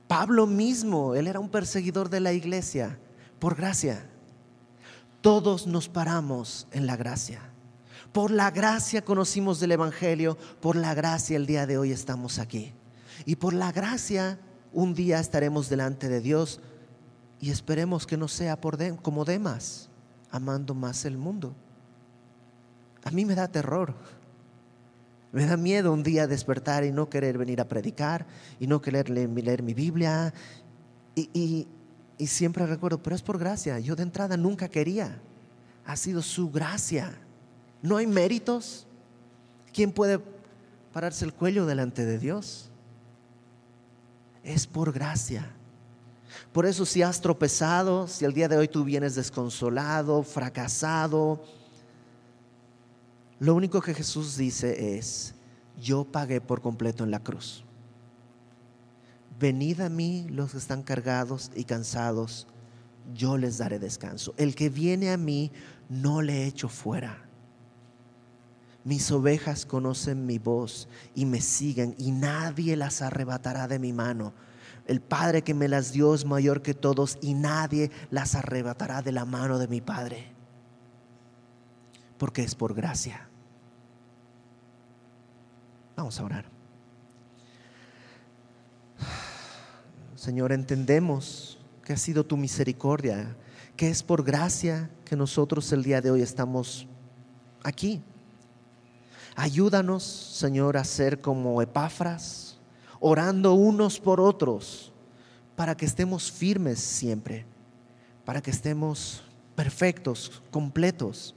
Pablo 0.07 0.47
mismo, 0.47 1.13
él 1.13 1.27
era 1.27 1.39
un 1.39 1.49
perseguidor 1.49 2.09
de 2.09 2.19
la 2.19 2.33
iglesia, 2.33 2.97
por 3.37 3.55
gracia. 3.55 4.09
Todos 5.21 5.67
nos 5.67 5.89
paramos 5.89 6.67
en 6.71 6.87
la 6.87 6.95
gracia. 6.95 7.39
Por 8.13 8.31
la 8.31 8.49
gracia 8.49 9.05
conocimos 9.05 9.59
del 9.59 9.73
Evangelio, 9.73 10.39
por 10.59 10.75
la 10.75 10.95
gracia 10.95 11.37
el 11.37 11.45
día 11.45 11.67
de 11.67 11.77
hoy 11.77 11.91
estamos 11.91 12.39
aquí. 12.39 12.73
Y 13.27 13.35
por 13.35 13.53
la 13.53 13.71
gracia 13.71 14.39
un 14.77 14.93
día 14.93 15.19
estaremos 15.19 15.69
delante 15.69 16.07
de 16.07 16.21
Dios 16.21 16.59
y 17.41 17.49
esperemos 17.49 18.05
que 18.05 18.15
no 18.15 18.27
sea 18.27 18.61
por 18.61 18.77
como 18.97 19.25
demás, 19.25 19.89
amando 20.29 20.75
más 20.75 21.03
el 21.05 21.17
mundo. 21.17 21.55
A 23.03 23.09
mí 23.09 23.25
me 23.25 23.33
da 23.33 23.47
terror 23.47 23.95
me 25.31 25.45
da 25.45 25.57
miedo 25.57 25.91
un 25.91 26.03
día 26.03 26.25
despertar 26.25 26.83
y 26.83 26.91
no 26.91 27.09
querer 27.09 27.37
venir 27.37 27.59
a 27.59 27.67
predicar 27.67 28.25
y 28.59 28.67
no 28.67 28.81
querer 28.81 29.09
leer, 29.09 29.61
mi 29.61 29.73
Biblia. 29.73 30.33
Y, 31.15 31.67
y 32.17 32.27
siempre 32.27 32.65
recuerdo, 32.65 33.01
pero 33.03 33.15
es 33.15 33.21
por 33.21 33.37
gracia. 33.37 33.79
Yo 33.79 33.95
de 33.95 34.03
entrada 34.03 34.37
nunca 34.37 34.69
quería. 34.69 35.19
Ha 35.85 35.95
sido 35.95 36.21
su 36.21 36.49
gracia. 36.49 37.17
No 37.81 37.97
hay 37.97 38.07
méritos. 38.07 38.87
¿Quién 39.73 39.91
puede 39.91 40.19
pararse 40.93 41.25
el 41.25 41.33
cuello 41.33 41.65
delante 41.65 42.05
de 42.05 42.17
Dios? 42.17 42.66
Es 44.47 44.65
por 44.65 44.93
gracia. 44.93 45.45
Por 46.53 46.65
eso 46.65 46.85
si 46.85 47.01
has 47.01 47.19
tropezado, 47.19 48.07
si 48.07 48.23
el 48.23 48.33
día 48.33 48.47
de 48.47 48.55
hoy 48.55 48.69
tú 48.69 48.85
vienes 48.85 49.15
desconsolado, 49.15 50.23
fracasado, 50.23 51.43
lo 53.39 53.53
único 53.53 53.81
que 53.81 53.93
Jesús 53.93 54.37
dice 54.37 54.97
es, 54.97 55.35
yo 55.77 56.05
pagué 56.05 56.39
por 56.39 56.61
completo 56.61 57.03
en 57.03 57.11
la 57.11 57.19
cruz. 57.19 57.65
Venid 59.37 59.81
a 59.81 59.89
mí 59.89 60.25
los 60.29 60.51
que 60.53 60.57
están 60.57 60.81
cargados 60.81 61.51
y 61.53 61.65
cansados, 61.65 62.47
yo 63.13 63.37
les 63.37 63.57
daré 63.57 63.79
descanso. 63.79 64.33
El 64.37 64.55
que 64.55 64.69
viene 64.69 65.11
a 65.11 65.17
mí, 65.17 65.51
no 65.89 66.21
le 66.21 66.45
echo 66.47 66.69
fuera. 66.69 67.26
Mis 68.87 69.11
ovejas 69.11 69.65
conocen 69.65 70.25
mi 70.25 70.39
voz 70.39 70.87
y 71.13 71.25
me 71.25 71.41
siguen 71.41 71.93
y 71.97 72.11
nadie 72.11 72.77
las 72.77 73.01
arrebatará 73.01 73.67
de 73.67 73.79
mi 73.79 73.91
mano. 73.91 74.31
El 74.85 75.01
Padre 75.01 75.41
que 75.41 75.53
me 75.53 75.67
las 75.67 75.91
dio 75.91 76.15
es 76.15 76.23
mayor 76.23 76.61
que 76.61 76.73
todos 76.73 77.17
y 77.21 77.33
nadie 77.33 77.91
las 78.11 78.33
arrebatará 78.35 79.01
de 79.01 79.11
la 79.11 79.25
mano 79.25 79.59
de 79.59 79.67
mi 79.67 79.81
Padre. 79.81 80.31
Porque 82.17 82.43
es 82.43 82.55
por 82.55 82.73
gracia. 82.73 83.27
Vamos 85.97 86.17
a 86.21 86.23
orar. 86.23 86.45
Señor, 90.15 90.53
entendemos 90.53 91.59
que 91.83 91.91
ha 91.91 91.97
sido 91.97 92.25
tu 92.25 92.37
misericordia, 92.37 93.35
que 93.75 93.89
es 93.89 94.01
por 94.01 94.23
gracia 94.23 94.89
que 95.03 95.17
nosotros 95.17 95.73
el 95.73 95.83
día 95.83 95.99
de 95.99 96.09
hoy 96.09 96.21
estamos 96.21 96.87
aquí. 97.63 98.01
Ayúdanos, 99.39 100.01
Señor, 100.03 100.77
a 100.77 100.83
ser 100.83 101.21
como 101.21 101.61
Epafras, 101.61 102.57
orando 102.99 103.53
unos 103.53 103.99
por 103.99 104.19
otros, 104.19 104.91
para 105.55 105.77
que 105.77 105.85
estemos 105.85 106.31
firmes 106.31 106.79
siempre, 106.79 107.45
para 108.25 108.41
que 108.41 108.49
estemos 108.49 109.21
perfectos, 109.53 110.41
completos 110.49 111.35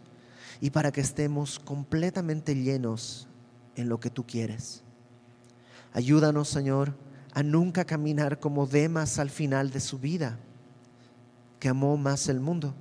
y 0.62 0.70
para 0.70 0.92
que 0.92 1.03
estemos 1.03 1.59
completamente 1.59 2.55
llenos 2.55 3.28
en 3.76 3.90
lo 3.90 4.01
que 4.01 4.09
tú 4.09 4.26
quieres. 4.26 4.82
Ayúdanos, 5.92 6.48
Señor, 6.48 6.94
a 7.34 7.42
nunca 7.42 7.84
caminar 7.84 8.40
como 8.40 8.66
Demas 8.66 9.18
al 9.18 9.28
final 9.28 9.70
de 9.72 9.80
su 9.80 9.98
vida, 9.98 10.38
que 11.59 11.68
amó 11.68 11.98
más 11.98 12.30
el 12.30 12.40
mundo. 12.40 12.74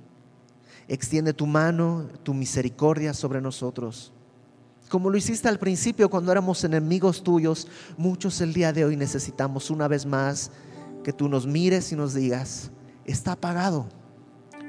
Extiende 0.88 1.34
tu 1.34 1.46
mano, 1.46 2.08
tu 2.22 2.32
misericordia 2.32 3.12
sobre 3.12 3.42
nosotros. 3.42 4.14
Como 4.90 5.08
lo 5.08 5.16
hiciste 5.16 5.48
al 5.48 5.60
principio 5.60 6.10
cuando 6.10 6.32
éramos 6.32 6.64
enemigos 6.64 7.22
tuyos, 7.22 7.68
muchos 7.96 8.40
el 8.40 8.52
día 8.52 8.72
de 8.72 8.84
hoy 8.84 8.96
necesitamos 8.96 9.70
una 9.70 9.86
vez 9.86 10.04
más 10.04 10.50
que 11.04 11.12
tú 11.12 11.28
nos 11.28 11.46
mires 11.46 11.92
y 11.92 11.96
nos 11.96 12.12
digas, 12.12 12.72
está 13.04 13.36
pagado, 13.36 13.86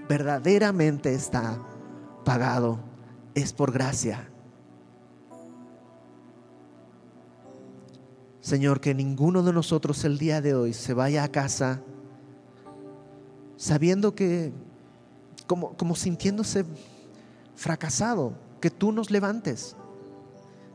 verdaderamente 0.08 1.12
está 1.16 1.60
pagado, 2.24 2.80
es 3.34 3.52
por 3.52 3.72
gracia. 3.72 4.30
Señor, 8.42 8.80
que 8.80 8.94
ninguno 8.94 9.42
de 9.42 9.54
nosotros 9.54 10.06
el 10.06 10.20
día 10.20 10.40
de 10.40 10.54
hoy 10.54 10.74
se 10.74 10.94
vaya 10.94 11.24
a 11.24 11.32
casa 11.32 11.82
sabiendo 13.58 14.14
que, 14.14 14.54
como, 15.48 15.76
como 15.76 15.96
sintiéndose 15.96 16.64
fracasado, 17.56 18.34
que 18.60 18.70
tú 18.70 18.92
nos 18.92 19.10
levantes 19.10 19.76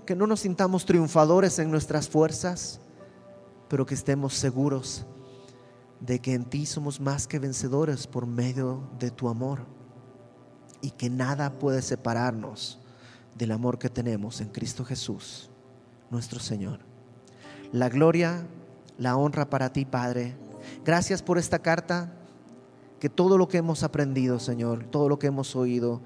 que 0.07 0.17
no 0.17 0.27
nos 0.27 0.41
sintamos 0.41 0.87
triunfadores 0.87 1.59
en 1.59 1.71
nuestras 1.71 2.09
fuerzas, 2.09 2.81
pero 3.69 3.85
que 3.85 3.95
estemos 3.95 4.35
seguros 4.35 5.05
de 6.01 6.21
que 6.21 6.35
en 6.35 6.45
ti 6.45 6.65
somos 6.65 7.01
más 7.01 7.27
que 7.27 7.39
vencedores 7.39 8.07
por 8.07 8.27
medio 8.27 8.89
de 8.99 9.11
tu 9.11 9.29
amor 9.29 9.67
y 10.81 10.93
que 10.93 11.11
nada 11.11 11.59
puede 11.59 11.83
separarnos 11.83 12.79
del 13.35 13.53
amor 13.53 13.79
que 13.79 13.91
tenemos 13.91 14.41
en 14.41 14.49
Cristo 14.49 14.85
Jesús, 14.85 15.51
nuestro 16.11 16.39
Señor. 16.41 16.81
La 17.73 17.89
gloria, 17.89 18.47
la 18.99 19.17
honra 19.17 19.51
para 19.51 19.73
ti, 19.73 19.85
Padre. 19.85 20.37
Gracias 20.85 21.23
por 21.23 21.39
esta 21.39 21.59
carta, 21.59 22.13
que 23.01 23.11
todo 23.11 23.37
lo 23.37 23.49
que 23.49 23.59
hemos 23.59 23.83
aprendido, 23.83 24.39
Señor, 24.39 24.85
todo 24.85 25.09
lo 25.09 25.19
que 25.19 25.27
hemos 25.27 25.57
oído, 25.57 26.01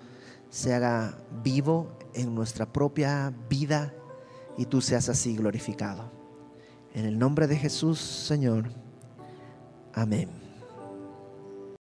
se 0.48 0.74
haga 0.74 1.18
vivo 1.44 1.88
en 2.14 2.34
nuestra 2.34 2.72
propia 2.72 3.32
vida 3.48 3.94
y 4.56 4.66
tú 4.66 4.80
seas 4.80 5.08
así 5.08 5.36
glorificado. 5.36 6.11
En 6.92 7.04
el 7.04 7.18
nombre 7.18 7.46
de 7.46 7.56
Jesús, 7.56 8.00
Señor. 8.00 8.70
Amén. 9.92 10.39